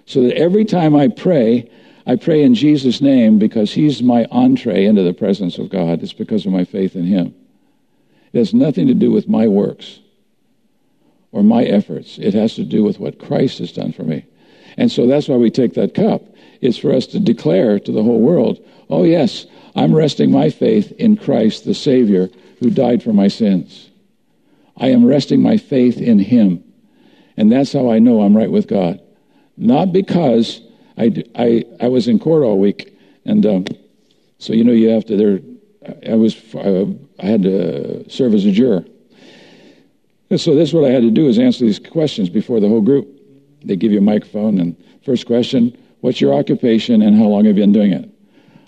So 0.05 0.23
that 0.23 0.37
every 0.37 0.65
time 0.65 0.95
I 0.95 1.07
pray, 1.07 1.71
I 2.05 2.15
pray 2.17 2.43
in 2.43 2.53
Jesus' 2.53 3.01
name 3.01 3.39
because 3.39 3.73
He's 3.73 4.03
my 4.03 4.25
entree 4.31 4.85
into 4.85 5.03
the 5.03 5.13
presence 5.13 5.57
of 5.57 5.69
God. 5.69 6.03
It's 6.03 6.13
because 6.13 6.45
of 6.45 6.51
my 6.51 6.65
faith 6.65 6.95
in 6.95 7.05
Him. 7.05 7.33
It 8.33 8.39
has 8.39 8.53
nothing 8.53 8.87
to 8.87 8.93
do 8.93 9.11
with 9.11 9.29
my 9.29 9.47
works 9.47 9.99
or 11.31 11.43
my 11.43 11.63
efforts. 11.63 12.17
It 12.17 12.33
has 12.33 12.55
to 12.55 12.63
do 12.63 12.83
with 12.83 12.99
what 12.99 13.19
Christ 13.19 13.59
has 13.59 13.71
done 13.71 13.93
for 13.93 14.03
me. 14.03 14.25
And 14.77 14.91
so 14.91 15.07
that's 15.07 15.27
why 15.27 15.35
we 15.35 15.49
take 15.49 15.75
that 15.75 15.93
cup. 15.93 16.23
It's 16.61 16.77
for 16.77 16.91
us 16.91 17.05
to 17.07 17.19
declare 17.19 17.79
to 17.79 17.91
the 17.91 18.03
whole 18.03 18.19
world, 18.19 18.63
oh, 18.89 19.03
yes, 19.03 19.45
I'm 19.75 19.93
resting 19.93 20.31
my 20.31 20.49
faith 20.49 20.91
in 20.93 21.17
Christ, 21.17 21.65
the 21.65 21.73
Savior, 21.73 22.29
who 22.59 22.69
died 22.69 23.03
for 23.03 23.13
my 23.13 23.27
sins. 23.27 23.89
I 24.77 24.87
am 24.87 25.05
resting 25.05 25.41
my 25.41 25.57
faith 25.57 25.99
in 25.99 26.19
Him. 26.19 26.63
And 27.37 27.51
that's 27.51 27.73
how 27.73 27.91
I 27.91 27.99
know 27.99 28.21
I'm 28.21 28.35
right 28.35 28.51
with 28.51 28.67
God. 28.67 28.99
Not 29.57 29.91
because 29.93 30.61
I, 30.97 31.23
I, 31.35 31.65
I 31.81 31.87
was 31.87 32.07
in 32.07 32.19
court 32.19 32.43
all 32.43 32.59
week, 32.59 32.97
and 33.25 33.45
um, 33.45 33.65
so 34.37 34.53
you 34.53 34.63
know 34.63 34.71
you 34.71 34.89
have 34.89 35.05
to. 35.05 35.17
There, 35.17 35.39
I 36.11 36.15
was 36.15 36.35
I, 36.55 36.87
I 37.19 37.25
had 37.25 37.43
to 37.43 38.09
serve 38.09 38.33
as 38.33 38.45
a 38.45 38.51
juror. 38.51 38.85
And 40.29 40.39
so 40.39 40.55
this 40.55 40.69
is 40.69 40.73
what 40.73 40.85
I 40.85 40.89
had 40.89 41.01
to 41.03 41.11
do 41.11 41.27
is 41.27 41.37
answer 41.37 41.65
these 41.65 41.79
questions 41.79 42.29
before 42.29 42.59
the 42.59 42.67
whole 42.67 42.81
group. 42.81 43.07
They 43.63 43.75
give 43.75 43.91
you 43.91 43.99
a 43.99 44.01
microphone, 44.01 44.59
and 44.59 44.75
first 45.03 45.25
question: 45.25 45.77
What's 46.01 46.21
your 46.21 46.33
occupation, 46.33 47.01
and 47.01 47.17
how 47.17 47.25
long 47.25 47.45
have 47.45 47.57
you 47.57 47.63
been 47.63 47.73
doing 47.73 47.93
it? 47.93 48.09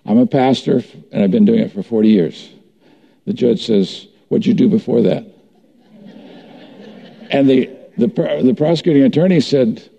I'm 0.06 0.18
a 0.18 0.28
pastor, 0.28 0.84
and 1.12 1.24
I've 1.24 1.32
been 1.32 1.46
doing 1.46 1.60
it 1.60 1.72
for 1.72 1.82
40 1.82 2.10
years. 2.10 2.50
The 3.26 3.34
judge 3.34 3.66
says, 3.66 4.08
"What'd 4.30 4.46
you 4.46 4.54
do 4.54 4.70
before 4.70 5.02
that?" 5.02 5.26
and 7.32 7.50
the 7.50 7.70
the, 7.98 8.08
the 8.44 8.54
prosecuting 8.54 9.04
attorney 9.04 9.40
said, 9.40 9.90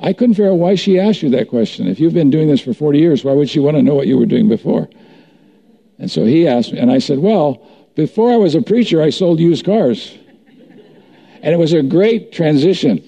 I 0.00 0.12
couldn't 0.12 0.34
figure 0.34 0.50
out 0.50 0.58
why 0.58 0.74
she 0.74 0.98
asked 0.98 1.22
you 1.22 1.30
that 1.30 1.48
question. 1.48 1.86
If 1.86 2.00
you've 2.00 2.14
been 2.14 2.30
doing 2.30 2.48
this 2.48 2.60
for 2.60 2.74
40 2.74 2.98
years, 2.98 3.24
why 3.24 3.32
would 3.32 3.48
she 3.48 3.60
want 3.60 3.76
to 3.76 3.82
know 3.82 3.94
what 3.94 4.06
you 4.06 4.18
were 4.18 4.26
doing 4.26 4.48
before? 4.48 4.88
And 5.98 6.10
so 6.10 6.24
he 6.24 6.48
asked 6.48 6.72
me, 6.72 6.78
and 6.78 6.90
I 6.90 6.98
said, 6.98 7.20
Well, 7.20 7.66
before 7.94 8.32
I 8.32 8.36
was 8.36 8.54
a 8.54 8.62
preacher, 8.62 9.00
I 9.00 9.10
sold 9.10 9.38
used 9.38 9.64
cars. 9.64 10.16
And 11.42 11.52
it 11.52 11.58
was 11.58 11.72
a 11.72 11.82
great 11.82 12.32
transition. 12.32 13.02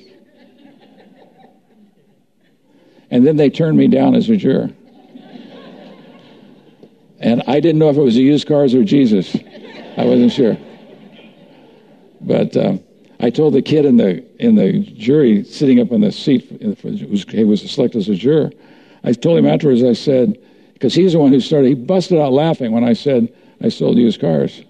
And 3.10 3.26
then 3.26 3.36
they 3.36 3.50
turned 3.50 3.78
me 3.78 3.88
down 3.88 4.14
as 4.14 4.28
a 4.28 4.36
juror. 4.36 4.70
And 7.18 7.42
I 7.46 7.60
didn't 7.60 7.78
know 7.78 7.88
if 7.88 7.96
it 7.96 8.02
was 8.02 8.14
the 8.14 8.22
used 8.22 8.46
cars 8.46 8.74
or 8.74 8.84
Jesus. 8.84 9.34
I 9.96 10.04
wasn't 10.04 10.32
sure. 10.32 10.56
But. 12.20 12.56
Um, 12.56 12.85
I 13.20 13.30
told 13.30 13.54
the 13.54 13.62
kid 13.62 13.84
in 13.84 13.96
the 13.96 14.24
in 14.38 14.56
the 14.56 14.80
jury 14.80 15.42
sitting 15.44 15.80
up 15.80 15.90
on 15.92 16.02
the 16.02 16.12
seat 16.12 16.44
who 16.60 16.76
was, 17.08 17.24
he 17.24 17.44
was 17.44 17.70
selected 17.70 17.98
as 17.98 18.08
a 18.08 18.14
juror. 18.14 18.50
I 19.04 19.12
told 19.12 19.38
him 19.38 19.46
afterwards. 19.46 19.82
I 19.82 19.94
said 19.94 20.38
because 20.74 20.94
he's 20.94 21.12
the 21.12 21.18
one 21.18 21.32
who 21.32 21.40
started. 21.40 21.68
He 21.68 21.74
busted 21.74 22.18
out 22.18 22.32
laughing 22.32 22.72
when 22.72 22.84
I 22.84 22.92
said 22.92 23.32
I 23.62 23.70
sold 23.70 23.96
used 23.96 24.20
cars. 24.20 24.62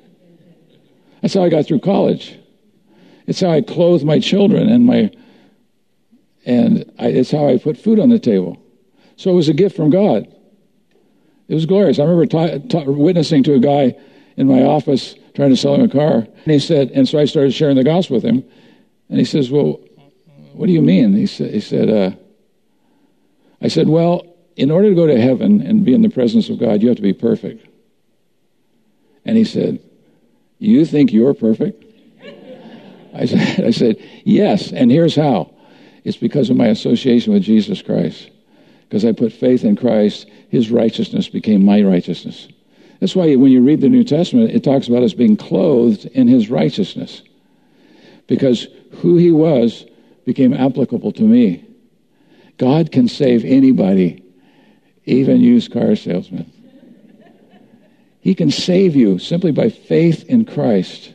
That's 1.23 1.35
how 1.35 1.43
I 1.43 1.49
got 1.49 1.67
through 1.67 1.81
college. 1.81 2.39
It's 3.27 3.41
how 3.41 3.51
I 3.51 3.63
clothed 3.63 4.05
my 4.05 4.21
children 4.21 4.69
and 4.69 4.87
my 4.87 5.11
and 6.45 6.91
I, 6.99 7.09
it's 7.09 7.33
how 7.33 7.49
I 7.49 7.59
put 7.59 7.77
food 7.77 7.99
on 7.99 8.11
the 8.11 8.21
table. 8.21 8.63
So 9.17 9.33
it 9.33 9.35
was 9.35 9.49
a 9.49 9.55
gift 9.55 9.75
from 9.75 9.91
God. 9.91 10.33
It 11.49 11.55
was 11.55 11.67
glorious. 11.67 11.99
I 11.99 12.05
remember 12.05 12.27
ta- 12.27 12.59
ta- 12.69 12.91
witnessing 12.91 13.43
to 13.45 13.55
a 13.55 13.59
guy 13.59 13.97
in 14.37 14.47
my 14.47 14.63
office 14.63 15.17
trying 15.37 15.51
to 15.51 15.57
sell 15.57 15.75
him 15.75 15.83
a 15.83 15.89
car. 15.89 16.15
And 16.15 16.53
he 16.53 16.59
said, 16.59 16.91
and 16.91 17.09
so 17.09 17.19
I 17.19 17.27
started 17.27 17.53
sharing 17.53 17.77
the 17.77 17.85
gospel 17.85 18.17
with 18.17 18.25
him. 18.25 18.43
And 19.09 19.19
he 19.19 19.25
says, 19.25 19.51
well, 19.51 19.81
What 20.55 20.67
do 20.67 20.73
you 20.73 20.83
mean? 20.83 21.15
He 21.15 21.27
said, 21.27 21.53
he 21.53 21.61
said 21.61 21.89
uh, 21.91 22.17
I 23.61 23.69
said, 23.69 23.89
Well, 23.89 24.27
in 24.57 24.71
order 24.71 24.89
to 24.89 24.95
go 24.95 25.07
to 25.07 25.21
heaven 25.21 25.61
and 25.61 25.85
be 25.85 25.95
in 25.95 26.03
the 26.03 26.09
presence 26.09 26.49
of 26.49 26.59
God, 26.59 26.83
you 26.83 26.89
have 26.89 26.97
to 26.97 27.03
be 27.03 27.13
perfect. 27.13 27.67
And 29.25 29.37
he 29.37 29.45
said, 29.45 29.81
You 30.59 30.85
think 30.85 31.13
you're 31.13 31.35
perfect? 31.35 31.85
I 33.15 33.27
said, 33.27 33.65
I 33.65 33.71
said, 33.71 33.97
Yes, 34.25 34.73
and 34.73 34.91
here's 34.91 35.17
how. 35.17 35.53
It's 36.05 36.17
because 36.17 36.51
of 36.51 36.57
my 36.57 36.69
association 36.69 37.33
with 37.33 37.43
Jesus 37.43 37.83
Christ. 37.83 38.31
Because 38.89 39.05
I 39.05 39.13
put 39.13 39.33
faith 39.33 39.65
in 39.65 39.75
Christ, 39.75 40.29
his 40.49 40.71
righteousness 40.71 41.29
became 41.29 41.65
my 41.65 41.83
righteousness. 41.83 42.49
That's 43.01 43.15
why 43.15 43.35
when 43.37 43.53
you 43.53 43.63
read 43.63 43.81
the 43.81 43.89
New 43.89 44.05
Testament, 44.05 44.51
it 44.51 44.65
talks 44.65 44.89
about 44.89 45.03
us 45.03 45.13
being 45.13 45.37
clothed 45.37 46.07
in 46.07 46.29
his 46.29 46.49
righteousness. 46.51 47.23
Because 48.27 48.67
who 48.99 49.17
he 49.17 49.31
was 49.31 49.85
became 50.25 50.53
applicable 50.53 51.13
to 51.13 51.23
me. 51.23 51.65
God 52.59 52.91
can 52.91 53.09
save 53.09 53.45
anybody, 53.45 54.25
even 55.05 55.41
used 55.41 55.73
car 55.73 55.95
salesmen. 55.95 56.51
He 58.21 58.35
can 58.35 58.51
save 58.51 58.97
you 58.97 59.19
simply 59.19 59.53
by 59.53 59.69
faith 59.69 60.25
in 60.25 60.47
Christ, 60.47 61.13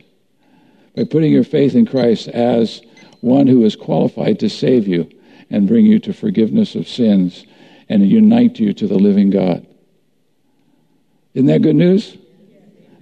by 0.96 1.04
putting 1.04 1.32
your 1.32 1.44
faith 1.44 1.74
in 1.74 1.84
Christ 1.84 2.28
as 2.28 2.80
one 3.20 3.46
who 3.46 3.64
is 3.64 3.76
qualified 3.76 4.40
to 4.40 4.48
save 4.48 4.88
you 4.88 5.10
and 5.50 5.68
bring 5.68 5.84
you 5.84 5.98
to 6.00 6.14
forgiveness 6.14 6.74
of 6.74 6.88
sins 6.88 7.44
and 7.88 8.08
unite 8.08 8.58
you 8.58 8.72
to 8.72 8.86
the 8.86 8.98
living 8.98 9.28
God. 9.28 9.66
Isn't 11.34 11.46
that 11.46 11.62
good 11.62 11.76
news? 11.76 12.16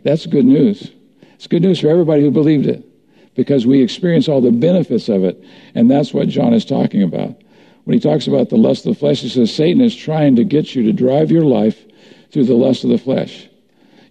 That's 0.03 0.27
good 0.27 0.45
news. 0.45 0.91
It's 1.35 1.47
good 1.47 1.63
news 1.63 1.81
for 1.81 1.89
everybody 1.89 2.23
who 2.23 2.31
believed 2.31 2.67
it 2.67 2.85
because 3.35 3.67
we 3.67 3.83
experience 3.83 4.29
all 4.29 4.41
the 4.41 4.51
benefits 4.51 5.09
of 5.09 5.25
it. 5.25 5.43
And 5.75 5.91
that's 5.91 6.13
what 6.13 6.29
John 6.29 6.53
is 6.53 6.65
talking 6.65 7.03
about. 7.03 7.41
When 7.85 7.95
he 7.95 8.01
talks 8.01 8.27
about 8.27 8.51
the 8.51 8.57
lust 8.57 8.87
of 8.87 8.95
the 8.95 8.99
flesh, 8.99 9.21
he 9.21 9.29
says 9.29 9.55
Satan 9.55 9.81
is 9.83 9.97
trying 9.97 10.37
to 10.37 10.45
get 10.45 10.75
you 10.75 10.83
to 10.85 10.93
drive 10.93 11.31
your 11.31 11.45
life 11.45 11.79
through 12.31 12.45
the 12.45 12.55
lust 12.55 12.85
of 12.85 12.91
the 12.91 12.99
flesh. 12.99 13.49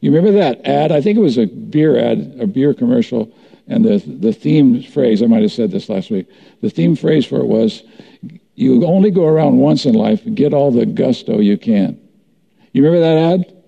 You 0.01 0.11
remember 0.11 0.37
that 0.39 0.65
ad? 0.65 0.91
I 0.91 1.01
think 1.01 1.17
it 1.17 1.21
was 1.21 1.37
a 1.37 1.45
beer 1.45 1.97
ad, 1.97 2.37
a 2.39 2.47
beer 2.47 2.73
commercial, 2.73 3.31
and 3.67 3.85
the, 3.85 3.97
the 3.99 4.33
theme 4.33 4.81
phrase, 4.81 5.21
I 5.21 5.27
might 5.27 5.43
have 5.43 5.51
said 5.51 5.71
this 5.71 5.89
last 5.89 6.09
week, 6.09 6.27
the 6.61 6.69
theme 6.69 6.95
phrase 6.95 7.25
for 7.25 7.39
it 7.39 7.45
was, 7.45 7.83
you 8.55 8.83
only 8.85 9.11
go 9.11 9.25
around 9.25 9.57
once 9.57 9.85
in 9.85 9.93
life, 9.93 10.21
get 10.33 10.53
all 10.53 10.71
the 10.71 10.85
gusto 10.85 11.39
you 11.39 11.57
can. 11.57 11.99
You 12.73 12.83
remember 12.83 13.01
that 13.01 13.33
ad? 13.33 13.58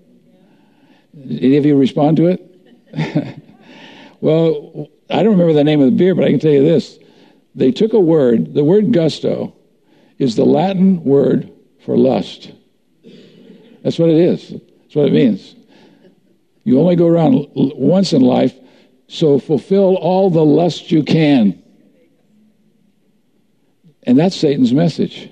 Any 1.16 1.57
of 1.57 1.66
you 1.66 1.78
respond 1.78 2.18
to 2.18 2.28
it? 2.28 2.47
well, 4.22 4.88
I 5.09 5.24
don't 5.24 5.34
remember 5.34 5.53
the 5.53 5.64
name 5.64 5.82
of 5.82 5.86
the 5.86 5.97
beer, 5.97 6.16
but 6.16 6.24
I 6.24 6.30
can 6.30 6.39
tell 6.39 6.51
you 6.51 6.64
this. 6.64 6.99
They 7.53 7.72
took 7.72 7.93
a 7.93 7.99
word, 7.99 8.53
the 8.53 8.64
word 8.64 8.93
gusto 8.93 9.55
is 10.18 10.36
the 10.36 10.45
Latin 10.45 11.03
word 11.03 11.51
for 11.84 11.97
lust. 11.97 12.51
That's 13.84 13.99
what 13.99 14.09
it 14.09 14.18
is. 14.18 14.49
That's 14.49 14.95
what 14.95 15.07
it 15.07 15.14
means. 15.14 15.55
You 16.64 16.80
only 16.80 16.95
go 16.95 17.07
around 17.07 17.47
once 17.55 18.14
in 18.14 18.22
life, 18.22 18.53
so 19.07 19.39
fulfill 19.39 19.95
all 19.95 20.30
the 20.30 20.45
lust 20.45 20.91
you 20.91 21.03
can. 21.03 21.62
And 24.03 24.18
that's 24.18 24.36
Satan's 24.36 24.74
message. 24.74 25.30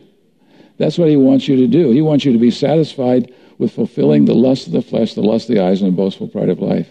That's 0.77 0.97
what 0.97 1.09
he 1.09 1.15
wants 1.15 1.47
you 1.47 1.55
to 1.57 1.67
do. 1.67 1.91
He 1.91 2.01
wants 2.01 2.25
you 2.25 2.33
to 2.33 2.39
be 2.39 2.51
satisfied 2.51 3.33
with 3.59 3.73
fulfilling 3.73 4.25
the 4.25 4.33
lust 4.33 4.65
of 4.65 4.73
the 4.73 4.81
flesh, 4.81 5.13
the 5.13 5.21
lust 5.21 5.49
of 5.49 5.55
the 5.55 5.61
eyes, 5.61 5.81
and 5.81 5.91
the 5.91 5.95
boastful 5.95 6.27
pride 6.27 6.49
of 6.49 6.59
life. 6.59 6.89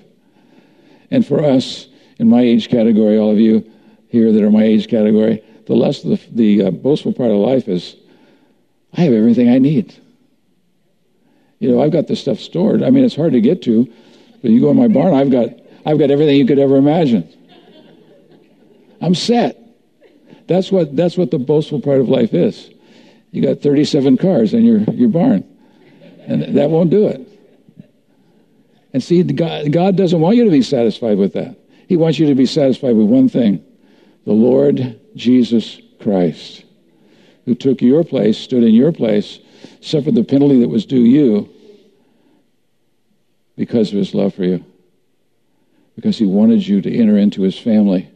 And 1.10 1.26
for 1.26 1.42
us, 1.42 1.88
in 2.18 2.28
my 2.28 2.42
age 2.42 2.68
category, 2.68 3.18
all 3.18 3.30
of 3.32 3.38
you 3.38 3.68
here 4.08 4.30
that 4.30 4.42
are 4.42 4.50
my 4.50 4.62
age 4.62 4.86
category, 4.88 5.42
the 5.66 5.74
lust 5.74 6.04
of 6.04 6.10
the, 6.10 6.58
the 6.58 6.68
uh, 6.68 6.70
boastful 6.70 7.12
part 7.12 7.30
of 7.30 7.38
life 7.38 7.68
is 7.68 7.96
I 8.92 9.02
have 9.02 9.12
everything 9.12 9.48
I 9.48 9.58
need. 9.58 9.94
You 11.58 11.70
know, 11.70 11.82
I've 11.82 11.90
got 11.90 12.06
this 12.06 12.20
stuff 12.20 12.38
stored. 12.38 12.82
I 12.82 12.90
mean, 12.90 13.04
it's 13.04 13.16
hard 13.16 13.32
to 13.32 13.40
get 13.40 13.62
to, 13.62 13.90
but 14.42 14.50
you 14.50 14.60
go 14.60 14.70
in 14.70 14.76
my 14.76 14.88
barn, 14.88 15.14
I've 15.14 15.30
got, 15.30 15.48
I've 15.84 15.98
got 15.98 16.10
everything 16.10 16.36
you 16.36 16.46
could 16.46 16.58
ever 16.58 16.76
imagine. 16.76 17.28
I'm 19.00 19.14
set. 19.14 19.58
That's 20.46 20.70
what, 20.70 20.94
that's 20.94 21.16
what 21.16 21.30
the 21.30 21.38
boastful 21.38 21.80
part 21.80 22.00
of 22.00 22.08
life 22.08 22.34
is. 22.34 22.70
You 23.30 23.42
got 23.42 23.60
37 23.60 24.16
cars 24.18 24.54
in 24.54 24.64
your, 24.64 24.80
your 24.94 25.08
barn, 25.08 25.44
and 26.28 26.56
that 26.56 26.70
won't 26.70 26.90
do 26.90 27.08
it. 27.08 27.26
And 28.92 29.02
see, 29.02 29.22
God, 29.22 29.72
God 29.72 29.96
doesn't 29.96 30.20
want 30.20 30.36
you 30.36 30.44
to 30.44 30.50
be 30.50 30.62
satisfied 30.62 31.18
with 31.18 31.32
that. 31.32 31.56
He 31.88 31.96
wants 31.96 32.18
you 32.18 32.26
to 32.26 32.34
be 32.34 32.46
satisfied 32.46 32.94
with 32.94 33.06
one 33.06 33.28
thing 33.28 33.64
the 34.26 34.32
Lord 34.32 35.00
Jesus 35.16 35.80
Christ, 36.00 36.64
who 37.46 37.54
took 37.54 37.80
your 37.80 38.04
place, 38.04 38.36
stood 38.36 38.62
in 38.62 38.74
your 38.74 38.92
place, 38.92 39.40
suffered 39.80 40.14
the 40.14 40.22
penalty 40.22 40.60
that 40.60 40.68
was 40.68 40.84
due 40.84 41.00
you 41.00 41.48
because 43.56 43.90
of 43.90 43.96
his 43.96 44.14
love 44.14 44.34
for 44.34 44.44
you, 44.44 44.62
because 45.96 46.18
he 46.18 46.26
wanted 46.26 46.66
you 46.66 46.82
to 46.82 46.94
enter 46.94 47.16
into 47.16 47.40
his 47.40 47.58
family. 47.58 48.10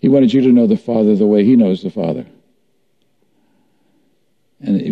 He 0.00 0.08
wanted 0.08 0.32
you 0.32 0.40
to 0.40 0.48
know 0.48 0.66
the 0.66 0.78
Father 0.78 1.14
the 1.14 1.26
way 1.26 1.44
he 1.44 1.56
knows 1.56 1.82
the 1.82 1.90
Father. 1.90 2.24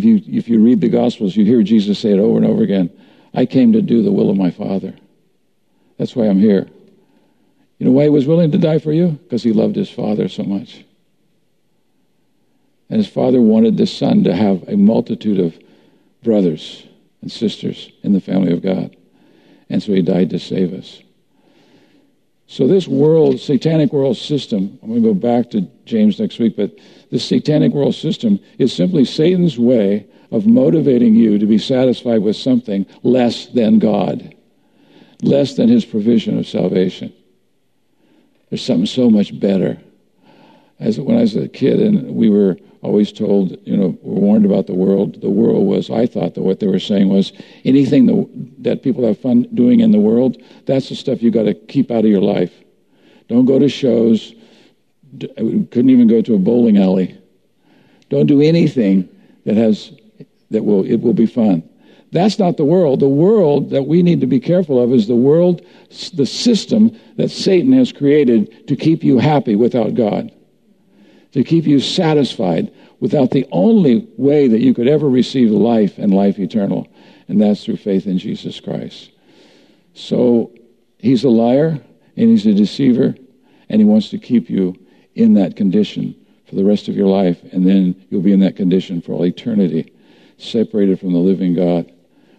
If 0.03 0.27
you, 0.27 0.37
if 0.37 0.49
you 0.49 0.59
read 0.59 0.81
the 0.81 0.89
Gospels, 0.89 1.37
you 1.37 1.45
hear 1.45 1.63
Jesus 1.63 2.01
say 2.01 2.11
it 2.11 2.19
over 2.19 2.37
and 2.37 2.45
over 2.45 2.65
again 2.65 2.91
I 3.33 3.47
came 3.47 3.73
to 3.73 3.81
do 3.81 4.03
the 4.03 4.11
will 4.11 4.31
of 4.31 4.37
my 4.37 4.51
Father. 4.51 4.95
That's 5.97 6.17
why 6.17 6.27
I'm 6.27 6.41
here. 6.41 6.69
You 7.79 7.87
know 7.87 7.93
why 7.93 8.05
he 8.05 8.09
was 8.11 8.27
willing 8.27 8.51
to 8.51 8.59
die 8.59 8.81
for 8.81 8.93
you? 8.93 9.11
Because 9.11 9.45
he 9.45 9.53
loved 9.53 9.77
his 9.77 9.89
father 9.89 10.29
so 10.29 10.43
much. 10.43 10.85
And 12.91 12.99
his 12.99 13.09
father 13.09 13.41
wanted 13.41 13.77
the 13.77 13.87
son 13.87 14.25
to 14.25 14.35
have 14.35 14.69
a 14.69 14.77
multitude 14.77 15.39
of 15.39 15.57
brothers 16.23 16.85
and 17.21 17.31
sisters 17.31 17.91
in 18.03 18.13
the 18.13 18.21
family 18.21 18.53
of 18.53 18.61
God. 18.61 18.97
And 19.71 19.83
so 19.83 19.93
he 19.93 20.03
died 20.03 20.31
to 20.31 20.39
save 20.39 20.75
us. 20.75 21.01
So 22.53 22.67
this 22.67 22.87
world, 22.87 23.41
satanic 23.41 23.95
world 23.95 24.19
system, 24.19 24.79
I'm 24.83 24.91
going 24.91 25.03
to 25.03 25.09
go 25.09 25.15
back 25.15 25.51
to 25.53 25.63
James 25.87 26.21
next 26.21 26.39
week, 26.39 26.55
but 26.55 26.71
this 27.11 27.25
satanic 27.25 27.73
world 27.73 27.95
system 27.95 28.39
is 28.59 28.75
simply 28.75 29.07
Satan's 29.07 29.59
way 29.59 30.07
of 30.31 30.47
motivating 30.47 31.15
you 31.15 31.39
to 31.39 31.47
be 31.47 31.57
satisfied 31.57 32.19
with 32.19 32.37
something 32.37 32.85
less 33.05 33.47
than 33.47 33.79
God, 33.79 34.35
less 35.23 35.55
than 35.55 35.71
his 35.71 35.87
provision 35.87 36.39
of 36.39 36.47
salvation. 36.47 37.11
There's 38.51 38.63
something 38.63 38.85
so 38.85 39.09
much 39.09 39.41
better. 39.41 39.79
As 40.83 40.99
when 40.99 41.17
I 41.17 41.21
was 41.21 41.37
a 41.37 41.47
kid, 41.47 41.81
and 41.81 42.17
we 42.17 42.29
were 42.29 42.57
always 42.83 43.13
told, 43.13 43.57
you 43.65 43.77
know, 43.77 43.97
we're 44.03 44.21
warned 44.21 44.45
about 44.45 44.67
the 44.67 44.75
world. 44.75 45.21
The 45.21 45.31
world 45.31 45.65
was, 45.65 45.91
I 45.91 46.07
thought 46.07 46.35
that 46.35 46.43
what 46.43 46.59
they 46.59 46.67
were 46.67 46.81
saying 46.81 47.09
was 47.09 47.33
anything 47.65 48.07
that, 48.07 48.65
that 48.65 48.83
people 48.83 49.07
have 49.07 49.19
fun 49.21 49.47
doing 49.55 49.79
in 49.79 49.93
the 49.93 50.01
world, 50.01 50.43
that's 50.67 50.89
the 50.89 50.97
stuff 50.97 51.23
you 51.23 51.31
got 51.31 51.45
to 51.45 51.55
keep 51.55 51.93
out 51.93 52.05
of 52.05 52.11
your 52.11 52.21
life. 52.21 52.53
Don't 53.29 53.45
go 53.45 53.61
to 53.61 53.69
shows. 53.69 54.35
Couldn't 55.21 55.91
even 55.91 56.09
go 56.09 56.21
to 56.21 56.35
a 56.35 56.39
bowling 56.39 56.79
alley. 56.79 57.17
Don't 58.09 58.27
do 58.27 58.43
anything 58.43 59.09
that 59.47 59.57
has 59.57 59.93
that 60.51 60.65
will 60.65 60.85
it 60.85 61.01
will 61.01 61.15
be 61.15 61.27
fun. 61.27 61.63
That's 62.11 62.39
not 62.39 62.57
the 62.57 62.65
world. 62.65 63.01
The 63.01 63.09
world 63.09 63.71
that 63.71 63.85
we 63.85 64.03
need 64.03 64.21
to 64.21 64.27
be 64.27 64.41
careful 64.41 64.83
of 64.83 64.93
is 64.93 65.07
the 65.07 65.17
world, 65.17 65.65
the 66.13 66.27
system 66.27 66.95
that 67.17 67.31
Satan 67.31 67.73
has 67.73 67.91
created 67.91 68.69
to 68.69 68.77
keep 68.77 69.03
you 69.03 69.19
happy 69.19 69.57
without 69.57 69.95
God, 69.95 70.31
to 71.33 71.45
keep 71.45 71.65
you 71.67 71.81
satisfied 71.81 72.73
without 73.01 73.31
the 73.31 73.47
only 73.51 74.09
way 74.17 74.49
that 74.49 74.61
you 74.61 74.75
could 74.75 74.89
ever 74.89 75.09
receive 75.09 75.51
life 75.51 75.99
and 75.99 76.15
life 76.15 76.39
eternal, 76.39 76.87
and 77.29 77.41
that's 77.41 77.65
through 77.65 77.77
faith 77.77 78.07
in 78.07 78.19
Jesus 78.19 78.61
Christ. 78.61 79.11
So 79.95 80.53
he's 80.99 81.25
a 81.25 81.29
liar 81.29 81.81
and 82.17 82.29
he's 82.31 82.47
a 82.47 82.55
deceiver, 82.55 83.15
and 83.69 83.81
he 83.81 83.85
wants 83.85 84.11
to 84.11 84.19
keep 84.19 84.51
you 84.51 84.77
in 85.15 85.35
that 85.35 85.57
condition 85.57 86.15
for 86.47 86.57
the 86.57 86.65
rest 86.65 86.89
of 86.89 86.95
your 86.95 87.07
life, 87.07 87.43
and 87.53 87.67
then 87.67 87.95
you'll 88.11 88.21
be 88.21 88.33
in 88.33 88.41
that 88.41 88.57
condition 88.57 89.01
for 89.01 89.13
all 89.13 89.25
eternity, 89.25 89.91
separated 90.37 91.01
from 91.01 91.13
the 91.13 91.19
living 91.19 91.55
God. 91.55 91.91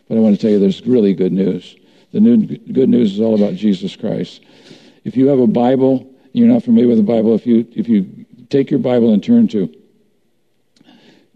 But 0.08 0.18
I 0.18 0.20
want 0.20 0.36
to 0.36 0.42
tell 0.42 0.52
you 0.52 0.60
there's 0.60 0.86
really 0.86 1.14
good 1.14 1.34
news. 1.34 1.76
The 2.12 2.20
new, 2.20 2.46
good 2.46 2.90
news 2.90 3.14
is 3.14 3.20
all 3.20 3.34
about 3.34 3.56
Jesus 3.56 3.96
Christ. 3.96 4.44
If 5.04 5.18
you 5.18 5.28
have 5.28 5.40
a 5.40 5.48
Bible, 5.48 6.08
you're 6.32 6.48
not 6.48 6.64
familiar 6.64 6.90
with 6.90 6.98
the 6.98 7.04
Bible, 7.04 7.34
if 7.34 7.48
you, 7.48 7.68
if 7.72 7.90
you 7.90 8.26
take 8.54 8.70
your 8.70 8.80
Bible 8.80 9.12
and 9.12 9.24
turn 9.24 9.48
to, 9.48 9.74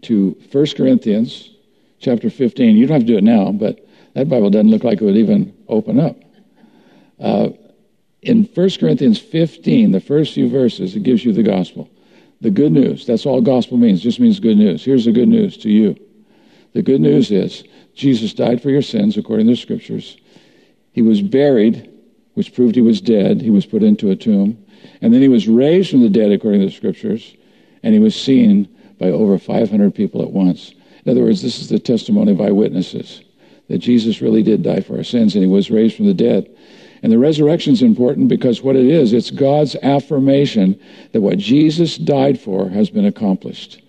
to 0.02 0.36
1 0.52 0.66
Corinthians 0.76 1.50
chapter 1.98 2.30
15, 2.30 2.76
you 2.76 2.86
don't 2.86 2.94
have 2.94 3.06
to 3.06 3.12
do 3.12 3.18
it 3.18 3.24
now, 3.24 3.50
but 3.50 3.84
that 4.14 4.28
Bible 4.28 4.50
doesn't 4.50 4.70
look 4.70 4.84
like 4.84 5.00
it 5.00 5.04
would 5.04 5.16
even 5.16 5.52
open 5.66 5.98
up. 5.98 6.16
Uh, 7.18 7.48
in 8.22 8.44
1 8.44 8.70
Corinthians 8.78 9.18
15, 9.18 9.90
the 9.90 10.00
first 10.00 10.32
few 10.32 10.48
verses, 10.48 10.94
it 10.94 11.02
gives 11.02 11.24
you 11.24 11.32
the 11.32 11.42
gospel. 11.42 11.90
The 12.40 12.50
good 12.50 12.70
news. 12.70 13.04
That's 13.04 13.26
all 13.26 13.40
gospel 13.40 13.76
means. 13.76 14.00
Just 14.00 14.20
means 14.20 14.38
good 14.38 14.56
news. 14.56 14.84
Here's 14.84 15.04
the 15.04 15.12
good 15.12 15.28
news 15.28 15.56
to 15.58 15.70
you. 15.70 15.96
The 16.72 16.82
good 16.82 17.00
news 17.00 17.32
is 17.32 17.64
Jesus 17.94 18.32
died 18.32 18.62
for 18.62 18.70
your 18.70 18.82
sins 18.82 19.16
according 19.16 19.46
to 19.46 19.52
the 19.52 19.56
scriptures. 19.56 20.18
He 20.92 21.02
was 21.02 21.20
buried, 21.20 21.90
which 22.34 22.54
proved 22.54 22.76
he 22.76 22.80
was 22.80 23.00
dead. 23.00 23.40
He 23.40 23.50
was 23.50 23.66
put 23.66 23.82
into 23.82 24.10
a 24.10 24.16
tomb. 24.16 24.64
And 25.00 25.12
then 25.12 25.22
he 25.22 25.28
was 25.28 25.48
raised 25.48 25.90
from 25.90 26.02
the 26.02 26.08
dead 26.08 26.32
according 26.32 26.60
to 26.60 26.66
the 26.66 26.72
scriptures. 26.72 27.36
And 27.82 27.94
he 27.94 28.00
was 28.00 28.20
seen 28.20 28.68
by 28.98 29.06
over 29.06 29.38
500 29.38 29.94
people 29.94 30.22
at 30.22 30.30
once. 30.30 30.74
In 31.04 31.10
other 31.10 31.22
words, 31.22 31.42
this 31.42 31.60
is 31.60 31.68
the 31.68 31.78
testimony 31.78 32.32
of 32.32 32.40
eyewitnesses 32.40 33.22
that 33.68 33.78
Jesus 33.78 34.20
really 34.20 34.42
did 34.42 34.62
die 34.62 34.80
for 34.80 34.96
our 34.96 35.04
sins 35.04 35.34
and 35.34 35.44
he 35.44 35.50
was 35.50 35.70
raised 35.70 35.96
from 35.96 36.06
the 36.06 36.14
dead. 36.14 36.48
And 37.02 37.12
the 37.12 37.18
resurrection 37.18 37.72
is 37.72 37.82
important 37.82 38.28
because 38.28 38.62
what 38.62 38.76
it 38.76 38.86
is, 38.86 39.12
it's 39.12 39.30
God's 39.30 39.76
affirmation 39.76 40.80
that 41.12 41.20
what 41.20 41.38
Jesus 41.38 41.96
died 41.96 42.40
for 42.40 42.68
has 42.70 42.90
been 42.90 43.04
accomplished. 43.04 43.80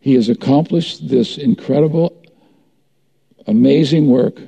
He 0.00 0.14
has 0.14 0.28
accomplished 0.28 1.08
this 1.08 1.36
incredible, 1.36 2.22
amazing 3.46 4.08
work 4.08 4.40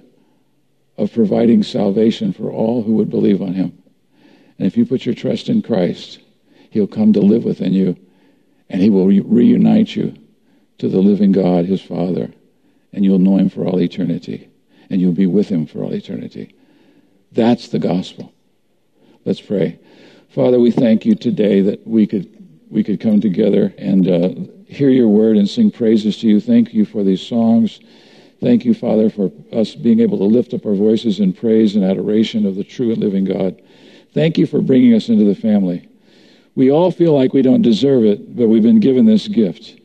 of 0.96 1.12
providing 1.12 1.62
salvation 1.62 2.32
for 2.32 2.50
all 2.50 2.82
who 2.82 2.94
would 2.94 3.10
believe 3.10 3.42
on 3.42 3.54
him. 3.54 3.77
And 4.58 4.66
if 4.66 4.76
you 4.76 4.84
put 4.84 5.06
your 5.06 5.14
trust 5.14 5.48
in 5.48 5.62
Christ, 5.62 6.20
he'll 6.70 6.86
come 6.86 7.12
to 7.12 7.20
live 7.20 7.44
within 7.44 7.72
you 7.72 7.96
and 8.68 8.82
he 8.82 8.90
will 8.90 9.06
re- 9.06 9.20
reunite 9.20 9.96
you 9.96 10.14
to 10.78 10.88
the 10.88 10.98
living 10.98 11.32
God, 11.32 11.64
his 11.64 11.80
Father, 11.80 12.30
and 12.92 13.04
you'll 13.04 13.18
know 13.18 13.36
him 13.36 13.48
for 13.48 13.64
all 13.64 13.80
eternity 13.80 14.48
and 14.90 15.00
you'll 15.00 15.12
be 15.12 15.26
with 15.26 15.48
him 15.48 15.66
for 15.66 15.82
all 15.82 15.92
eternity. 15.92 16.54
That's 17.32 17.68
the 17.68 17.78
gospel. 17.78 18.32
Let's 19.24 19.40
pray. 19.40 19.78
Father, 20.30 20.58
we 20.60 20.70
thank 20.70 21.04
you 21.04 21.14
today 21.14 21.60
that 21.62 21.86
we 21.86 22.06
could 22.06 22.34
we 22.70 22.84
could 22.84 23.00
come 23.00 23.20
together 23.20 23.72
and 23.78 24.08
uh, 24.08 24.30
hear 24.66 24.90
your 24.90 25.08
word 25.08 25.38
and 25.38 25.48
sing 25.48 25.70
praises 25.70 26.18
to 26.18 26.28
you. 26.28 26.38
Thank 26.38 26.74
you 26.74 26.84
for 26.84 27.02
these 27.02 27.26
songs. 27.26 27.80
Thank 28.40 28.64
you, 28.64 28.74
Father, 28.74 29.08
for 29.08 29.32
us 29.52 29.74
being 29.74 30.00
able 30.00 30.18
to 30.18 30.24
lift 30.24 30.52
up 30.52 30.66
our 30.66 30.74
voices 30.74 31.18
in 31.18 31.32
praise 31.32 31.74
and 31.74 31.84
adoration 31.84 32.46
of 32.46 32.56
the 32.56 32.64
true 32.64 32.92
and 32.92 32.98
living 32.98 33.24
God. 33.24 33.60
Thank 34.12 34.38
you 34.38 34.46
for 34.46 34.60
bringing 34.60 34.94
us 34.94 35.08
into 35.08 35.24
the 35.24 35.34
family. 35.34 35.88
We 36.54 36.70
all 36.70 36.90
feel 36.90 37.14
like 37.14 37.32
we 37.32 37.42
don't 37.42 37.62
deserve 37.62 38.04
it, 38.04 38.34
but 38.34 38.48
we've 38.48 38.62
been 38.62 38.80
given 38.80 39.06
this 39.06 39.28
gift, 39.28 39.80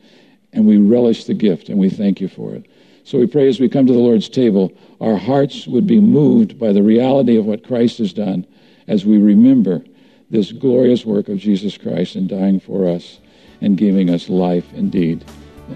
and 0.52 0.66
we 0.66 0.78
relish 0.78 1.24
the 1.24 1.34
gift, 1.34 1.68
and 1.68 1.78
we 1.78 1.88
thank 1.88 2.20
you 2.20 2.28
for 2.28 2.54
it. 2.54 2.66
So 3.04 3.18
we 3.18 3.26
pray 3.26 3.48
as 3.48 3.60
we 3.60 3.68
come 3.68 3.86
to 3.86 3.92
the 3.92 3.98
Lord's 3.98 4.28
table, 4.28 4.72
our 5.00 5.16
hearts 5.16 5.66
would 5.66 5.86
be 5.86 6.00
moved 6.00 6.58
by 6.58 6.72
the 6.72 6.82
reality 6.82 7.36
of 7.36 7.44
what 7.44 7.66
Christ 7.66 7.98
has 7.98 8.12
done 8.12 8.46
as 8.88 9.04
we 9.04 9.18
remember 9.18 9.84
this 10.30 10.52
glorious 10.52 11.04
work 11.04 11.28
of 11.28 11.38
Jesus 11.38 11.76
Christ 11.76 12.16
in 12.16 12.26
dying 12.26 12.58
for 12.58 12.88
us 12.88 13.20
and 13.60 13.76
giving 13.76 14.10
us 14.10 14.28
life 14.28 14.72
indeed. 14.72 15.24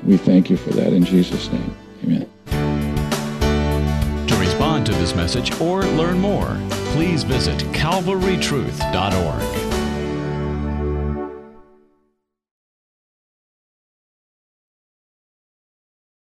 We 0.04 0.16
thank 0.16 0.50
you 0.50 0.56
for 0.56 0.70
that 0.70 0.92
in 0.92 1.04
Jesus' 1.04 1.50
name. 1.52 1.76
Amen. 2.04 2.28
To 4.26 4.36
respond 4.36 4.86
to 4.86 4.92
this 4.92 5.14
message 5.14 5.52
or 5.60 5.84
learn 5.84 6.18
more, 6.18 6.58
please 6.92 7.22
visit 7.22 7.58
calvarytruth.org. 7.72 9.67